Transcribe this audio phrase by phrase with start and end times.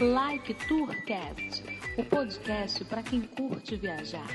[0.00, 1.62] Like Tourcast,
[1.98, 4.26] o podcast para quem curte viajar.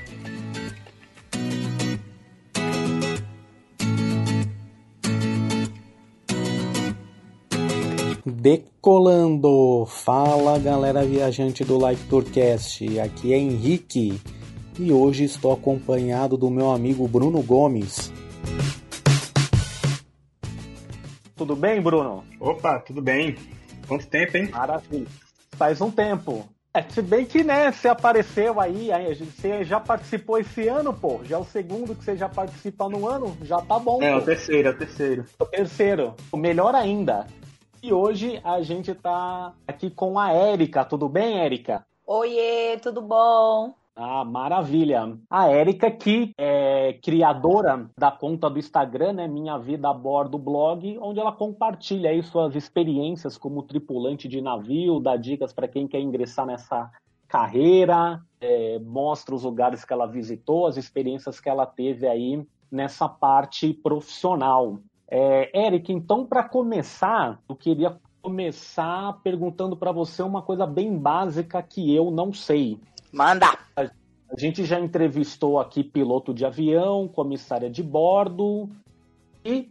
[8.23, 9.87] Decolando!
[9.87, 14.21] Fala galera viajante do Like Tourcast, aqui é Henrique
[14.77, 18.13] e hoje estou acompanhado do meu amigo Bruno Gomes.
[21.35, 22.23] Tudo bem, Bruno?
[22.39, 23.35] Opa, tudo bem.
[23.87, 24.49] Quanto tempo, hein?
[24.51, 25.24] Maravilha.
[25.57, 26.47] Faz um tempo.
[26.73, 31.21] É, se bem que, né, você apareceu aí, aí, você já participou esse ano, pô.
[31.23, 34.03] Já é o segundo que você já participa no ano, já tá bom.
[34.03, 34.17] É, pô.
[34.17, 35.25] o terceiro, é o terceiro.
[35.39, 36.13] O terceiro.
[36.33, 37.27] O melhor ainda.
[37.81, 40.83] E hoje a gente tá aqui com a Érica.
[40.83, 41.85] Tudo bem, Érica?
[42.05, 43.73] Oiê, tudo bom?
[43.97, 45.17] Ah, maravilha.
[45.29, 50.97] A Érica, que é criadora da conta do Instagram, né, Minha Vida a Bordo Blog,
[51.01, 56.01] onde ela compartilha aí suas experiências como tripulante de navio, dá dicas para quem quer
[56.01, 56.91] ingressar nessa
[57.25, 63.07] carreira, é, mostra os lugares que ela visitou, as experiências que ela teve aí nessa
[63.07, 64.77] parte profissional.
[65.07, 65.49] É,
[65.87, 72.11] então, para começar, eu queria começar perguntando para você uma coisa bem básica que eu
[72.11, 72.77] não sei.
[73.15, 73.57] Manda!
[73.77, 78.69] A gente já entrevistou aqui piloto de avião, comissária de bordo
[79.45, 79.69] e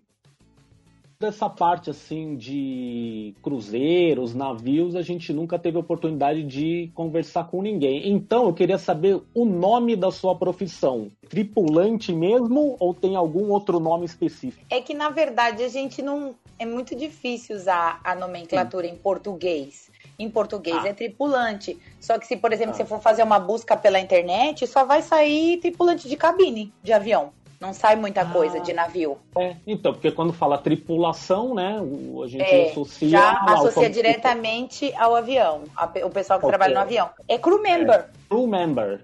[1.20, 8.10] dessa parte assim de cruzeiros, navios, a gente nunca teve oportunidade de conversar com ninguém.
[8.10, 11.10] Então eu queria saber o nome da sua profissão.
[11.28, 14.64] Tripulante mesmo ou tem algum outro nome específico?
[14.70, 16.34] É que na verdade a gente não.
[16.58, 19.92] É muito difícil usar a nomenclatura em português.
[20.18, 20.88] Em português Ah.
[20.88, 21.78] é tripulante.
[22.00, 22.76] Só que se, por exemplo, Ah.
[22.76, 27.30] você for fazer uma busca pela internet, só vai sair tripulante de cabine de avião.
[27.60, 28.26] Não sai muita Ah.
[28.26, 29.16] coisa de navio.
[29.38, 31.78] É, então, porque quando fala tripulação, né,
[32.22, 35.62] a gente É, associa já associa diretamente ao avião,
[36.04, 36.50] o pessoal que Ok.
[36.50, 37.08] trabalha no avião.
[37.28, 38.06] É crew member.
[38.28, 39.00] crew member.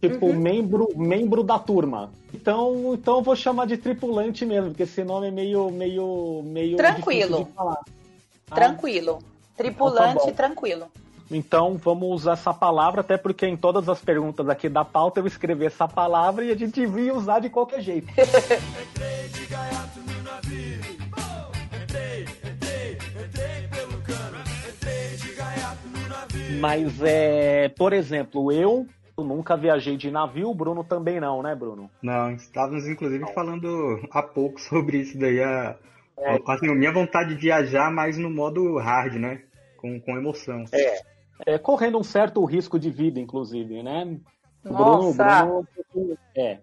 [0.00, 0.32] Tipo, Uhum.
[0.36, 2.10] membro, membro da turma.
[2.32, 6.76] Então, então eu vou chamar de tripulante mesmo, porque esse nome é meio, meio, meio
[6.76, 7.48] Tranquilo.
[7.56, 9.18] Ah, Tranquilo.
[9.58, 10.86] Tripulante, Então tá tranquilo.
[11.30, 15.26] Então vamos usar essa palavra, até porque em todas as perguntas aqui da pauta eu
[15.26, 18.08] escrevi essa palavra e a gente devia usar de qualquer jeito.
[26.60, 28.86] Mas é, por exemplo, eu
[29.16, 31.90] nunca viajei de navio, o Bruno também não, né, Bruno?
[32.02, 35.76] Não, estávamos inclusive falando há pouco sobre isso daí, a,
[36.18, 36.34] É.
[36.34, 39.40] a- assim, a minha vontade de viajar mais no modo hard, né?
[39.78, 40.64] Com, com emoção.
[41.46, 44.18] É, correndo um certo risco de vida, inclusive, né?
[44.64, 45.44] Nossa.
[45.94, 46.58] Bruno, é.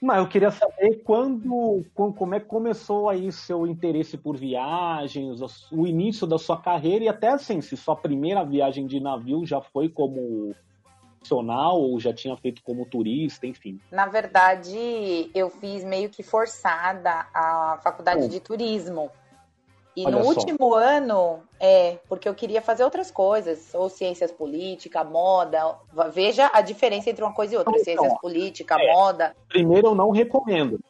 [0.00, 5.40] Mas eu queria saber quando, com- como é que começou aí seu interesse por viagens,
[5.72, 9.60] o início da sua carreira e até assim, se sua primeira viagem de navio já
[9.60, 10.54] foi como
[11.18, 13.80] profissional ou já tinha feito como turista, enfim.
[13.90, 18.28] Na verdade, eu fiz meio que forçada a faculdade Hum.
[18.28, 19.10] de turismo.
[19.96, 20.30] E Olha no só.
[20.30, 25.76] último ano, é, porque eu queria fazer outras coisas, ou ciências políticas, moda.
[26.12, 27.72] Veja a diferença entre uma coisa e outra.
[27.72, 28.92] Então, Ciências políticas, é.
[28.92, 29.36] moda.
[29.48, 30.80] Primeiro eu não recomendo.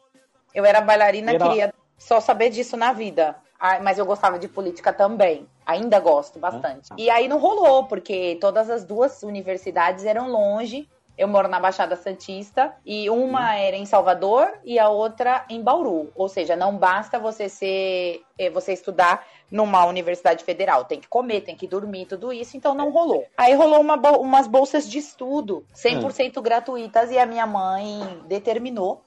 [0.53, 3.35] Eu era bailarina, Era- queria só saber disso na vida.
[3.59, 5.47] Ah, Mas eu gostava de política também.
[5.65, 6.89] Ainda gosto bastante.
[6.91, 6.95] Ah.
[6.97, 10.89] E aí não rolou, porque todas as duas universidades eram longe.
[11.17, 16.11] Eu moro na Baixada Santista e uma era em Salvador e a outra em Bauru.
[16.15, 21.41] Ou seja, não basta você ser eh, você estudar numa universidade federal, tem que comer,
[21.41, 23.25] tem que dormir, tudo isso, então não rolou.
[23.37, 29.01] Aí rolou uma umas bolsas de estudo 100% gratuitas e a minha mãe determinou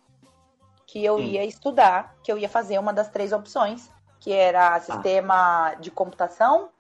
[0.87, 1.23] que eu Hum.
[1.23, 6.71] ia estudar, que eu ia fazer uma das três opções, que era sistema de computação,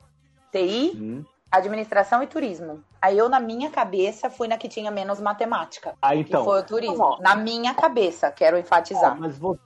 [0.50, 1.24] TI, Hum.
[1.50, 2.82] administração e turismo.
[3.00, 5.94] Aí eu, na minha cabeça, fui na que tinha menos matemática.
[6.02, 6.44] Ah, que então.
[6.44, 7.02] foi o turismo.
[7.02, 7.18] Ó.
[7.20, 9.18] Na minha cabeça, quero Ah, enfatizar.
[9.18, 9.60] mas você,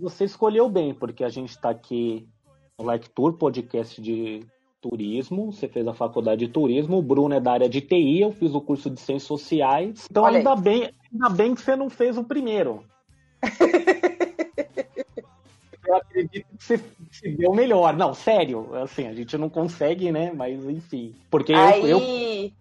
[0.00, 2.28] você escolheu bem, porque a gente está aqui
[2.78, 4.46] no Like Tour, podcast de
[4.80, 5.52] turismo.
[5.52, 8.54] Você fez a faculdade de turismo, o Bruno é da área de TI, eu fiz
[8.54, 10.06] o curso de ciências sociais.
[10.10, 10.46] Então Olha aí.
[10.46, 12.84] ainda bem, ainda bem que você não fez o primeiro.
[15.84, 16.80] Eu acredito que você
[17.12, 17.94] se deu melhor.
[17.94, 20.32] Não, sério, assim, a gente não consegue, né?
[20.32, 21.14] Mas enfim.
[21.30, 21.98] Porque eu, Aí, eu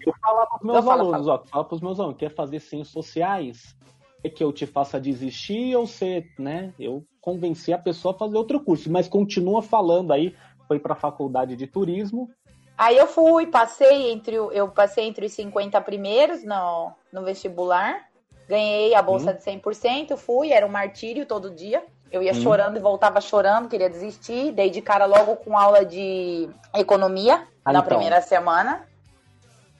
[0.05, 2.89] eu falava pros meus Não, fala, alunos, ó, fala pros meus alunos, quer fazer ciências
[2.89, 3.75] sociais?
[4.23, 6.73] É que eu te faça desistir ou você, né?
[6.79, 10.35] Eu convenci a pessoa a fazer outro curso, mas continua falando aí,
[10.67, 12.29] foi pra faculdade de turismo.
[12.77, 18.07] aí eu fui, passei entre o- eu passei entre os 50 primeiros no, no vestibular.
[18.47, 19.35] Ganhei a bolsa Hum.
[19.35, 21.83] de 100%, fui, era um martírio todo dia.
[22.11, 22.41] Eu ia Hum.
[22.41, 24.51] chorando e voltava chorando, queria desistir.
[24.51, 27.83] Dei de cara logo com aula de economia Ah, na então.
[27.89, 28.85] primeira semana.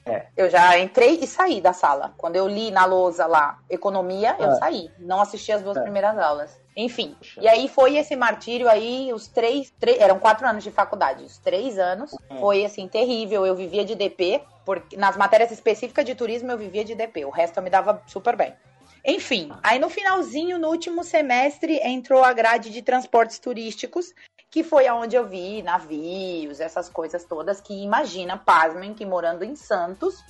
[0.04, 0.26] É.
[0.36, 2.12] Eu já entrei e saí da sala.
[2.18, 4.54] Quando eu li na lousa lá economia, eu É.
[4.56, 4.90] saí.
[4.98, 5.80] Não assisti as duas É.
[5.80, 6.60] primeiras aulas.
[6.76, 7.14] Enfim.
[7.40, 10.00] E aí foi esse martírio aí, os três, três.
[10.00, 11.22] Eram quatro anos de faculdade.
[11.22, 12.36] Os três anos É.
[12.40, 13.46] foi assim, terrível.
[13.46, 17.24] Eu vivia de DP, porque nas matérias específicas de turismo eu vivia de DP.
[17.24, 18.54] O resto eu me dava super bem.
[19.04, 24.14] Enfim, aí no finalzinho, no último semestre, entrou a grade de transportes turísticos,
[24.50, 29.56] que foi aonde eu vi navios, essas coisas todas, que imagina, pasmem, que morando em
[29.56, 30.22] Santos,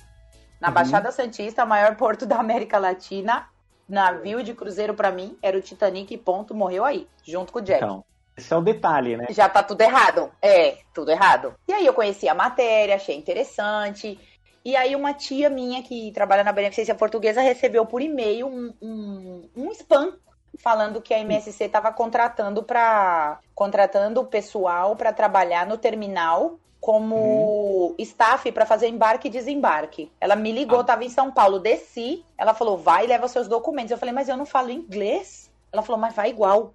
[0.59, 0.73] na Uhum.
[0.73, 3.47] Baixada Santista, maior porto da América Latina,
[3.87, 7.83] navio de cruzeiro pra mim era o Titanic, ponto, morreu aí, junto com o Jack.
[7.83, 8.03] Então,
[8.35, 9.27] esse é o detalhe, né?
[9.29, 10.31] Já tá tudo errado.
[10.41, 11.53] É, tudo errado.
[11.67, 14.19] E aí eu conheci a matéria, achei interessante.
[14.65, 19.49] E aí uma tia minha que trabalha na Beneficência Portuguesa recebeu por e-mail um, um,
[19.55, 20.13] um spam
[20.57, 27.95] falando que a MSC estava contratando para contratando o pessoal para trabalhar no terminal como
[27.97, 30.11] staff para fazer embarque e desembarque.
[30.19, 30.83] Ela me ligou, Ah.
[30.83, 32.25] tava em São Paulo, desci.
[32.37, 33.91] Ela falou: "Vai, leva seus documentos".
[33.91, 35.49] Eu falei: "Mas eu não falo inglês".
[35.71, 36.73] Ela falou: "Mas vai igual".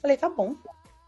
[0.00, 0.56] Falei: "Tá bom".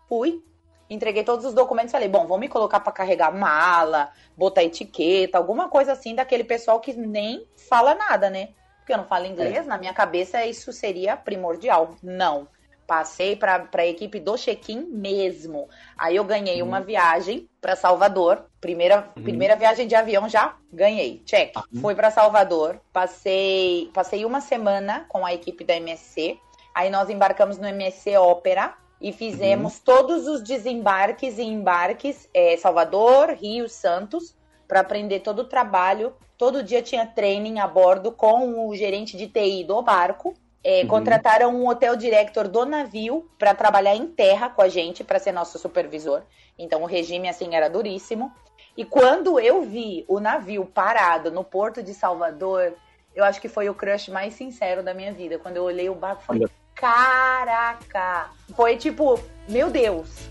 [0.08, 0.40] Fui.
[0.88, 5.38] Entreguei todos os documentos e falei, bom, vão me colocar para carregar mala, botar etiqueta,
[5.38, 8.50] alguma coisa assim daquele pessoal que nem fala nada, né?
[8.78, 11.94] Porque eu não falo inglês, na minha cabeça isso seria primordial.
[12.02, 12.46] Não.
[12.86, 15.70] Passei para a equipe do check-in mesmo.
[15.96, 18.44] Aí eu ganhei uma viagem para Salvador.
[18.60, 19.22] Primeira, Uhum.
[19.22, 21.22] primeira viagem de avião já ganhei.
[21.24, 21.56] Check.
[21.56, 21.80] Uhum.
[21.80, 22.78] Fui para Salvador.
[22.92, 26.38] Passei, passei uma semana com a equipe da MSC.
[26.74, 33.32] Aí nós embarcamos no MSC Ópera e fizemos todos os desembarques e embarques, é, Salvador,
[33.32, 34.34] Rio, Santos,
[34.66, 36.14] para aprender todo o trabalho.
[36.38, 40.32] Todo dia tinha training a bordo com o gerente de TI do barco.
[40.64, 40.88] É, Uhum.
[40.88, 45.32] Contrataram um hotel director do navio para trabalhar em terra com a gente, para ser
[45.32, 46.22] nosso supervisor.
[46.58, 48.32] Então o regime assim era duríssimo.
[48.74, 52.72] E quando eu vi o navio parado no porto de Salvador,
[53.14, 55.38] eu acho que foi o crush mais sincero da minha vida.
[55.38, 56.48] Quando eu olhei o barco, eu falei.
[56.74, 58.30] Caraca!
[58.54, 59.18] Foi tipo,
[59.48, 60.28] meu Deus!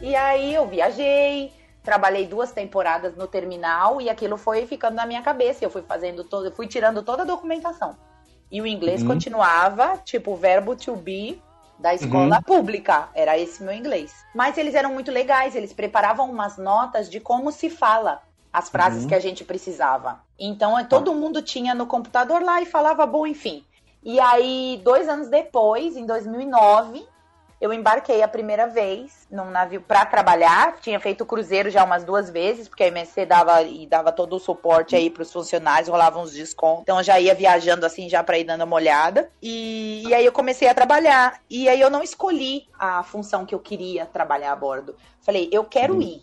[0.00, 1.52] E aí eu viajei,
[1.82, 5.64] trabalhei duas temporadas no terminal e aquilo foi ficando na minha cabeça.
[5.64, 7.96] Eu fui fazendo todo, fui tirando toda a documentação.
[8.50, 9.08] E o inglês Uhum.
[9.08, 11.42] continuava, tipo, verbo to be
[11.78, 12.42] da escola Uhum.
[12.42, 13.08] pública.
[13.14, 14.12] Era esse meu inglês.
[14.34, 18.20] Mas eles eram muito legais, eles preparavam umas notas de como se fala
[18.52, 19.08] as frases Uhum.
[19.08, 20.20] que a gente precisava.
[20.38, 23.64] Então, é, todo mundo tinha no computador lá e falava bom, enfim.
[24.02, 27.06] E aí, dois anos depois, em 2009,
[27.60, 30.76] eu embarquei a primeira vez num navio para trabalhar.
[30.80, 34.38] Tinha feito cruzeiro já umas duas vezes, porque a MSC dava e dava todo o
[34.40, 36.82] suporte aí para os funcionários, rolavam uns descontos.
[36.82, 39.30] Então eu já ia viajando assim já para ir dando uma olhada.
[39.42, 41.40] E, e aí eu comecei a trabalhar.
[41.50, 44.94] E aí eu não escolhi a função que eu queria trabalhar a bordo.
[45.20, 46.02] Falei, eu quero Uhum.
[46.02, 46.22] ir.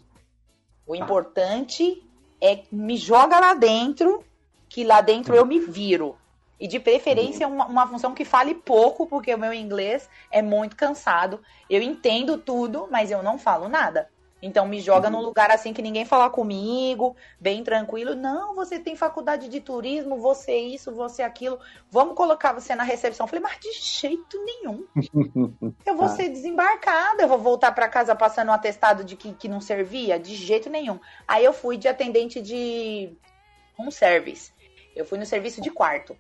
[0.88, 2.02] O importante
[2.42, 4.24] é me joga lá dentro,
[4.70, 6.16] que lá dentro eu me viro.
[6.60, 10.76] E de preferência uma, uma função que fale pouco, porque o meu inglês é muito
[10.76, 11.42] cansado.
[11.70, 14.10] Eu entendo tudo, mas eu não falo nada.
[14.42, 18.16] Então me joga num lugar assim que ninguém falar comigo, bem tranquilo.
[18.16, 21.60] Não, você tem faculdade de turismo, você isso, você aquilo.
[21.90, 23.24] Vamos colocar você na recepção.
[23.26, 24.86] Eu falei, mas de jeito nenhum.
[25.84, 26.16] Eu vou Tá.
[26.16, 30.20] ser desembarcada, eu vou voltar para casa passando um atestado de que, que não servia?
[30.20, 31.00] De jeito nenhum.
[31.28, 33.18] Aí eu fui de atendente de
[33.78, 34.52] home service.
[34.96, 36.16] Eu fui no serviço de quarto.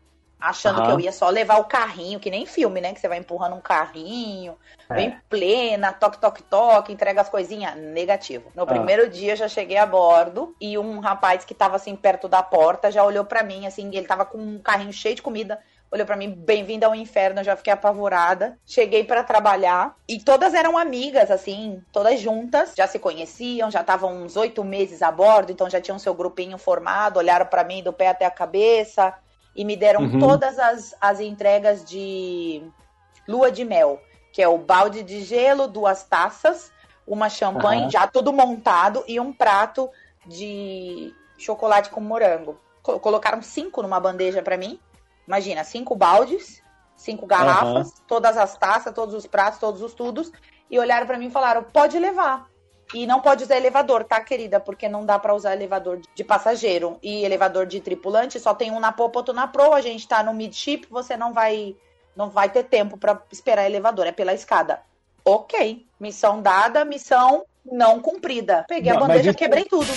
[0.46, 0.86] Achando Aham.
[0.86, 2.94] que eu ia só levar o carrinho, que nem filme, né?
[2.94, 4.56] Que você vai empurrando um carrinho,
[4.88, 4.94] É.
[4.94, 7.75] bem plena, toque, toque, toque, entrega as coisinhas.
[7.75, 8.52] Negativo.
[8.54, 8.68] No Ah.
[8.68, 12.44] primeiro dia eu já cheguei a bordo e um rapaz que tava assim perto da
[12.44, 15.60] porta já olhou pra mim, assim, ele tava com um carrinho cheio de comida.
[15.92, 18.58] Olhou pra mim, bem-vinda ao inferno, eu já fiquei apavorada.
[18.66, 24.14] Cheguei pra trabalhar e todas eram amigas, assim, todas juntas, já se conheciam, já estavam
[24.14, 27.94] uns oito meses a bordo, então já tinham seu grupinho formado, olharam pra mim do
[27.94, 29.14] pé até a cabeça
[29.56, 30.20] e me deram Uhum.
[30.20, 32.64] todas as, as entregas de
[33.28, 36.72] lua de mel, que é o balde de gelo, duas taças,
[37.08, 37.90] uma champanhe Aham.
[37.92, 39.90] já tudo montado e um prato
[40.26, 42.60] de chocolate com morango.
[42.84, 44.80] Co- Colocaram cinco numa bandeja pra mim.
[45.28, 46.62] Imagina, cinco baldes,
[46.96, 50.32] cinco garrafas, todas as taças, todos os pratos, todos os tudos,
[50.70, 52.48] e olharam pra mim e falaram: pode levar.
[52.94, 54.60] E não pode usar elevador, tá, querida?
[54.60, 56.98] Porque não dá pra usar elevador de passageiro.
[57.01, 59.77] E elevador de tripulante só tem um na popa, outro na proa.
[59.77, 61.75] A gente tá no midship, você não vai
[62.15, 64.80] não vai ter tempo pra esperar elevador, é pela escada.
[65.25, 68.63] Ok, missão dada, missão não cumprida.
[68.70, 69.88] Peguei Não, a bandeja, isso- quebrei tudo.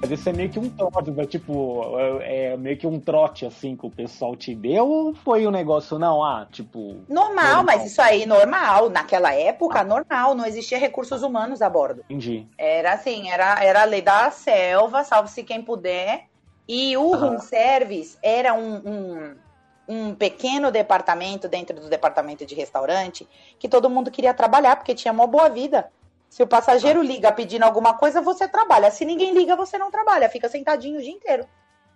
[0.00, 1.26] Mas isso é meio que um trote, né?
[1.26, 5.46] tipo, é, é meio que um trote, assim, que o pessoal te deu, ou foi
[5.46, 7.02] um negócio, não, ah, tipo...
[7.08, 7.64] Normal, normal.
[7.64, 8.88] mas isso aí, normal.
[8.90, 9.84] Naquela época, ah.
[9.84, 12.02] normal, não existia recursos humanos a bordo.
[12.04, 12.46] Entendi.
[12.56, 16.26] Era assim, era, era a lei da selva, salve-se quem puder,
[16.68, 17.16] e o ah.
[17.16, 19.36] room service era um, um,
[19.88, 23.26] um pequeno departamento dentro do departamento de restaurante
[23.58, 25.90] que todo mundo queria trabalhar, porque tinha uma boa vida.
[26.28, 28.90] Se o passageiro liga pedindo alguma coisa, você trabalha.
[28.90, 30.28] Se ninguém liga, você não trabalha.
[30.28, 31.46] Fica sentadinho o dia inteiro.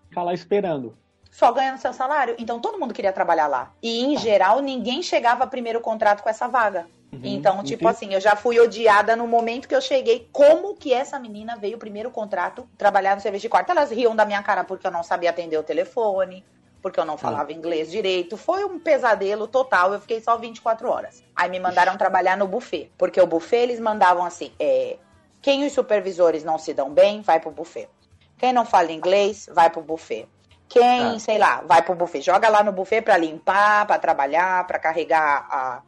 [0.09, 0.97] Fica lá esperando.
[1.31, 2.35] Só ganhando seu salário.
[2.39, 3.73] Então todo mundo queria trabalhar lá.
[3.83, 6.87] E em geral, ninguém chegava primeiro contrato com essa vaga.
[7.13, 7.87] Uhum, então, tipo entendi.
[7.87, 10.29] assim, eu já fui odiada no momento que eu cheguei.
[10.33, 13.71] Como que essa menina veio primeiro contrato trabalhar no serviço de quarto?
[13.71, 16.45] Elas riam da minha cara porque eu não sabia atender o telefone
[16.83, 17.53] porque eu não falava ah.
[17.53, 18.37] inglês direito.
[18.37, 19.95] Foi um pesadelo total.
[19.95, 21.23] Eu fiquei só 24 horas.
[21.35, 24.99] Aí me mandaram trabalhar no buffet, porque o buffet eles mandavam assim: é,
[25.41, 27.89] quem os supervisores não se dão bem, vai pro buffet.
[28.37, 30.29] Quem não fala inglês, vai pro buffet.
[30.69, 31.19] Quem, ah.
[31.19, 32.23] sei lá, vai pro buffet.
[32.23, 35.83] Joga lá no buffet para limpar, para trabalhar, para carregar a,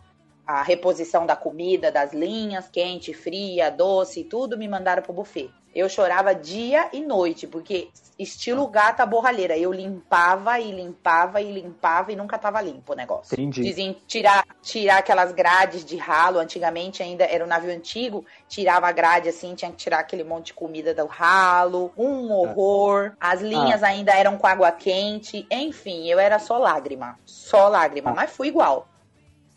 [0.47, 5.51] a reposição da comida, das linhas, quente, fria, doce, tudo me mandaram pro buffet.
[5.75, 9.59] Eu chorava dia e noite, porque estilo gata borralheira.
[9.59, 13.35] Eu limpava e limpava e limpava e nunca tava limpo o negócio.
[13.35, 13.63] Entendi.
[13.63, 16.39] Dizem tirar, tirar aquelas grades de ralo.
[16.39, 20.47] Antigamente ainda era um navio antigo, tirava a grade assim, tinha que tirar aquele monte
[20.47, 21.93] de comida do ralo.
[21.99, 23.17] Um horror.
[23.21, 23.89] As linhas ah.
[23.89, 25.45] ainda eram com água quente.
[25.51, 27.19] Enfim, eu era só lágrima.
[27.25, 28.11] Só lágrima.
[28.11, 28.15] Ah.
[28.15, 28.89] Mas fui igual.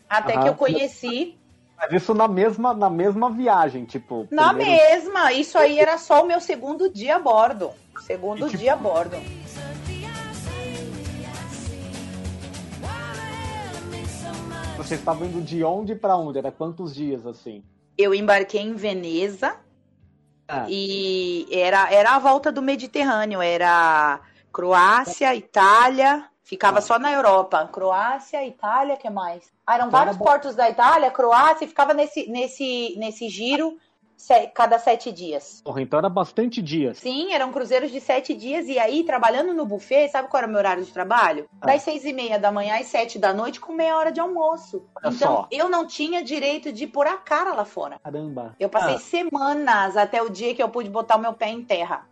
[0.08, 1.37] Até que eu conheci
[1.78, 4.26] mas isso na mesma, na mesma viagem, tipo.
[4.32, 4.72] Na primeiro...
[4.72, 5.32] mesma.
[5.32, 7.70] Isso aí era só o meu segundo dia a bordo.
[8.00, 8.58] Segundo e, tipo...
[8.58, 9.16] dia a bordo.
[14.76, 16.38] Você estava indo de onde para onde?
[16.38, 17.62] Era quantos dias assim?
[17.96, 19.54] Eu embarquei em Veneza.
[20.48, 20.66] Ah.
[20.68, 23.40] E era, era a volta do Mediterrâneo.
[23.40, 24.20] Era
[24.50, 27.68] Croácia, Itália, Ficava só na Europa.
[27.70, 29.52] Croácia, Itália, que mais?
[29.66, 33.76] Ah, eram vários portos da Itália, Croácia, e ficava nesse, nesse, nesse giro
[34.54, 35.60] cada sete dias.
[35.62, 36.96] Porra, então era bastante dias.
[36.96, 38.66] Sim, eram cruzeiros de sete dias.
[38.66, 41.46] E aí, trabalhando no buffet, sabe qual era o meu horário de trabalho?
[41.60, 41.66] Ah.
[41.66, 44.86] Das seis e meia da manhã às sete da noite, com meia hora de almoço.
[44.96, 45.48] Olha então, só.
[45.50, 47.98] eu não tinha direito de pôr a cara lá fora.
[48.02, 48.56] Caramba.
[48.58, 48.98] Eu passei ah.
[48.98, 52.06] semanas até o dia que eu pude botar o meu pé em terra.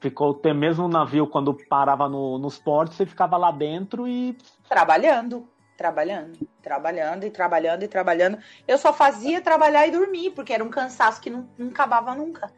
[0.00, 4.36] Ficou até mesmo o navio, quando parava no, nos portos, você ficava lá dentro e.
[4.66, 8.38] Trabalhando, trabalhando, trabalhando e trabalhando e trabalhando.
[8.66, 12.50] Eu só fazia trabalhar e dormir, porque era um cansaço que não, não acabava nunca.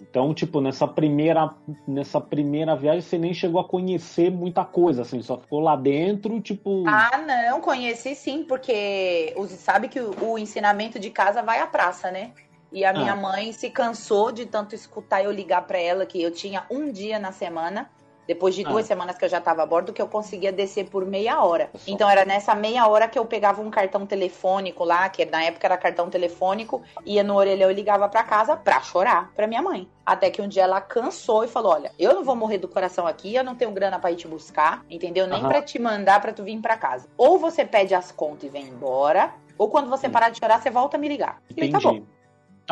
[0.00, 1.54] Então, tipo, nessa primeira,
[1.86, 6.40] nessa primeira viagem você nem chegou a conhecer muita coisa, assim, só ficou lá dentro,
[6.40, 6.84] tipo.
[6.88, 11.66] Ah, não, conheci sim, porque você sabe que o, o ensinamento de casa vai à
[11.66, 12.32] praça, né?
[12.72, 13.16] E a minha ah.
[13.16, 17.18] mãe se cansou de tanto escutar eu ligar para ela que eu tinha um dia
[17.18, 17.90] na semana,
[18.30, 18.88] depois de duas ah.
[18.88, 21.68] semanas que eu já estava a bordo, que eu conseguia descer por meia hora.
[21.84, 25.66] Então era nessa meia hora que eu pegava um cartão telefônico lá, que na época
[25.66, 29.88] era cartão telefônico, ia no orelhão e ligava para casa pra chorar pra minha mãe.
[30.06, 33.04] Até que um dia ela cansou e falou: Olha, eu não vou morrer do coração
[33.04, 35.26] aqui, eu não tenho grana para ir te buscar, entendeu?
[35.26, 35.48] Nem uhum.
[35.48, 37.08] para te mandar para tu vir para casa.
[37.18, 40.70] Ou você pede as contas e vem embora, ou quando você parar de chorar, você
[40.70, 41.42] volta a me ligar.
[41.56, 42.00] E tá bom.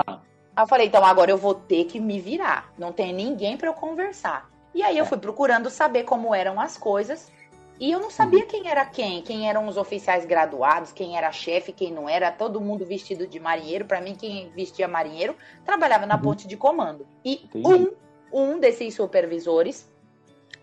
[0.05, 0.23] Tá.
[0.57, 2.73] Aí eu falei, então agora eu vou ter que me virar.
[2.77, 4.51] Não tem ninguém para eu conversar.
[4.75, 5.09] E aí eu é.
[5.09, 7.31] fui procurando saber como eram as coisas.
[7.81, 8.47] E eu não sabia uhum.
[8.47, 12.61] quem era quem, quem eram os oficiais graduados, quem era chefe, quem não era, todo
[12.61, 13.85] mundo vestido de marinheiro.
[13.85, 16.23] Para mim, quem vestia marinheiro trabalhava na uhum.
[16.23, 17.07] ponte de comando.
[17.25, 17.93] E um,
[18.33, 19.89] um desses supervisores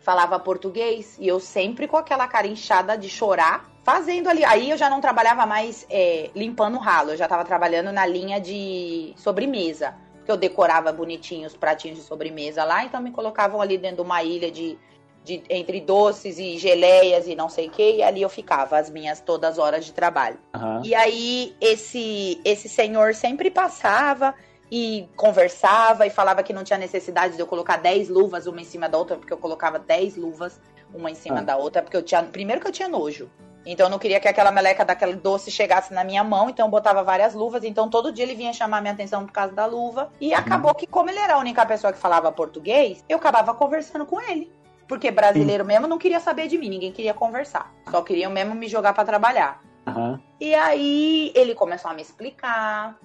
[0.01, 4.44] falava português e eu sempre com aquela cara inchada de chorar, fazendo ali.
[4.44, 8.06] Aí eu já não trabalhava mais é, limpando o ralo, eu já estava trabalhando na
[8.06, 9.94] linha de sobremesa.
[10.18, 14.01] Porque eu decorava bonitinho os pratinhos de sobremesa lá, então me colocavam ali dentro de
[14.01, 14.75] uma ilha de,
[15.24, 18.89] de entre doces e geleias e não sei o que, e ali eu ficava as
[18.89, 20.39] minhas todas as horas de trabalho.
[20.56, 20.82] Uhum.
[20.84, 24.34] E aí esse, esse senhor sempre passava
[24.72, 28.65] e conversava e falava que não tinha necessidade de eu colocar 10 luvas uma em
[28.65, 30.60] cima da outra, porque eu colocava 10 luvas
[30.92, 31.44] uma em cima ah.
[31.44, 32.24] da outra, porque eu tinha.
[32.24, 33.30] Primeiro que eu tinha nojo.
[33.65, 36.72] Então eu não queria que aquela meleca daquele doce chegasse na minha mão, então eu
[36.72, 37.63] botava várias luvas.
[37.63, 40.12] Então todo dia ele vinha chamar minha atenção por causa da luva.
[40.22, 40.38] E uhum.
[40.38, 44.22] acabou que, como ele era a única pessoa que falava português, eu acabava conversando com
[44.22, 44.51] ele.
[44.88, 45.67] Porque brasileiro Sim.
[45.67, 47.74] mesmo não queria saber de mim, ninguém queria conversar.
[47.89, 49.62] Só queriam mesmo me jogar para trabalhar.
[49.88, 50.19] Uhum.
[50.39, 52.95] E aí ele começou a me explicar,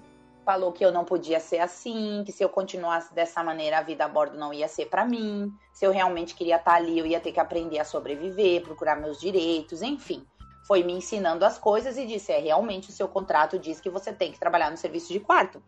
[0.44, 4.04] falou que eu não podia ser assim, que se eu continuasse dessa maneira a vida
[4.04, 5.50] a bordo não ia ser para mim.
[5.72, 9.18] Se eu realmente queria estar ali, eu ia ter que aprender a sobreviver, procurar meus
[9.18, 10.26] direitos, enfim
[10.70, 14.12] foi me ensinando as coisas e disse: é realmente o seu contrato diz que você
[14.12, 15.60] tem que trabalhar no serviço de quarto.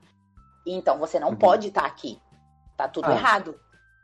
[0.64, 1.36] Então você não uhum.
[1.36, 2.22] pode estar tá aqui.
[2.76, 3.14] Tá tudo Ah.
[3.14, 3.58] errado.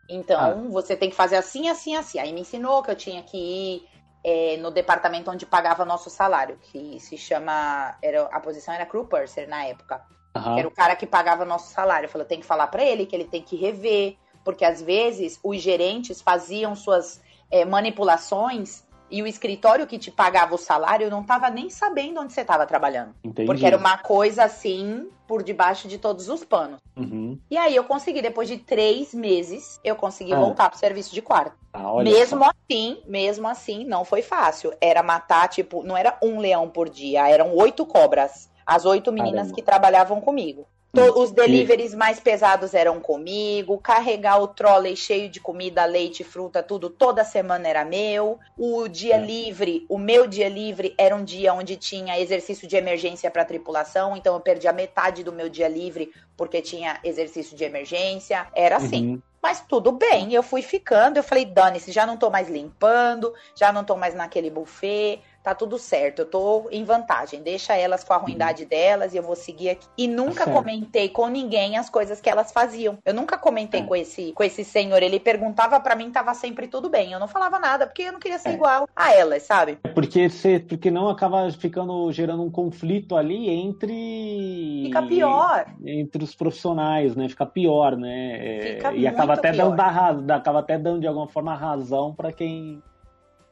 [0.09, 2.19] Então, você tem que fazer assim, assim, assim.
[2.19, 3.89] Aí me ensinou que eu tinha que ir
[4.25, 7.97] é, no departamento onde pagava nosso salário, que se chama.
[8.03, 10.03] Era, a posição era crew purser na época.
[10.35, 10.59] Aham.
[10.59, 12.09] Era o cara que pagava nosso salário.
[12.09, 15.63] Falou, tem que falar pra ele que ele tem que rever, porque às vezes os
[15.63, 21.49] gerentes faziam suas é, manipulações e o escritório que te pagava o salário não tava
[21.51, 23.15] nem sabendo onde você tava trabalhando.
[23.25, 23.47] Entendi.
[23.47, 26.81] Porque era uma coisa assim, por debaixo de todos os panos.
[26.97, 27.39] Uhum.
[27.51, 30.39] E aí eu consegui, depois de três meses, eu consegui Ah.
[30.39, 31.57] voltar pro serviço de quarto.
[31.73, 32.51] Ah, mesmo só.
[32.51, 34.73] assim, mesmo assim, não foi fácil.
[34.81, 38.51] Era matar, tipo, não era um leão por dia, eram oito cobras.
[38.67, 39.55] As oito meninas Caramba.
[39.55, 40.67] que trabalhavam comigo.
[40.95, 46.63] To- Os deliveries mais pesados eram comigo, carregar o trolley cheio de comida, leite, fruta,
[46.63, 48.39] tudo, toda semana era meu.
[48.57, 49.19] O dia É.
[49.21, 54.17] livre, o meu dia livre era um dia onde tinha exercício de emergência para tripulação,
[54.17, 58.47] então eu perdi a metade do meu dia livre porque tinha exercício de emergência.
[58.55, 59.13] Era assim.
[59.13, 59.23] Uhum.
[59.41, 63.73] Mas tudo bem, eu fui ficando, eu falei, dane-se, já não tô mais limpando, já
[63.73, 68.13] não tô mais naquele buffet, tá tudo certo, eu tô em vantagem, deixa elas com
[68.13, 69.87] a ruindade delas e eu vou seguir aqui.
[69.97, 70.53] E nunca certo.
[70.53, 72.99] comentei com ninguém as coisas que elas faziam.
[73.03, 73.85] Eu nunca comentei É.
[73.85, 77.13] com esse com esse senhor, ele perguntava pra mim, tava sempre tudo bem.
[77.13, 78.53] Eu não falava nada, porque eu não queria ser É.
[78.53, 79.79] igual a elas, sabe?
[79.83, 84.83] É Porque, você, porque não acaba ficando gerando um conflito ali entre.
[84.85, 85.67] Fica pior.
[85.85, 87.29] Entre os profissionais, né?
[87.29, 88.59] Fica pior, né?
[88.59, 89.71] É, Fica e acaba até pior.
[89.71, 92.83] dando da acaba até dando de alguma forma razão para quem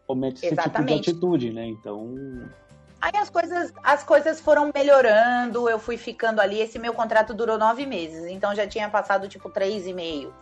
[0.06, 1.02] comete esse Exatamente.
[1.02, 1.66] tipo de atitude, né?
[1.66, 2.48] Então.
[3.00, 6.60] Aí as coisas, as coisas foram melhorando, eu fui ficando ali.
[6.60, 10.32] Esse meu contrato durou nove meses, então já tinha passado tipo três e meio.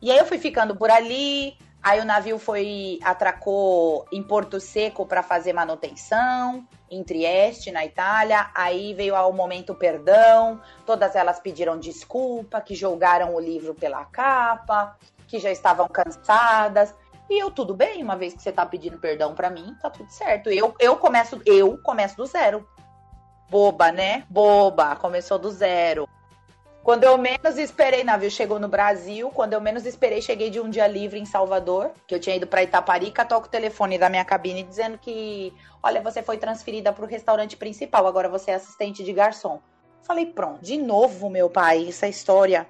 [0.00, 1.56] E aí eu fui ficando por ali.
[1.80, 8.50] Aí o navio foi atracou em Porto Seco para fazer manutenção em Trieste, na Itália.
[8.54, 10.60] Aí veio ao momento perdão.
[10.84, 14.96] Todas elas pediram desculpa, que jogaram o livro pela capa,
[15.28, 16.94] que já estavam cansadas.
[17.30, 20.10] E eu, tudo bem, uma vez que você tá pedindo perdão pra mim, tá tudo
[20.10, 20.48] certo.
[20.50, 22.66] Eu, eu começo, eu começo do zero.
[23.50, 24.24] Boba, né?
[24.30, 26.08] Boba, começou do zero.
[26.82, 29.30] Quando eu menos esperei, navio chegou no Brasil.
[29.30, 32.46] Quando eu menos esperei, cheguei de um dia livre em Salvador, que eu tinha ido
[32.46, 37.04] pra Itaparica, toco o telefone da minha cabine dizendo que, olha, você foi transferida pro
[37.04, 39.60] restaurante principal, agora você é assistente de garçom.
[40.02, 42.66] Falei, pronto, de novo, meu pai, essa história.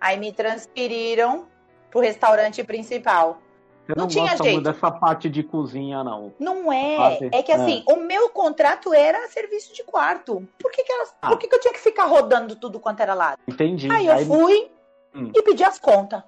[0.00, 1.46] Aí me transferiram
[1.90, 3.42] pro restaurante principal.
[3.86, 4.62] Você Não não, tinha jeito.
[4.62, 6.32] dessa parte de cozinha, não.
[6.38, 6.96] Não é.
[6.96, 7.28] Quase.
[7.32, 10.46] É que assim, o meu contrato era serviço de quarto.
[10.58, 11.28] Por que, que, elas, Ah.
[11.28, 13.38] por que, que eu tinha que ficar rodando tudo quanto era lado?
[13.46, 13.90] Entendi.
[13.92, 14.70] Aí eu fui
[15.14, 15.30] Hum.
[15.34, 16.22] e pedi as contas.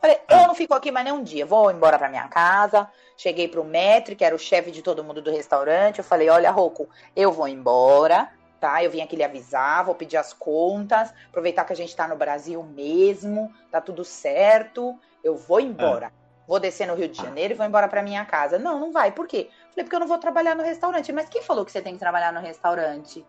[0.00, 0.42] Falei, Ah.
[0.42, 2.88] eu não fico aqui mais nem um dia, vou embora pra minha casa.
[3.16, 5.98] Cheguei pro Metri, que era o chefe de todo mundo do restaurante.
[5.98, 8.28] Eu falei, olha, Rocco, eu vou embora,
[8.60, 8.82] tá?
[8.82, 12.16] Eu vim aqui lhe avisar, vou pedir as contas, aproveitar que a gente tá no
[12.16, 14.98] Brasil mesmo, tá tudo certo.
[15.24, 16.12] Eu vou embora.
[16.46, 18.58] Vou descer no Rio de Janeiro e vou embora pra minha casa.
[18.58, 19.10] Não, não vai.
[19.10, 19.50] Por quê?
[19.70, 21.12] Falei, porque eu não vou trabalhar no restaurante.
[21.12, 23.24] Mas quem falou que você tem que trabalhar no restaurante?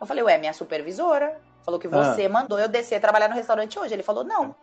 [0.00, 1.38] Eu falei, ué, minha supervisora.
[1.64, 3.94] Falou que você mandou eu descer trabalhar no restaurante hoje.
[3.94, 4.54] Ele falou, não.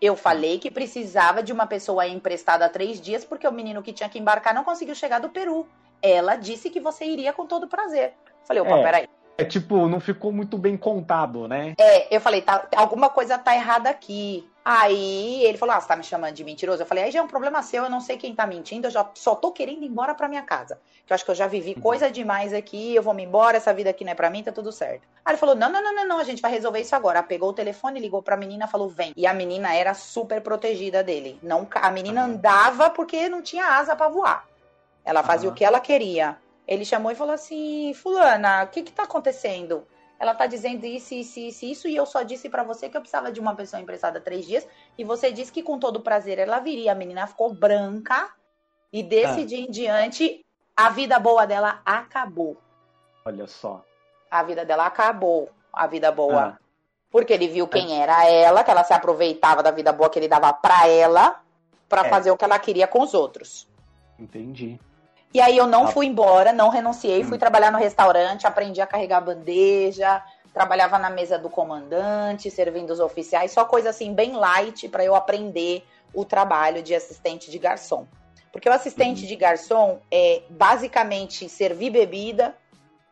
[0.00, 3.92] Eu falei que precisava de uma pessoa emprestada há três dias porque o menino que
[3.92, 5.68] tinha que embarcar não conseguiu chegar do Peru.
[6.02, 8.14] Ela disse que você iria com todo prazer.
[8.44, 8.82] Falei, opa, É.
[8.82, 9.08] peraí.
[9.38, 11.74] É tipo, não ficou muito bem contado, né?
[11.78, 14.48] É, eu falei, tá, alguma coisa tá errada aqui.
[14.64, 16.82] Aí ele falou, ah, você tá me chamando de mentiroso?
[16.82, 18.90] Eu falei, aí já é um problema seu, eu não sei quem tá mentindo, eu
[18.92, 20.78] já só tô querendo ir embora pra minha casa.
[21.04, 23.74] Que eu acho que eu já vivi coisa demais aqui, eu vou me embora, essa
[23.74, 25.02] vida aqui não é pra mim, tá tudo certo.
[25.24, 27.20] Aí ele falou, não, não, não, não, não, a gente vai resolver isso agora.
[27.20, 29.12] Aí Pegou o telefone, ligou pra menina, falou, vem.
[29.16, 31.38] E a menina era super protegida dele.
[31.42, 34.46] Não, a menina andava porque não tinha asa pra voar.
[35.04, 35.54] Ela fazia Aham.
[35.54, 36.36] o que ela queria.
[36.68, 39.84] Ele chamou e falou assim, fulana, o que que tá acontecendo?
[40.22, 43.00] Ela tá dizendo isso, isso, isso, isso, e eu só disse pra você que eu
[43.00, 44.64] precisava de uma pessoa emprestada três dias,
[44.96, 46.92] e você disse que com todo prazer ela viria.
[46.92, 48.32] A menina ficou branca,
[48.92, 49.44] e desse Ah.
[49.44, 52.56] dia em diante, a vida boa dela acabou.
[53.24, 53.84] Olha só.
[54.30, 56.56] A vida dela acabou, a vida boa.
[56.56, 56.58] Ah,
[57.10, 60.28] Porque ele viu quem era ela, que ela se aproveitava da vida boa que ele
[60.28, 61.42] dava pra ela,
[61.88, 62.08] pra É.
[62.08, 63.68] fazer o que ela queria com os outros.
[64.18, 64.78] entendi.
[65.34, 65.88] E aí eu não Ah.
[65.88, 67.40] fui embora, não renunciei, fui Hum.
[67.40, 73.52] trabalhar no restaurante, aprendi a carregar bandeja, trabalhava na mesa do comandante, servindo os oficiais,
[73.52, 75.82] só coisa assim bem light pra eu aprender
[76.14, 78.06] o trabalho de assistente de garçom.
[78.52, 79.28] Porque o assistente Uhum.
[79.28, 82.54] de garçom é basicamente servir bebida,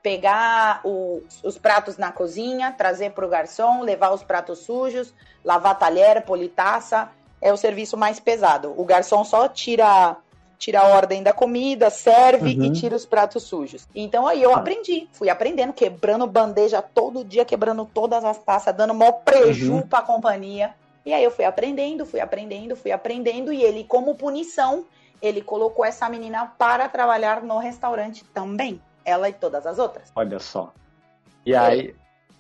[0.03, 6.23] pegar o- os pratos na cozinha, trazer pro garçom, levar os pratos sujos, lavar talher,
[6.27, 7.09] politaça,
[7.41, 8.75] é o serviço mais pesado.
[8.77, 10.17] O garçom só tira
[10.61, 12.67] tira a ordem da comida, serve Uhum.
[12.67, 13.89] e tira os pratos sujos.
[13.95, 14.59] Então aí eu Ah.
[14.59, 19.81] aprendi, fui aprendendo, quebrando bandeja todo dia, quebrando todas as taças, dando maior preju Uhum.
[19.83, 20.75] pra companhia.
[21.05, 24.85] E aí eu fui aprendendo, fui aprendendo, fui aprendendo, e ele, como punição,
[25.23, 28.81] ele colocou essa menina para trabalhar no restaurante também.
[29.03, 30.13] Ela e todas as outras.
[30.15, 30.73] Olha só.
[31.45, 31.95] E aí.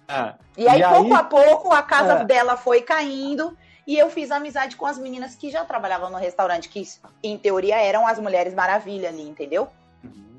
[0.06, 2.24] Ah, E aí, E aí- pouco a pouco, a casa É.
[2.24, 3.56] dela foi caindo.
[3.90, 6.86] E eu fiz amizade com as meninas que já trabalhavam no restaurante, que
[7.24, 9.66] em teoria eram as Mulheres Maravilha ali, entendeu?
[10.04, 10.38] uhum.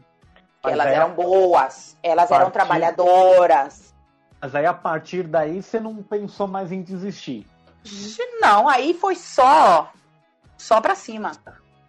[0.63, 3.93] Elas aí- eram boas, elas eram Partiu- trabalhadoras.
[4.41, 7.45] Mas aí a partir daí você não pensou mais em desistir.
[8.39, 9.91] Não, aí foi só.
[10.57, 11.33] Só pra cima.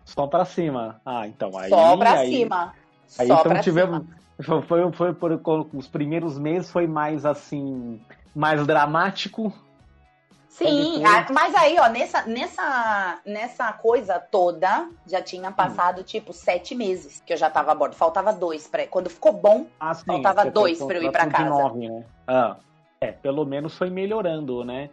[0.05, 1.01] Só pra cima.
[1.07, 1.71] Ah, então aí.
[1.71, 2.75] só pra aí, cima.
[3.21, 4.01] Aí só então tivemos.
[4.01, 4.63] cima.
[4.63, 8.01] Foi, foi, foi por, os primeiros meses foi mais assim.
[8.35, 9.53] Mais dramático.
[10.53, 15.53] Sim, depois- a- mas aí, ó, nessa, nessa, nessa coisa toda, já tinha Hum.
[15.53, 17.95] passado, tipo, sete meses que eu já tava a bordo.
[17.97, 18.69] Faltava dois.
[18.69, 18.87] Pra...
[18.87, 21.49] Quando ficou bom, Ah, sim, Faltava dois pra eu ir pra casa.
[21.49, 22.05] nove, né?
[22.29, 22.57] Ah,
[23.01, 24.91] é, pelo menos foi melhorando, né?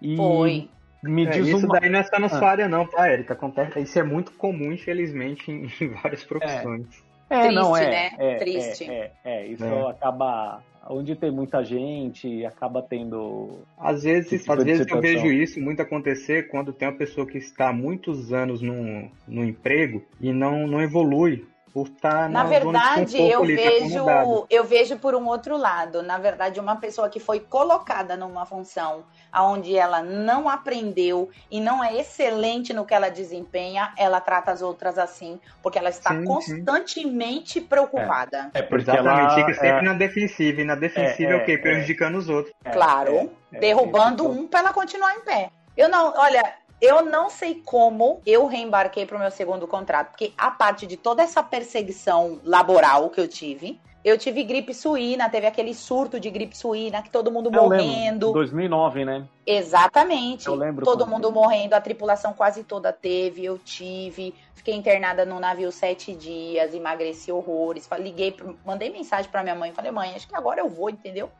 [0.00, 0.70] E foi.
[1.02, 1.80] Me É, diz isso uma.
[1.80, 2.28] daí não é só na Ah.
[2.28, 3.32] sua área, não, tá, Érica?
[3.34, 5.66] Acontece, isso é muito comum, infelizmente, em,
[6.04, 6.86] várias profissões.
[7.28, 8.10] É, Triste, não, é, né?
[8.18, 8.88] é, Triste.
[8.90, 9.90] É, é, é, isso É.
[9.90, 10.62] acaba.
[10.88, 13.58] Onde tem muita gente, acaba tendo.
[13.76, 17.38] Às vezes, tipo às vezes eu vejo isso muito acontecer quando tem uma pessoa que
[17.38, 22.44] está há muitos anos no, no emprego e não, não evolui por estar Na na
[22.44, 24.30] zona de verdade, eu tá acomodado.
[24.30, 26.02] vejo, eu vejo por um outro lado.
[26.02, 29.04] Na verdade, uma pessoa que foi colocada numa função
[29.34, 34.62] onde ela não aprendeu e não é excelente no que ela desempenha, ela trata as
[34.62, 36.24] outras assim, porque ela está Sim, sim.
[36.24, 38.50] constantemente preocupada.
[38.54, 39.34] É porque Exatamente, ela.
[39.34, 40.60] fica sempre é, na defensiva.
[40.60, 41.52] E na defensiva É, é, o quê?
[41.52, 42.54] é, Prejudicando os outros.
[42.64, 45.50] é, Claro, é, é, derrubando é, um para ela continuar em pé.
[45.76, 46.42] Eu não, olha,
[46.80, 50.96] eu não sei como eu reembarquei para o meu segundo contrato, porque a parte de
[50.96, 56.30] toda essa perseguição laboral que eu tive, eu tive gripe suína, teve aquele surto de
[56.30, 58.32] gripe suína, que todo mundo Eu lembro, morrendo.
[58.32, 59.26] 2009, né?
[59.46, 60.46] Exatamente.
[60.46, 64.34] Eu lembro Todo mundo morrendo, a tripulação quase toda teve, eu tive.
[64.54, 67.88] Fiquei internada no navio sete dias, emagreci horrores.
[67.98, 71.30] Liguei, mandei mensagem pra minha mãe, falei, mãe, acho que agora eu vou, entendeu?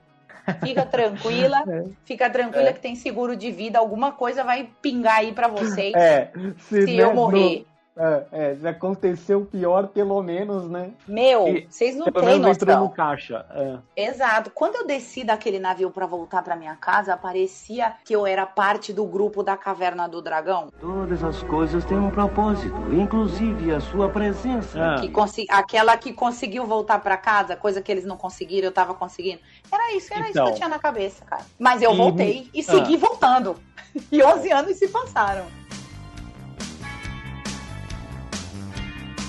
[0.55, 1.63] Fica tranquila,
[2.05, 2.73] fica tranquila É.
[2.73, 6.95] que tem seguro de vida, alguma coisa vai pingar aí pra vocês É, se, se
[6.97, 7.65] né, eu morrer.
[7.96, 10.90] É, é, aconteceu pior, pelo menos, né?
[11.07, 12.88] Meu, vocês não têm entrou no noção.
[12.88, 13.44] caixa.
[13.50, 13.79] é.
[14.09, 14.50] Exato.
[14.55, 18.92] Quando eu desci daquele navio pra voltar pra minha casa, parecia que eu era parte
[18.92, 20.68] do grupo da Caverna do Dragão.
[20.81, 24.79] Todas as coisas têm um propósito, inclusive a sua presença.
[24.94, 28.72] Ah, que consi- aquela que conseguiu voltar pra casa, coisa que eles não conseguiram, eu
[28.72, 29.40] tava conseguindo.
[29.70, 30.44] Era isso, era isso Então.
[30.46, 31.42] que eu tinha na cabeça, cara.
[31.59, 32.62] Mas eu E- voltei e Ah.
[32.62, 33.57] segui voltando.
[34.12, 35.44] E 11 anos se passaram.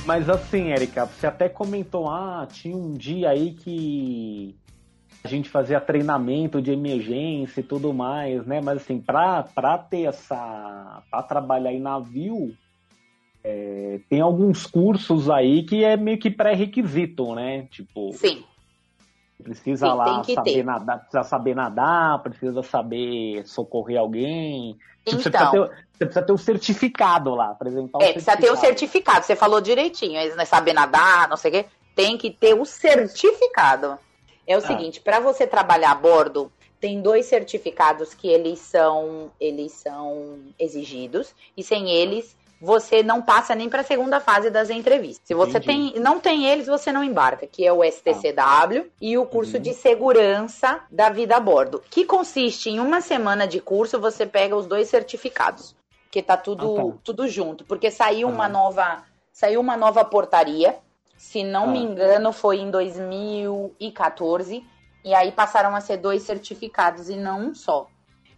[0.06, 4.56] Mas assim, Erika, você até comentou, ah, tinha um dia aí que
[5.24, 8.60] a gente fazia treinamento de emergência e tudo mais, né?
[8.62, 11.04] Mas assim, pra, pra ter essa.
[11.10, 12.56] pra trabalhar em navio,
[13.44, 17.68] é, tem alguns cursos aí que é meio que pré-requisito, né?
[17.70, 18.44] Tipo, Sim.
[19.42, 20.64] Precisa Sim, lá saber ter.
[20.64, 24.78] nadar, precisa saber nadar, precisa saber socorrer alguém.
[25.06, 28.38] Tipo, você, Então, precisa ter, você precisa ter o certificado lá, apresentar o é, precisa
[28.38, 29.26] ter o certificado.
[29.26, 31.66] Você falou direitinho, eles não sabem nadar, não sei o quê.
[31.96, 33.98] Tem que ter o certificado.
[34.48, 34.62] É o Ah.
[34.62, 41.36] seguinte, para você trabalhar a bordo, tem dois certificados que eles são, eles são exigidos
[41.56, 45.26] e sem eles você não passa nem para a segunda fase das entrevistas.
[45.28, 45.94] Se você Entendi.
[45.94, 49.64] tem, não tem eles, você não embarca, que é o STCW e o curso Uhum.
[49.64, 54.56] de segurança da vida a bordo, que consiste em uma semana de curso, você pega
[54.56, 55.76] os dois certificados,
[56.12, 56.98] que tá tudo, Ah, tá.
[57.04, 58.50] tudo junto, porque saiu uma Ah.
[58.50, 60.78] nova, saiu uma nova portaria,
[61.18, 61.82] se não me Ah.
[61.82, 64.64] engano, foi em 2014,
[65.04, 67.88] e aí passaram a ser dois certificados e não um só.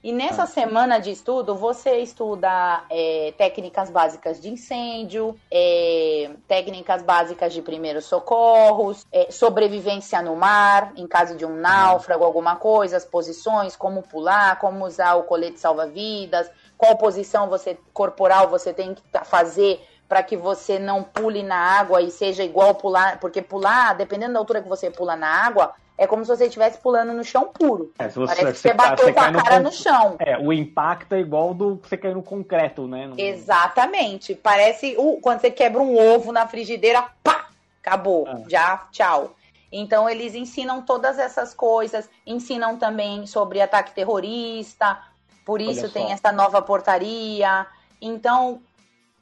[0.04, 0.48] E nessa Ah.
[0.48, 8.04] semana de estudo, você estuda é, técnicas básicas de incêndio, é, técnicas básicas de primeiros
[8.04, 14.02] socorros, é, sobrevivência no mar, em caso de um náufrago, alguma coisa, as posições, como
[14.04, 20.22] pular, como usar o colete salva-vidas, qual posição você corporal você tem que fazer para
[20.22, 24.62] que você não pule na água e seja igual pular, porque pular, dependendo da altura
[24.62, 27.92] que você pula na água, é como se você estivesse pulando no chão puro.
[28.00, 29.72] É, se você, Parece que você você bateu você com a no cara con- no
[29.72, 30.16] chão.
[30.20, 33.08] É, o impacto é igual do que você cair no concreto, né?
[33.08, 34.34] No- Exatamente.
[34.36, 37.48] Parece o- quando você quebra um ovo na frigideira, pá!
[37.82, 38.26] Acabou.
[38.28, 38.42] Ah.
[38.50, 39.36] Já, tchau.
[39.72, 45.00] Então, eles ensinam todas essas coisas, ensinam também sobre ataque terrorista,
[45.46, 47.66] por isso tem essa nova portaria.
[48.02, 48.62] Então,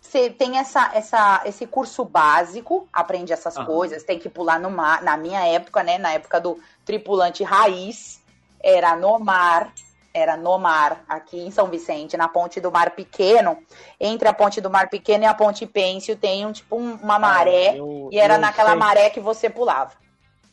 [0.01, 5.01] você tem essa, essa, esse curso básico, aprende essas coisas, tem que pular no mar.
[5.03, 5.97] Na minha época, né?
[5.99, 8.19] Na época do tripulante raiz,
[8.61, 9.71] era no mar.
[10.13, 13.57] era no mar, aqui em São Vicente, na ponte do Mar Pequeno.
[13.97, 17.17] Entre a ponte do Mar Pequeno e a ponte Pêncil tem um tipo um- uma
[17.17, 19.91] maré, É, eu- e era naquela sei- maré que você pulava.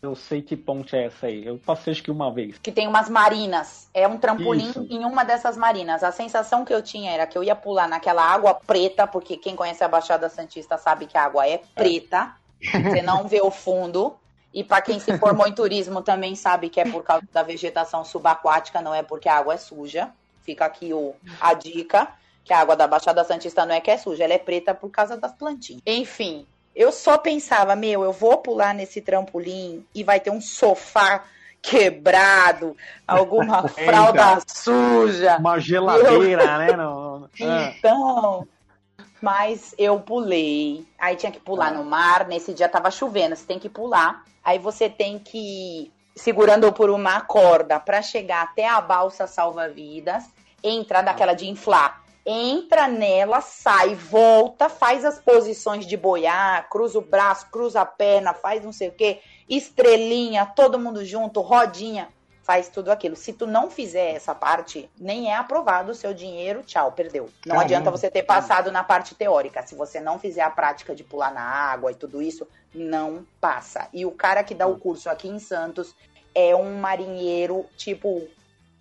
[0.00, 1.44] Eu sei que ponte é essa aí.
[1.44, 2.56] Eu passei acho que uma vez.
[2.58, 3.88] Que tem umas marinas.
[3.92, 4.86] É um trampolim Isso.
[4.88, 6.04] em uma dessas marinas.
[6.04, 9.56] A sensação que eu tinha era que eu ia pular naquela água preta, porque quem
[9.56, 12.32] conhece a Baixada Santista sabe que a água é preta.
[12.60, 14.16] Você não vê o fundo.
[14.54, 18.04] E para quem se formou em turismo também sabe que é por causa da vegetação
[18.04, 20.10] subaquática, não é porque a água é suja.
[20.42, 22.08] Fica aqui o, a dica,
[22.44, 24.90] que a água da Baixada Santista não é que é suja, ela é preta por
[24.90, 25.82] causa das plantinhas.
[25.86, 26.46] Enfim,
[26.78, 31.24] eu só pensava, meu, eu vou pular nesse trampolim e vai ter um sofá
[31.60, 35.36] quebrado, alguma fralda suja.
[35.38, 36.76] Uma geladeira, né?
[36.76, 37.18] No...
[37.18, 38.46] no- Ah, Então,
[39.20, 40.86] mas eu pulei.
[40.96, 42.28] Aí tinha que pular no mar.
[42.28, 44.24] Nesse dia tava chovendo, você tem que pular.
[44.44, 45.36] Aí você tem que
[45.86, 50.24] ir segurando por uma corda para chegar até a balsa salva-vidas,
[50.62, 52.02] entrar daquela de inflar.
[52.30, 58.34] Entra nela, sai, volta, faz as posições de boiar, cruza o braço, cruza a perna,
[58.34, 62.08] faz não sei o quê, estrelinha, todo mundo junto, rodinha
[62.48, 63.14] faz tudo aquilo.
[63.14, 67.24] Se tu não fizer essa parte, nem é aprovado o seu dinheiro, tchau, perdeu.
[67.44, 67.62] Não Caramba.
[67.62, 69.62] adianta você ter passado na parte teórica.
[69.66, 73.88] Se você não fizer a prática de pular na água e tudo isso, não passa.
[73.92, 75.94] E o cara que dá o curso aqui em Santos
[76.34, 78.26] é um marinheiro, tipo,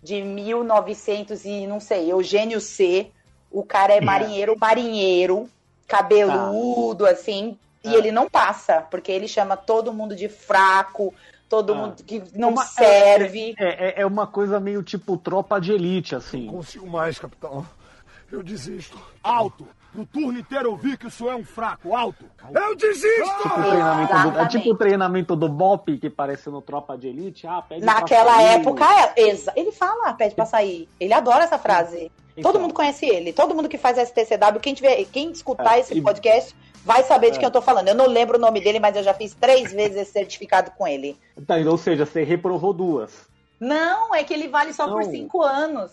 [0.02, 3.12] de 1900 e não sei, Eugênio C.
[3.52, 5.50] O cara é marinheiro, marinheiro,
[5.88, 7.98] cabeludo, assim, e Ah.
[7.98, 11.14] ele não passa, porque ele chama todo mundo de fraco,
[11.50, 11.76] todo Ah.
[11.76, 13.56] mundo que não Uma- serve.
[13.58, 16.48] É, é, é uma coisa meio tipo tropa de elite, assim.
[16.48, 17.66] Consigo mais, capitão.
[18.32, 18.98] Eu desisto.
[19.24, 19.68] Alto!
[19.96, 21.96] No turno inteiro eu vi que o senhor é um fraco.
[21.96, 22.26] Alto!
[22.54, 23.42] Eu desisto!
[23.42, 27.48] Tipo do, é tipo o treinamento do Bop que parece no Tropa de Elite.
[27.48, 28.46] Ah, pede pra Naquela sair.
[28.60, 28.86] época,
[29.18, 30.88] é, ele fala, pede pra sair.
[31.00, 32.12] Ele adora essa frase.
[32.38, 32.52] Então.
[32.52, 33.34] Todo mundo conhece ele.
[33.34, 37.32] Todo mundo que faz STCW, quem, tiver, quem escutar É, esse e- podcast vai saber
[37.32, 37.40] de É.
[37.40, 37.88] quem eu tô falando.
[37.88, 40.88] Eu não lembro o nome dele, mas eu já fiz três vezes esse certificado com
[40.88, 41.18] ele.
[41.48, 43.28] Tá, ou seja, você reprovou duas.
[43.60, 45.10] Não, é que ele vale só por Não.
[45.12, 45.92] cinco anos.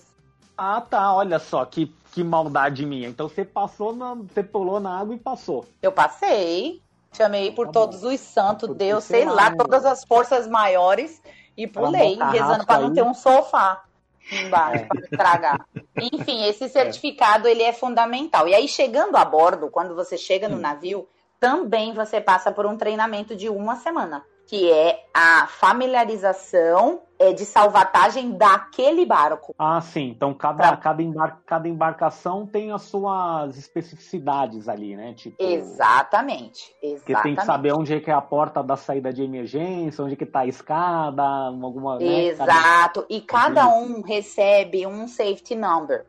[0.57, 3.09] Ah, tá, olha só, que, que maldade minha.
[3.09, 5.65] Então você passou, na, você pulou na água e passou.
[5.83, 6.81] Eu passei,
[7.13, 8.09] chamei por Tá todos bom.
[8.13, 9.57] os santos, Deus, sei lá, né?
[9.57, 11.21] todas as forças maiores
[11.57, 13.83] e pulei, rezando pra não ter um sofá
[14.33, 15.67] embaixo me estragar.
[16.13, 18.49] Enfim, esse certificado ele é fundamental.
[18.49, 21.09] E aí chegando a bordo, quando você chega no navio,
[21.39, 27.45] também você passa por um treinamento de uma semana, que é a familiarização é, de
[27.47, 29.55] salvatagem daquele barco.
[29.59, 30.09] Ah, sim.
[30.11, 35.15] Então cada, Pra- cada, embar- cada embarcação tem as suas especificidades ali, né?
[35.15, 37.23] Tipo, Exatamente, Porque exatamente.
[37.23, 40.17] tem que saber onde é que é a porta da saída de emergência, onde é
[40.17, 41.99] que tá a escada, alguma.
[41.99, 43.07] né, cada- Exato.
[43.09, 46.05] E cada um recebe um safety number,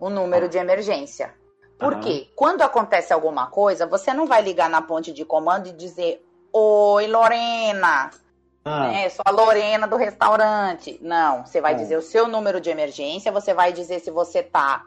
[0.00, 0.48] o número Ah.
[0.48, 1.34] de emergência.
[1.78, 2.02] Por Aham.
[2.02, 2.28] quê?
[2.34, 7.06] Quando acontece alguma coisa, você não vai ligar na ponte de comando e dizer: Oi,
[7.06, 8.10] Lorena,
[8.64, 9.08] Ah, né?
[9.08, 10.98] Sou a Lorena do restaurante.
[11.02, 11.76] Não, você vai É.
[11.76, 14.84] dizer o seu número de emergência, você vai dizer se você tá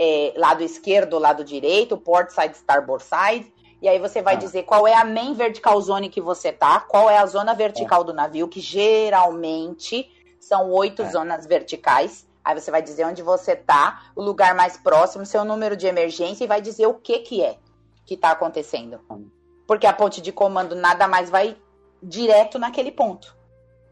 [0.00, 3.52] é, lado esquerdo lado direito, port side, starboard side.
[3.82, 4.38] E aí você vai Ah.
[4.38, 8.04] dizer qual é a main vertical zone que você tá, qual é a zona vertical
[8.04, 10.08] do navio, que geralmente
[10.40, 11.10] são oito É.
[11.10, 12.26] zonas verticais.
[12.44, 16.44] Aí você vai dizer onde você tá, o lugar mais próximo, seu número de emergência
[16.44, 17.56] e vai dizer o que que é
[18.06, 19.00] que tá acontecendo.
[19.68, 21.56] Porque a ponte de comando nada mais vai
[22.02, 23.36] direto naquele ponto.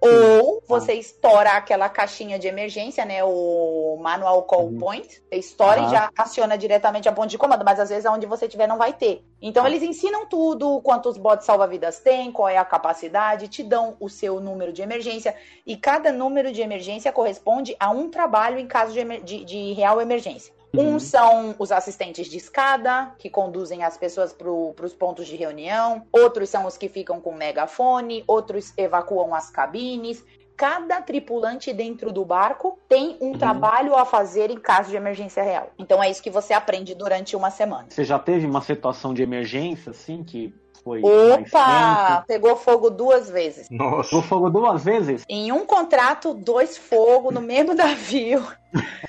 [0.01, 3.25] Ou você estoura aquela caixinha de emergência, né?
[3.25, 4.79] O manual call Uhum.
[4.79, 5.09] point.
[5.09, 8.47] Você estoura e já aciona diretamente a ponte de comando, mas às vezes aonde você
[8.47, 9.25] tiver não vai ter.
[9.41, 9.69] Então Ah.
[9.69, 14.39] eles ensinam tudo, quantos botes salva-vidas tem, qual é a capacidade, te dão o seu
[14.41, 15.35] número de emergência.
[15.67, 20.01] E cada número de emergência corresponde a um trabalho em caso de, de- de real
[20.01, 20.55] emergência.
[20.77, 20.95] Uhum.
[20.95, 26.07] Uns são os assistentes de escada, que conduzem as pessoas para os pontos de reunião.
[26.13, 28.25] Outros são os que ficam com megafone.
[28.27, 30.25] Outros evacuam as cabines.
[30.57, 33.39] Cada tripulante dentro do barco tem um Uhum.
[33.39, 35.71] trabalho a fazer em caso de emergência real.
[35.79, 37.87] Então é isso que você aprende durante uma semana.
[37.91, 40.55] Você já teve uma situação de emergência, assim, que
[40.87, 41.03] foi.
[41.03, 42.25] Opa!
[42.29, 43.69] Pegou fogo duas vezes.
[43.69, 44.09] Nossa.
[44.11, 45.25] Pegou fogo duas vezes?
[45.29, 48.47] Em um contrato, dois fogo no mesmo navio.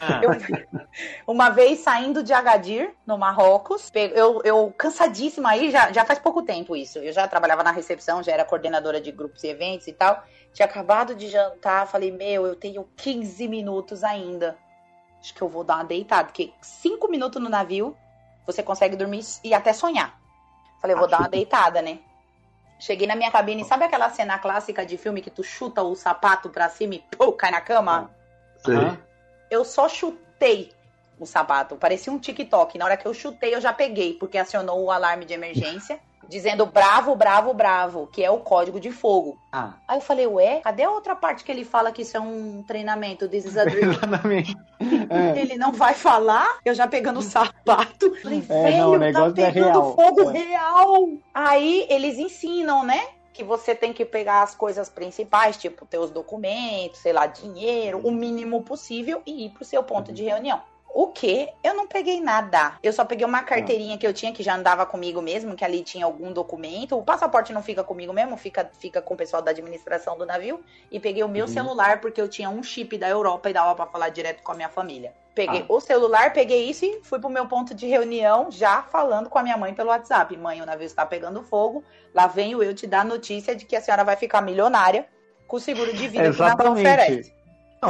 [0.02, 0.32] Ah, Eu-
[1.28, 6.42] uma vez saindo de Agadir, no Marrocos, eu, eu cansadíssima aí, já, já faz pouco
[6.42, 6.98] tempo isso.
[6.98, 10.24] Eu já trabalhava na recepção, já era coordenadora de grupos e eventos e tal.
[10.54, 14.58] Tinha acabado de jantar, falei, meu, eu tenho 15 minutos ainda.
[15.20, 17.96] Acho que eu vou dar uma deitada, porque cinco minutos no navio,
[18.48, 20.18] você consegue dormir e até sonhar.
[20.82, 22.00] Falei, vou dar uma deitada, né?
[22.80, 26.50] Cheguei na minha cabine, sabe aquela cena clássica de filme que tu chuta o sapato
[26.50, 28.12] pra cima e pô, cai na cama?
[28.68, 28.98] aham.
[29.50, 30.72] eu só chutei
[31.20, 31.76] o sapato.
[31.76, 32.78] Parecia um TikTok.
[32.78, 36.00] Na hora que eu chutei, eu já peguei, porque acionou o alarme de emergência.
[36.30, 39.38] Dizendo bravo, bravo, bravo, que é o código de fogo.
[39.52, 42.20] Ah, Aí eu falei, ué, cadê a outra parte que ele fala que isso é
[42.20, 43.30] um treinamento?
[43.30, 44.56] This is a exatamente.
[45.10, 45.40] É.
[45.40, 48.14] Ele não vai falar, eu já pegando o sapato.
[48.22, 49.96] Falei, É, velho, não, o tá negócio é pegando real.
[49.96, 50.38] fogo É.
[50.38, 51.10] real.
[51.34, 53.08] Aí eles ensinam, né?
[53.34, 58.12] Que você tem que pegar as coisas principais, tipo teus documentos, sei lá, dinheiro, o
[58.12, 60.62] mínimo possível e ir pro seu ponto de reunião.
[60.90, 61.48] O que?
[61.64, 62.78] Eu não peguei nada.
[62.82, 65.84] Eu só peguei uma carteirinha que eu tinha, que já andava comigo mesmo, que ali
[65.84, 66.98] tinha algum documento.
[66.98, 70.60] O passaporte não fica comigo mesmo, fica, fica com o pessoal da administração do navio.
[70.90, 71.52] E peguei o meu Uhum.
[71.52, 74.56] celular, porque eu tinha um chip da Europa e dava pra falar direto com a
[74.56, 75.14] minha família.
[75.36, 75.66] Peguei Ah.
[75.70, 79.44] o celular, peguei isso e fui pro meu ponto de reunião, já falando com a
[79.44, 80.36] minha mãe pelo WhatsApp.
[80.36, 81.84] Mãe, o navio está pegando fogo.
[82.12, 85.08] Lá venho eu te dar a notícia de que a senhora vai ficar milionária
[85.46, 86.80] com o seguro de vida que o navio Exatamente.
[86.88, 87.37] oferece.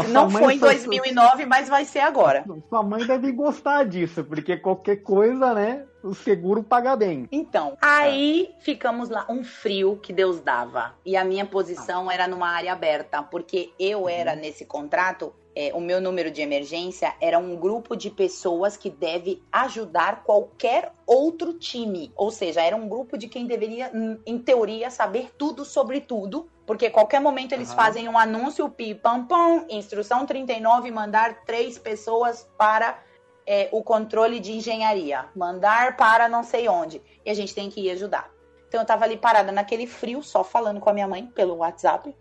[0.10, 2.44] Não, foi em só- 2009, mas vai ser agora.
[2.70, 5.86] Sua mãe deve gostar disso, porque qualquer coisa, né?
[6.04, 7.28] O seguro paga bem.
[7.32, 10.94] Então, aí ficamos lá, um frio que Deus dava.
[11.06, 15.82] E a minha posição era numa área aberta, porque eu era nesse contrato, é, o
[15.82, 22.12] meu número de emergência era um grupo de pessoas que deve ajudar qualquer outro time.
[22.16, 23.92] Ou seja, era um grupo de quem deveria,
[24.26, 26.48] em teoria, saber tudo sobre tudo.
[26.68, 27.78] Porque qualquer momento eles Aham.
[27.78, 33.02] fazem um anúncio, pi, pam, pam, instrução 39, mandar três pessoas para
[33.46, 37.80] é, o controle de engenharia, mandar para não sei onde, e a gente tem que
[37.80, 38.30] ir ajudar.
[38.68, 42.14] Então eu tava ali parada naquele frio, só falando com a minha mãe pelo WhatsApp,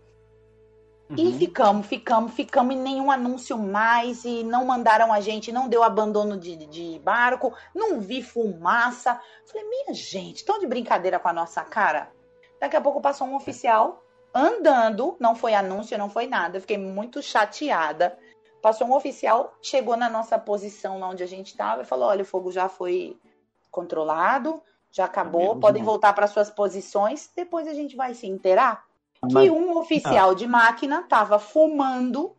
[1.17, 1.33] e Uhum.
[1.33, 6.37] ficamos, ficamos, ficamos, e nenhum anúncio mais, e não mandaram a gente, não deu abandono
[6.37, 9.19] de, de barco, não vi fumaça.
[9.45, 12.11] Falei, minha gente, estão de brincadeira com a nossa cara?
[12.59, 14.03] Daqui a pouco passou um oficial
[14.37, 18.17] andando, não foi anúncio, não foi nada, fiquei muito chateada.
[18.61, 22.21] Passou um oficial, chegou na nossa posição lá onde a gente estava e falou: olha,
[22.23, 23.17] o fogo já foi
[23.71, 28.83] controlado, já acabou, podem voltar para suas posições, depois a gente vai se inteirar.
[29.21, 32.35] Mas- Que um oficial de máquina estava fumando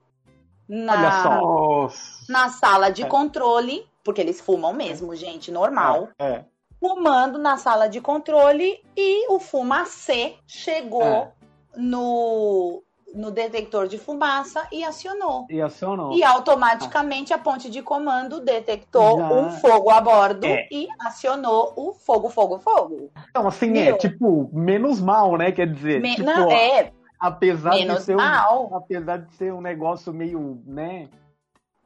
[0.68, 1.88] na,
[2.28, 3.06] na sala de É.
[3.06, 6.08] controle, porque eles fumam mesmo, gente, normal.
[6.18, 6.44] É.
[6.80, 11.32] Fumando na sala de controle e o fumacê chegou É.
[11.78, 12.82] no,
[13.14, 15.46] no detector de fumaça e acionou.
[15.48, 16.12] E acionou.
[16.12, 19.28] E automaticamente a ponte de comando detectou Já.
[19.32, 20.66] um fogo a bordo É.
[20.70, 23.10] e acionou o fogo, fogo, fogo.
[23.30, 25.52] Então, assim, é tipo, menos mal, né?
[25.52, 28.74] Quer dizer, Me- tipo, não, é, apesar de menos ser um, mal.
[28.74, 31.08] apesar de ser um negócio meio, né?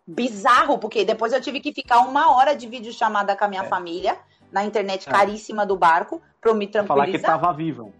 [0.04, 3.68] bizarro, porque depois eu tive que ficar uma hora de videochamada com a minha É.
[3.68, 4.18] família,
[4.50, 5.12] na internet É.
[5.12, 7.40] caríssima do barco, pra eu me Falar que tranquilizar.
[7.40, 7.92] tava vivo.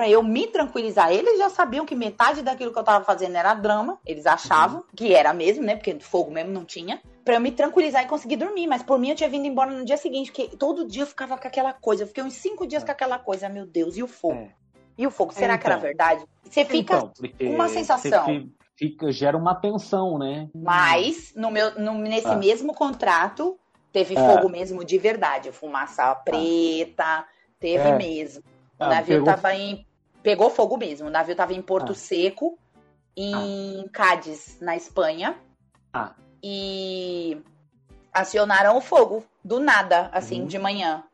[0.00, 1.12] Pra eu me tranquilizar.
[1.12, 3.98] Eles já sabiam que metade daquilo que eu tava fazendo era drama.
[4.06, 5.76] Eles achavam que era mesmo, né?
[5.76, 7.02] Porque fogo mesmo não tinha.
[7.22, 8.66] Pra eu me tranquilizar e conseguir dormir.
[8.66, 10.32] Mas por mim eu tinha vindo embora no dia seguinte.
[10.32, 12.04] Porque todo dia eu ficava com aquela coisa.
[12.04, 13.46] Eu fiquei uns cinco dias com aquela coisa.
[13.50, 14.36] Meu Deus, e o fogo?
[14.40, 14.48] É.
[14.96, 15.34] E o fogo?
[15.34, 15.86] Será que era Então.
[15.86, 16.24] verdade?
[16.44, 16.96] Você fica.
[16.96, 18.48] Então, porque uma sensação.
[18.76, 20.48] fica, gera uma tensão, né?
[20.54, 22.36] Mas no meu, no- nesse Ah.
[22.36, 23.58] mesmo contrato,
[23.92, 24.20] teve Ah.
[24.36, 25.52] fogo mesmo de verdade.
[25.52, 27.26] Fumaça preta,
[27.58, 27.94] teve É.
[27.98, 28.42] mesmo.
[28.78, 29.86] O Ah, navio pegou- tava em.
[30.22, 31.08] Pegou fogo mesmo.
[31.08, 31.94] O navio tava em Porto Ah.
[31.94, 32.58] Seco,
[33.16, 35.36] em Cádiz, na Espanha.
[35.92, 36.14] Ah.
[36.42, 37.40] E
[38.12, 40.46] acionaram o fogo do nada, assim, Uhum.
[40.46, 41.04] de manhã.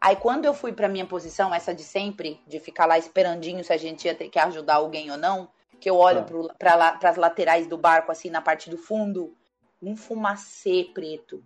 [0.00, 3.72] Aí quando eu fui pra minha posição, essa de sempre, de ficar lá esperandinho se
[3.72, 5.48] a gente ia ter que ajudar alguém ou não,
[5.80, 6.24] que eu olho
[6.60, 6.74] Ah.
[6.76, 9.34] lá, pras laterais do barco, assim, na parte do fundo,
[9.80, 11.42] um fumacê preto.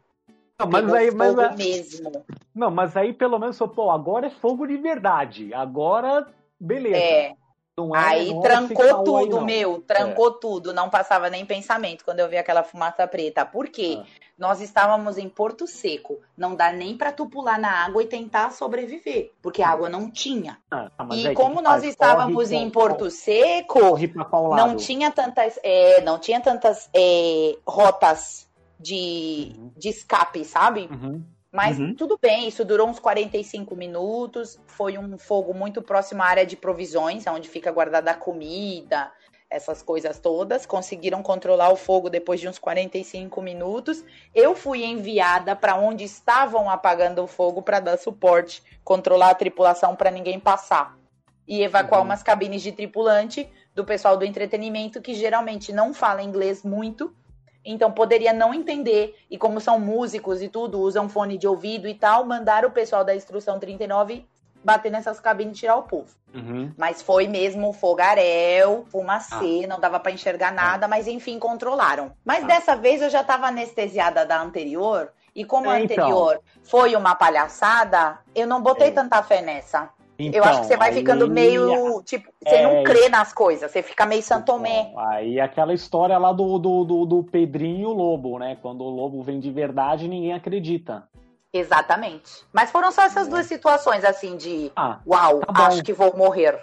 [0.59, 2.25] Não, mas Pegou aí, mas, a- mesmo.
[2.55, 5.53] não, mas aí pelo menos, pô, agora é fogo de verdade.
[5.53, 6.27] Agora,
[6.59, 6.97] beleza.
[6.97, 7.35] É, é,
[7.95, 9.45] aí é trancou aí, tudo, não.
[9.45, 13.45] meu, trancou tudo, não passava nem pensamento quando eu vi aquela fumaça preta.
[13.45, 13.99] Por quê?
[14.01, 14.07] Ah.
[14.39, 18.51] Nós estávamos em Porto Seco, não dá nem pra tu pular na água e tentar
[18.53, 20.59] sobreviver, porque a água não tinha.
[20.71, 21.85] Ah, mas E aí, como nós faz?
[21.85, 24.67] estávamos Corre, em corre, Porto Seco, Corre pra qual lado?
[24.69, 28.47] não tinha tantas, é, não tinha tantas é, rotas
[28.79, 29.71] de, Uhum.
[29.77, 30.89] de escape, sabe?
[30.91, 31.23] Uhum.
[31.57, 31.95] Mas Uhum.
[31.95, 34.61] tudo bem, isso durou uns 45 minutos.
[34.67, 39.11] Foi um fogo muito próximo à área de provisões, onde fica guardada a comida,
[39.49, 40.67] essas coisas todas.
[40.67, 44.05] Conseguiram controlar o fogo depois de uns 45 minutos.
[44.35, 49.97] Eu fui enviada para onde estavam apagando o fogo para dar suporte, controlar a tripulação
[49.97, 50.95] para ninguém passar.
[51.49, 52.09] E evacuar Uhum.
[52.09, 57.15] umas cabines de tripulante do pessoal do entretenimento que geralmente não fala inglês muito
[57.73, 59.15] então poderia não entender.
[59.31, 63.05] E como são músicos e tudo, usam fone de ouvido e tal, mandaram o pessoal
[63.05, 64.27] da instrução 39
[64.65, 66.13] bater nessas cabines e tirar o povo.
[66.35, 66.73] Uhum.
[66.77, 72.13] Mas foi mesmo fogaréu, fumacê, não dava pra enxergar nada, mas enfim, controlaram.
[72.25, 72.47] Mas Ah.
[72.49, 75.97] dessa vez eu já tava anestesiada da anterior, e como a É, então.
[76.05, 78.91] anterior foi uma palhaçada, eu não botei É.
[78.91, 79.91] tanta fé nessa.
[80.19, 83.33] Então, eu acho que você vai aí- ficando meio, tipo, você É, não crê nas
[83.33, 84.91] coisas, você fica meio santomé.
[84.95, 88.57] Bom, aí aquela história lá do, do, do, do Pedrinho e o Lobo, né?
[88.63, 91.07] Quando o Lobo vem de verdade, ninguém acredita.
[91.53, 92.45] Exatamente.
[92.53, 96.59] Mas foram só essas duas situações, assim, de Ah, uau, Tá acho que vou morrer.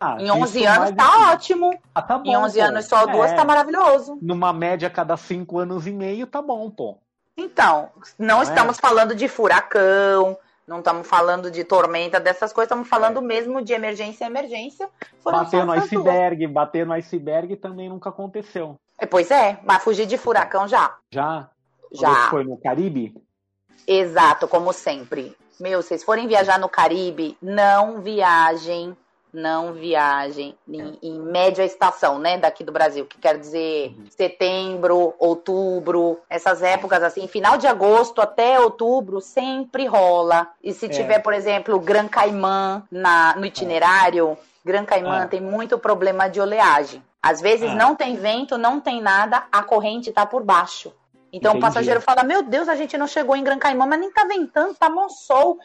[0.00, 1.32] ah, Em 11 isso anos mais tá assim.
[1.32, 1.78] ótimo.
[1.94, 2.64] Ah, tá bom, Em 11 pô.
[2.66, 4.18] anos só duas É, tá maravilhoso.
[4.20, 6.98] Numa média cada 5 anos e meio, tá bom, pô.
[7.36, 8.42] Então, não Não é?
[8.44, 10.36] estamos falando de furacão,
[10.66, 14.88] não estamos falando de tormenta, dessas coisas, estamos falando mesmo de emergência emergência.
[15.24, 16.06] Bater no essas duas.
[16.06, 18.76] iceberg, bater no iceberg também nunca aconteceu.
[18.98, 20.96] É, Pois é, mas fugir de furacão já.
[21.10, 21.48] Já?
[21.92, 22.30] Já.
[22.30, 23.14] foi no Caribe?
[23.86, 25.36] Exato, como sempre.
[25.60, 28.96] Meu, vocês forem viajar no Caribe, não viajem,
[29.32, 36.18] não viajem em, em média estação, né, daqui do Brasil, que quer dizer setembro, outubro,
[36.28, 40.48] essas épocas assim, final de agosto até outubro sempre rola.
[40.62, 40.88] E se É.
[40.88, 45.26] tiver, por exemplo, Gran Caimã na, no itinerário, Gran Caimã Ah.
[45.26, 47.02] tem muito problema de oleagem.
[47.22, 47.74] Às vezes Ah.
[47.74, 50.92] não tem vento, não tem nada, a corrente tá por baixo.
[51.32, 51.64] Então Entendi.
[51.64, 54.24] o passageiro fala: Meu Deus, a gente não chegou em Gran Caimã, mas nem tá
[54.24, 55.58] ventando, tá bom sol.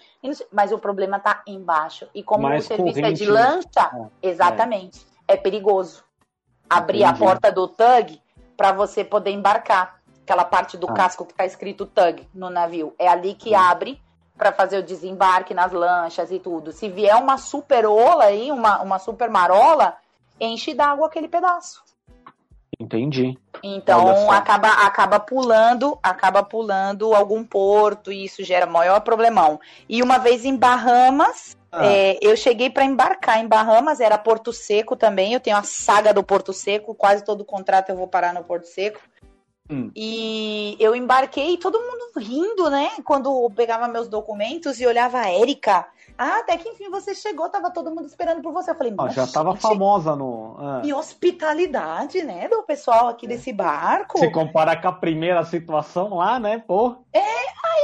[0.52, 2.08] Mas o problema tá embaixo.
[2.16, 6.04] E como Mais o serviço é de corrente, lancha, Ah, exatamente, é, perigoso.
[6.70, 7.20] Abrir a Entendi.
[7.26, 8.22] porta do tug
[8.56, 9.98] para você poder embarcar.
[10.24, 10.94] Aquela parte do Ah.
[10.94, 12.94] casco que tá escrito tug no navio.
[12.98, 13.60] É ali que Hum.
[13.60, 14.02] abre
[14.38, 16.72] para fazer o desembarque nas lanchas e tudo.
[16.72, 19.98] Se vier uma super ola aí, uma, uma super marola,
[20.40, 21.84] enche d'água aquele pedaço.
[22.80, 23.38] Entendi.
[23.64, 29.60] Então acaba, acaba pulando, acaba pulando algum porto e isso gera maior problemão.
[29.90, 31.86] E uma vez em Bahamas, Ah.
[31.86, 35.34] é, eu cheguei para embarcar em Bahamas, era Porto Seco também.
[35.34, 38.66] Eu tenho a saga do Porto Seco, quase todo contrato eu vou parar no Porto
[38.66, 39.00] Seco.
[39.70, 39.92] Hum.
[39.96, 42.90] E eu embarquei, todo mundo rindo, né?
[43.04, 45.86] Quando eu pegava meus documentos e olhava a Érica.
[46.18, 48.72] Ah, até que enfim você chegou, tava todo mundo esperando por você.
[48.72, 50.56] Eu falei, nossa, já tava gente, famosa no.
[50.60, 50.82] ah.
[50.84, 54.18] que hospitalidade, né, do pessoal aqui desse barco.
[54.18, 56.64] Se comparar com a primeira situação lá, né?
[56.66, 56.96] Pô.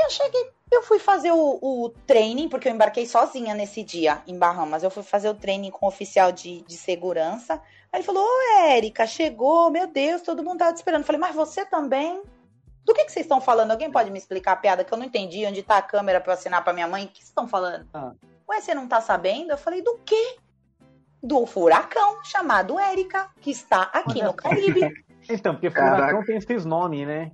[0.05, 4.37] eu cheguei, eu fui fazer o, o training, porque eu embarquei sozinha nesse dia em
[4.37, 4.83] Bahamas.
[4.83, 7.61] Eu fui fazer o training com o oficial de, de segurança.
[7.91, 11.01] Aí ele falou: Ô, Érica, chegou, meu Deus, todo mundo tava te esperando.
[11.01, 12.21] Eu falei, mas você também?
[12.85, 13.71] Do que, que vocês estão falando?
[13.71, 15.45] Alguém pode me explicar a piada que eu não entendi?
[15.45, 17.05] Onde tá a câmera pra eu assinar pra minha mãe?
[17.05, 17.87] O que vocês estão falando?
[17.93, 18.11] Ah.
[18.49, 19.51] Ué, você não tá sabendo?
[19.51, 20.35] Eu falei, do quê?
[21.21, 24.81] Do furacão chamado Érica, que está aqui Olha no Caribe.
[25.29, 25.95] Então, porque Caraca.
[25.95, 27.31] furacão tem esses nomes, né?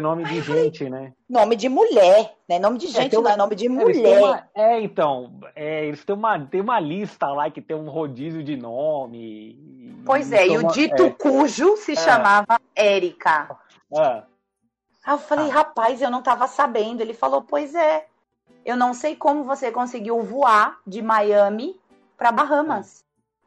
[0.00, 1.12] Nome de gente, né?
[1.28, 2.60] Nome de mulher, né?
[2.60, 4.22] Nome de gente, tem uma- não é nome de mulher.
[4.22, 8.44] uma- é, então, é, eles têm uma, tem uma lista lá que tem um rodízio
[8.44, 10.00] de nome.
[10.06, 13.48] Pois é, e o Então, dito é, cujo se chamava Érica.
[13.96, 14.22] ah,
[15.08, 17.00] Aí eu falei, rapaz, eu não tava sabendo.
[17.00, 18.06] Ele falou, pois é.
[18.62, 21.80] Eu não sei como você conseguiu voar de Miami
[22.14, 23.06] para Bahamas.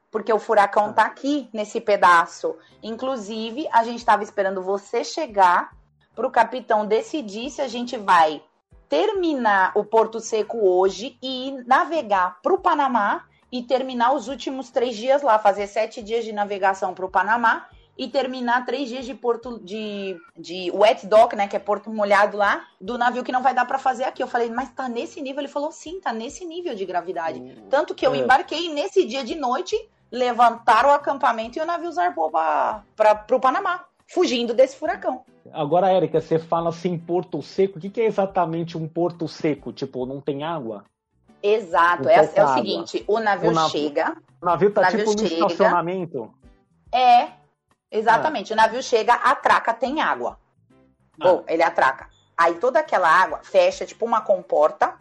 [0.10, 2.58] Porque o furacão tá aqui nesse pedaço.
[2.82, 5.78] Inclusive, a gente tava esperando você chegar
[6.16, 8.42] para o capitão decidir se a gente vai
[8.90, 14.96] terminar o Porto Seco hoje e navegar para o Panamá e terminar os últimos três
[14.96, 17.68] dias lá, fazer sete dias de navegação para o Panamá
[18.02, 22.36] e terminar três dias de porto de, de wet dock, né, que é porto molhado
[22.36, 24.24] lá, do navio que não vai dar para fazer aqui.
[24.24, 25.42] Eu falei, mas tá nesse nível?
[25.42, 27.40] Ele falou, sim, tá nesse nível de gravidade.
[27.70, 28.18] Tanto que eu É.
[28.18, 29.76] embarquei nesse dia de noite,
[30.12, 32.84] levantaram o acampamento e o navio zarpou para
[33.32, 35.22] o Panamá, fugindo desse furacão.
[35.54, 37.78] Agora, Érica, você fala assim, Porto Seco.
[37.78, 39.72] O que, que é exatamente um Porto Seco?
[39.72, 40.86] Tipo, não tem água?
[41.44, 45.12] Exato, é, é o seguinte, o navio O navio- chega, O navio tá Navio tipo
[45.12, 45.34] no chega.
[45.46, 46.34] estacionamento.
[46.92, 47.40] é,
[47.92, 50.38] exatamente, o navio chega, atraca, tem água.
[51.20, 51.24] Ah.
[51.26, 52.10] Bom, ele atraca.
[52.38, 54.96] Aí toda aquela água fecha, tipo uma comporta,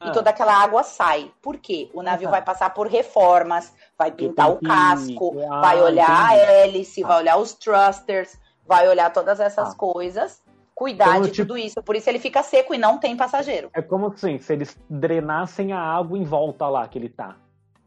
[0.00, 0.08] Ah.
[0.08, 1.30] e toda aquela água sai.
[1.40, 1.90] Por quê?
[1.94, 2.32] O navio Ah.
[2.32, 6.40] vai passar por reformas, vai pintar o casco, Ah, vai olhar entendi.
[6.40, 9.76] a hélice, vai olhar os thrusters, vai olhar todas essas Ah.
[9.76, 10.42] coisas,
[10.74, 11.80] cuidar de tipo- tudo isso.
[11.82, 13.70] Por isso ele fica seco e não tem passageiro.
[13.72, 17.36] É como assim, se eles drenassem a água em volta lá que ele tá.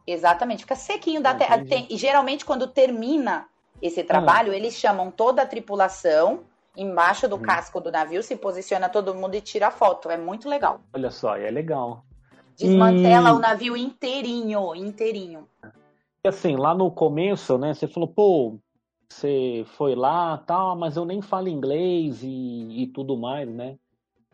[0.05, 1.65] Exatamente, fica sequinho da Ah, terra.
[1.65, 3.45] Tem- E geralmente, quando termina
[3.81, 6.41] esse trabalho, eles chamam toda a tripulação
[6.75, 7.41] embaixo do Hum.
[7.41, 10.09] casco do navio, se posiciona todo mundo e tira a foto.
[10.09, 10.79] É muito legal.
[10.93, 12.03] Olha só, é legal.
[12.55, 15.47] Desmantela E- o navio inteirinho, inteirinho.
[16.23, 18.59] E assim, lá no começo, né, você falou, pô,
[19.09, 23.77] você foi lá, tal, mas eu nem falo inglês e, e tudo mais, né?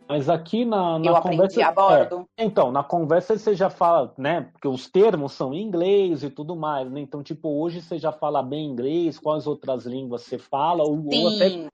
[0.07, 1.43] Mas aqui na, na eu conversa.
[1.43, 2.27] aprendi a bordo.
[2.37, 4.49] É, então, na conversa você já fala, né?
[4.51, 6.99] Porque os termos são em inglês e tudo mais, né?
[7.01, 11.27] Então, tipo, hoje você já fala bem inglês, quais outras línguas você fala, ou, ou
[11.29, 11.67] até,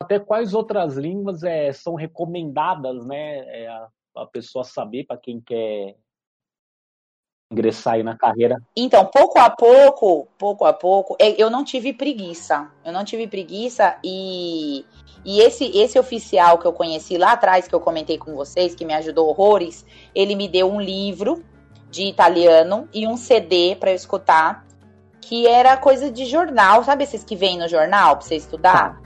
[0.00, 3.38] até quais outras línguas é, são recomendadas, né?
[3.62, 5.96] É, a, a pessoa saber para quem quer
[7.50, 8.60] ingressar aí na carreira.
[8.76, 12.68] Então, pouco a pouco, pouco a pouco, é, eu não tive preguiça.
[12.84, 14.84] Eu não tive preguiça e,
[15.24, 18.84] e esse, esse oficial que eu conheci lá atrás, que eu comentei com vocês, que
[18.84, 19.84] me ajudou horrores,
[20.14, 21.44] ele me deu um livro
[21.90, 24.66] de italiano e um CD para eu escutar,
[25.20, 29.03] que era coisa de jornal, sabe esses que vêm no jornal pra você estudar?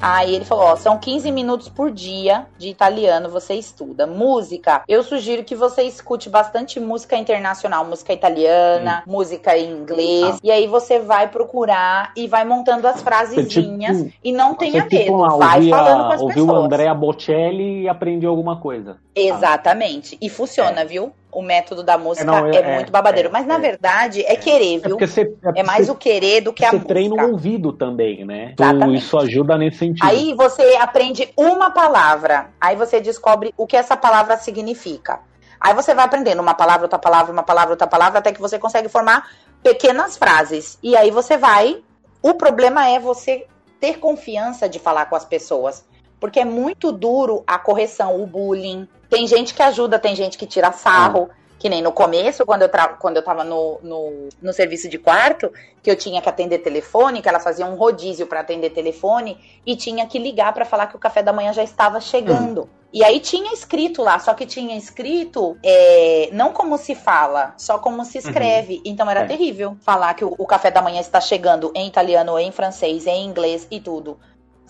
[0.00, 4.06] Aí ele falou: ó, são 15 minutos por dia de italiano você estuda.
[4.06, 10.38] Música, eu sugiro que você escute bastante música internacional, música italiana, música em inglês.
[10.42, 13.98] E aí você vai procurar e vai montando as frasezinhas.
[13.98, 16.64] tipo- e não tenha tipo, medo, lá, vai ouvia- falando com as ouviu o pessoas.
[16.64, 18.96] Andrea Bocelli e aprendeu alguma coisa.
[19.14, 20.16] Exatamente.
[20.20, 21.12] E funciona, viu?
[21.32, 23.28] O método da música É, não, é, é- muito babadeiro.
[23.28, 23.58] é- Mas na é.
[23.58, 24.98] verdade é querer, É viu?
[24.98, 26.94] você, É mais você, o querer do que a você música.
[26.94, 28.50] treina o ouvido também, né?
[28.52, 28.98] Então, Exatamente.
[29.04, 30.04] isso ajuda nesse sentido.
[30.06, 35.20] Aí você aprende uma palavra, aí você descobre o que essa palavra significa.
[35.60, 38.58] Aí você vai aprendendo uma palavra, outra palavra, uma palavra, outra palavra, até que você
[38.58, 39.28] consegue formar
[39.62, 40.78] pequenas frases.
[40.82, 41.82] E aí você vai.
[42.22, 43.46] O problema é você
[43.78, 45.84] ter confiança de falar com as pessoas.
[46.20, 48.86] Porque é muito duro a correção, o bullying.
[49.08, 51.30] Tem gente que ajuda, tem gente que tira sarro.
[51.58, 55.52] Que nem no começo, quando eu, quando eu tava no, no, no serviço de quarto,
[55.82, 59.76] que eu tinha que atender telefone, que elas faziam um rodízio para atender telefone, e
[59.76, 62.66] tinha que ligar para falar que o café da manhã já estava chegando.
[62.90, 67.78] E aí tinha escrito lá, só que tinha escrito é, não como se fala, só
[67.78, 68.80] como se escreve.
[68.82, 69.26] Então era É.
[69.26, 73.26] terrível falar que o, o café da manhã está chegando em italiano, em francês, em
[73.26, 74.18] inglês e tudo.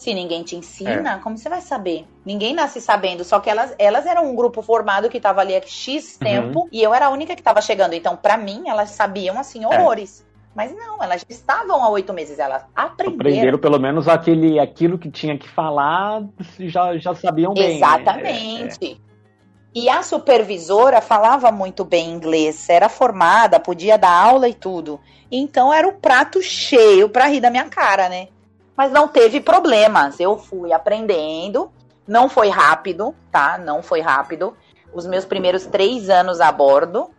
[0.00, 2.06] Se ninguém te ensina, como você vai saber?
[2.24, 5.60] Ninguém nasce sabendo, só que elas, elas eram um grupo formado que estava ali há
[5.60, 7.92] X tempo e eu era a única que estava chegando.
[7.92, 10.26] Então, pra mim, elas sabiam assim horrores.
[10.54, 13.14] Mas não, elas estavam há oito meses, elas aprenderam.
[13.14, 16.22] Aprenderam pelo menos aquele, aquilo que tinha que falar,
[16.60, 17.68] já, já sabiam bem.
[17.68, 17.74] né?
[17.76, 19.00] Exatamente.
[19.74, 24.98] E a supervisora falava muito bem inglês, era formada, podia dar aula e tudo.
[25.30, 28.28] Então era o prato cheio pra rir da minha cara, né?
[28.76, 30.18] Mas não teve problemas.
[30.18, 31.70] Eu fui aprendendo.
[32.06, 33.58] Não foi rápido, tá?
[33.58, 34.56] Não foi rápido.
[34.92, 37.10] Os meus primeiros três anos a bordo,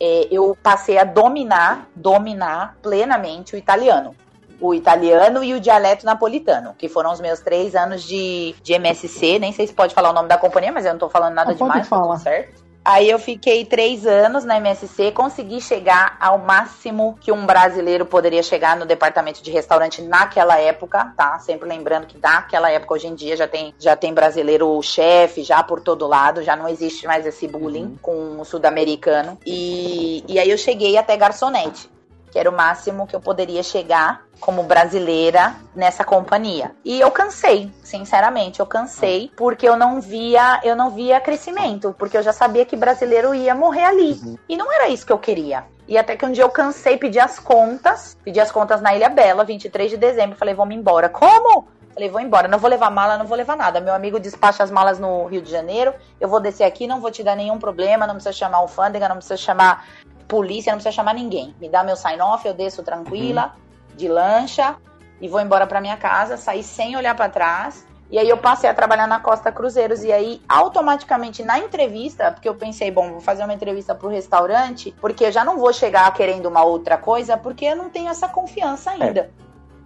[0.00, 4.14] é, eu passei a dominar, dominar plenamente o italiano
[4.60, 9.38] o italiano e o dialeto napolitano, que foram os meus três anos de, de MSC.
[9.38, 11.50] Nem sei se pode falar o nome da companhia, mas eu não tô falando nada
[11.50, 12.14] Não, pode demais, tá falar.
[12.14, 12.65] tudo certo.
[12.86, 18.44] Aí eu fiquei três anos na MSC, consegui chegar ao máximo que um brasileiro poderia
[18.44, 21.36] chegar no departamento de restaurante naquela época, tá?
[21.40, 25.64] Sempre lembrando que naquela época, hoje em dia, já tem, já tem brasileiro chefe, já
[25.64, 29.36] por todo lado, já não existe mais esse bullying com o sul-americano.
[29.44, 31.95] E, e aí eu cheguei até garçonete
[32.36, 36.70] que era o máximo que eu poderia chegar como brasileira nessa companhia.
[36.84, 42.14] E eu cansei, sinceramente, eu cansei porque eu não via, eu não via crescimento, porque
[42.14, 44.38] eu já sabia que brasileiro ia morrer ali.
[44.46, 45.64] E não era isso que eu queria.
[45.88, 49.08] E até que um dia eu cansei, pedi as contas, pedi as contas na Ilha
[49.08, 51.08] Bela, 23 de dezembro, falei, vamos embora.
[51.08, 51.68] Como?
[51.94, 53.80] Falei, vou embora, não vou levar mala, não vou levar nada.
[53.80, 57.10] Meu amigo despacha as malas no Rio de Janeiro, eu vou descer aqui, não vou
[57.10, 59.86] te dar nenhum problema, não precisa chamar alfândega, não precisa chamar
[60.26, 61.54] polícia, não precisa chamar ninguém.
[61.60, 63.54] Me dá meu sign-off, eu desço tranquila,
[63.96, 64.76] de lancha,
[65.20, 67.86] e vou embora pra minha casa, saí sem olhar pra trás.
[68.08, 70.04] E aí eu passei a trabalhar na Costa Cruzeiros.
[70.04, 74.94] E aí, automaticamente, na entrevista, porque eu pensei, bom, vou fazer uma entrevista pro restaurante,
[75.00, 78.28] porque eu já não vou chegar querendo uma outra coisa, porque eu não tenho essa
[78.28, 79.30] confiança ainda.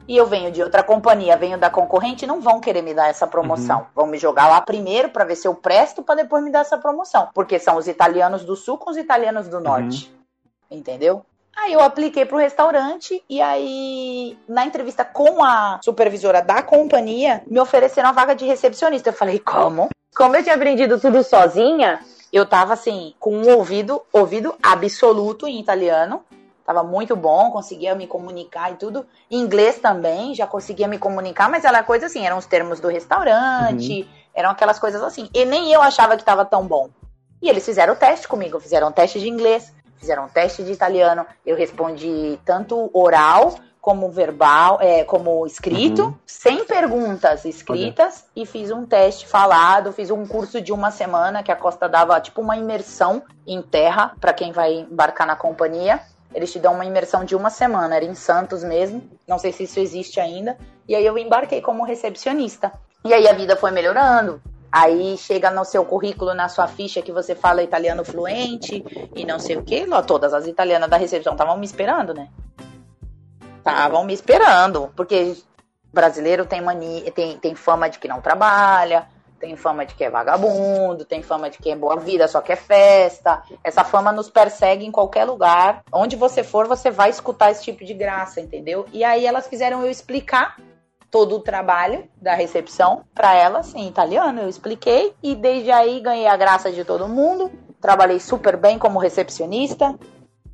[0.06, 3.28] E eu venho de outra companhia, venho da concorrente, não vão querer me dar essa
[3.28, 3.86] promoção.
[3.94, 6.76] Vão me jogar lá primeiro pra ver se eu presto, pra depois me dar essa
[6.76, 7.28] promoção.
[7.32, 10.12] Porque são os italianos do sul com os italianos do norte.
[10.70, 11.24] Entendeu?
[11.56, 17.60] Aí eu apliquei pro restaurante e aí, na entrevista com a supervisora da companhia, me
[17.60, 19.10] ofereceram a vaga de recepcionista.
[19.10, 19.88] Eu falei, como?
[20.14, 22.00] Como eu tinha aprendido tudo sozinha,
[22.32, 26.24] eu tava assim, com um ouvido, ouvido absoluto em italiano.
[26.64, 29.04] Tava muito bom, conseguia me comunicar e tudo.
[29.30, 32.88] Em inglês também, já conseguia me comunicar, mas era coisa assim, eram os termos do
[32.88, 35.28] restaurante, eram aquelas coisas assim.
[35.34, 36.88] E nem eu achava que tava tão bom.
[37.42, 40.72] E eles fizeram o teste comigo, fizeram um teste de inglês, fizeram um teste de
[40.72, 41.24] italiano.
[41.46, 46.14] Eu respondi tanto oral como verbal, é, como escrito, Uhum.
[46.26, 51.50] sem perguntas escritas, e fiz um teste falado, fiz um curso de uma semana que
[51.50, 56.00] a Costa dava tipo uma imersão em terra para quem vai embarcar na companhia.
[56.34, 59.64] Eles te dão uma imersão de uma semana, era em Santos mesmo, não sei se
[59.64, 60.56] isso existe ainda.
[60.86, 62.70] E aí eu embarquei como recepcionista.
[63.04, 64.42] E aí a vida foi melhorando.
[64.72, 69.38] Aí chega no seu currículo, na sua ficha, que você fala italiano fluente e não
[69.38, 69.86] sei o quê.
[70.06, 72.28] Todas as italianas da recepção estavam me esperando, né?
[73.58, 74.92] Estavam me esperando.
[74.94, 75.36] Porque
[75.92, 79.08] brasileiro tem, mania, tem, tem fama de que não trabalha,
[79.40, 82.52] tem fama de que é vagabundo, tem fama de que é boa vida, só que
[82.52, 83.42] é festa.
[83.64, 85.82] Essa fama nos persegue em qualquer lugar.
[85.90, 88.86] Onde você for, você vai escutar esse tipo de graça, entendeu?
[88.92, 90.56] E aí elas fizeram eu explicar
[91.10, 94.40] todo o trabalho da recepção para elas em italiano.
[94.40, 97.50] Eu expliquei e desde aí ganhei a graça de todo mundo.
[97.80, 99.98] Trabalhei super bem como recepcionista.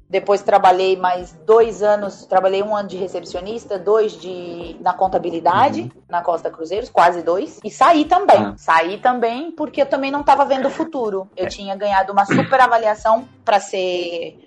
[0.08, 6.02] Depois trabalhei mais dois anos, trabalhei um ano de recepcionista, dois de na contabilidade, uhum.
[6.08, 7.58] na Costa Cruzeiros, quase dois.
[7.64, 8.38] E saí também.
[8.38, 8.54] Ah.
[8.56, 11.28] Saí também porque eu também não estava vendo o futuro.
[11.36, 11.48] Eu é.
[11.48, 14.38] tinha ganhado uma super avaliação para ser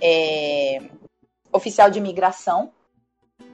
[0.00, 0.80] é,
[1.52, 2.70] oficial de imigração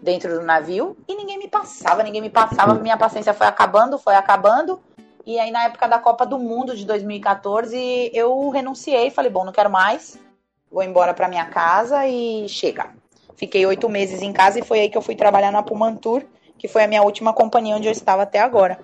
[0.06, 2.74] dentro do navio e ninguém me passava, ninguém me passava.
[2.74, 4.80] Minha paciência foi acabando, foi acabando.
[5.26, 9.10] E aí, na época da Copa do Mundo de 2014, eu renunciei.
[9.10, 10.18] Falei, bom, não quero mais
[10.70, 12.90] vou embora para minha casa e chega.
[13.36, 16.22] Fiquei oito meses em casa e foi aí que eu fui trabalhar na Pumantur,
[16.58, 18.78] que foi a minha última companhia onde eu estava até agora.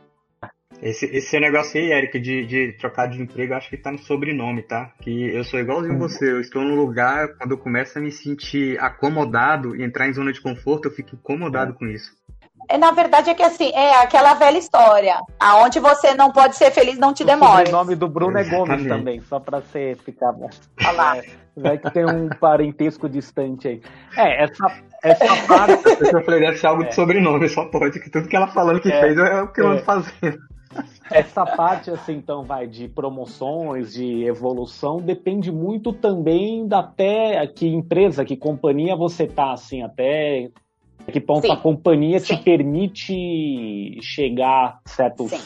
[0.83, 4.63] Esse, esse negócio aí, Eric, de, de trocar de emprego, acho que tá no sobrenome,
[4.63, 4.93] tá?
[5.01, 8.81] Que eu sou igualzinho você, eu estou num lugar, quando eu começo a me sentir
[8.81, 11.75] acomodado e entrar em zona de conforto, eu fico incomodado é.
[11.79, 12.11] com isso.
[12.69, 15.21] É, na verdade é que assim, é aquela velha história.
[15.39, 17.69] Aonde você não pode ser feliz, não te demore.
[17.69, 20.35] O nome do Bruno é Gomes também, só pra você ficar.
[20.35, 21.17] Olha lá.
[21.19, 21.25] É,
[21.57, 23.83] vai que tem um parentesco distante aí.
[24.17, 24.67] É, essa,
[25.05, 25.83] essa parte.
[26.13, 26.87] Eu falei, deve ser algo é.
[26.87, 29.61] de sobrenome, só pode, que tudo que ela falando que é, fez é o que
[29.61, 29.85] eu ando é.
[29.85, 30.52] fazendo.
[31.11, 37.67] Essa parte, assim, então, vai de promoções, de evolução, depende muito também da até que
[37.67, 40.51] empresa, que companhia você tá, assim, até
[41.11, 41.53] que ponto Sim.
[41.53, 42.37] a companhia Sim.
[42.37, 45.41] te permite chegar a certos Sim.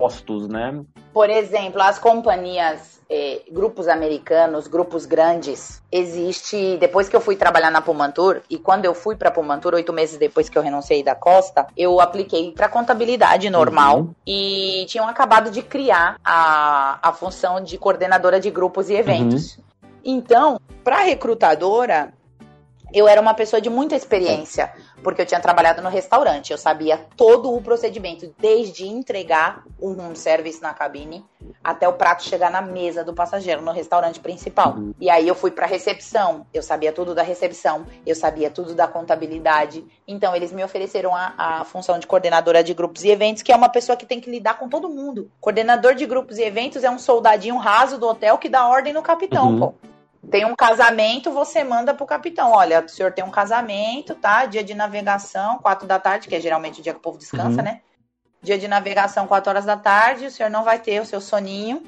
[0.00, 0.80] Postos, né?
[1.12, 6.78] Por exemplo, as companhias, eh, grupos americanos, grupos grandes, existe.
[6.78, 10.16] Depois que eu fui trabalhar na Pumantur, e quando eu fui para Pumantur, oito meses
[10.16, 14.14] depois que eu renunciei da Costa, eu apliquei para contabilidade normal uhum.
[14.26, 19.58] e tinham acabado de criar a, a função de coordenadora de grupos e eventos.
[19.58, 19.64] Uhum.
[20.02, 22.14] Então, para recrutadora,
[22.92, 24.72] eu era uma pessoa de muita experiência,
[25.02, 26.50] porque eu tinha trabalhado no restaurante.
[26.50, 31.24] Eu sabia todo o procedimento, desde entregar um service na cabine
[31.62, 34.74] até o prato chegar na mesa do passageiro no restaurante principal.
[34.74, 34.94] Uhum.
[35.00, 36.46] E aí eu fui para recepção.
[36.52, 39.84] Eu sabia tudo da recepção, eu sabia tudo da contabilidade.
[40.06, 43.56] Então eles me ofereceram a, a função de coordenadora de grupos e eventos, que é
[43.56, 45.30] uma pessoa que tem que lidar com todo mundo.
[45.40, 49.02] Coordenador de grupos e eventos é um soldadinho raso do hotel que dá ordem no
[49.02, 49.58] capitão, uhum.
[49.60, 49.74] pô.
[50.28, 52.52] Tem um casamento, você manda pro capitão.
[52.52, 54.44] Olha, o senhor tem um casamento, tá?
[54.44, 57.58] Dia de navegação, quatro da tarde, que é geralmente o dia que o povo descansa,
[57.58, 57.64] uhum.
[57.64, 57.80] né?
[58.42, 61.82] Dia de navegação, quatro horas da tarde, o senhor não vai ter o seu soninho,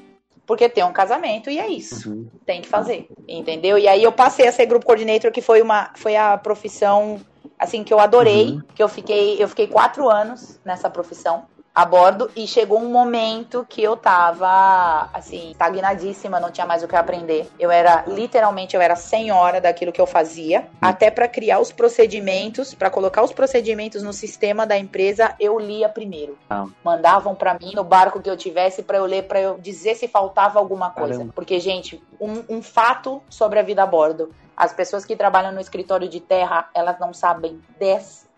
[0.45, 2.09] porque tem um casamento e é isso.
[2.09, 2.27] Uhum.
[2.45, 3.77] Tem que fazer, entendeu?
[3.77, 7.21] E aí eu passei a ser grupo coordinator, que foi uma foi a profissão
[7.57, 8.61] assim que eu adorei, uhum.
[8.73, 13.65] que eu fiquei eu fiquei quatro anos nessa profissão a bordo e chegou um momento
[13.67, 17.49] que eu tava assim, estagnadíssima, não tinha mais o que aprender.
[17.59, 20.77] Eu era literalmente eu era senhora daquilo que eu fazia, hum.
[20.81, 25.89] até para criar os procedimentos, para colocar os procedimentos no sistema da empresa, eu lia
[25.89, 26.37] primeiro.
[26.49, 26.65] Ah.
[26.83, 30.07] Mandavam para mim no barco que eu tivesse para eu ler, para eu dizer se
[30.07, 31.13] faltava alguma coisa.
[31.13, 31.33] Caramba.
[31.33, 34.33] Porque gente, um, um fato sobre a vida a bordo.
[34.55, 38.32] As pessoas que trabalham no escritório de terra, elas não sabem 10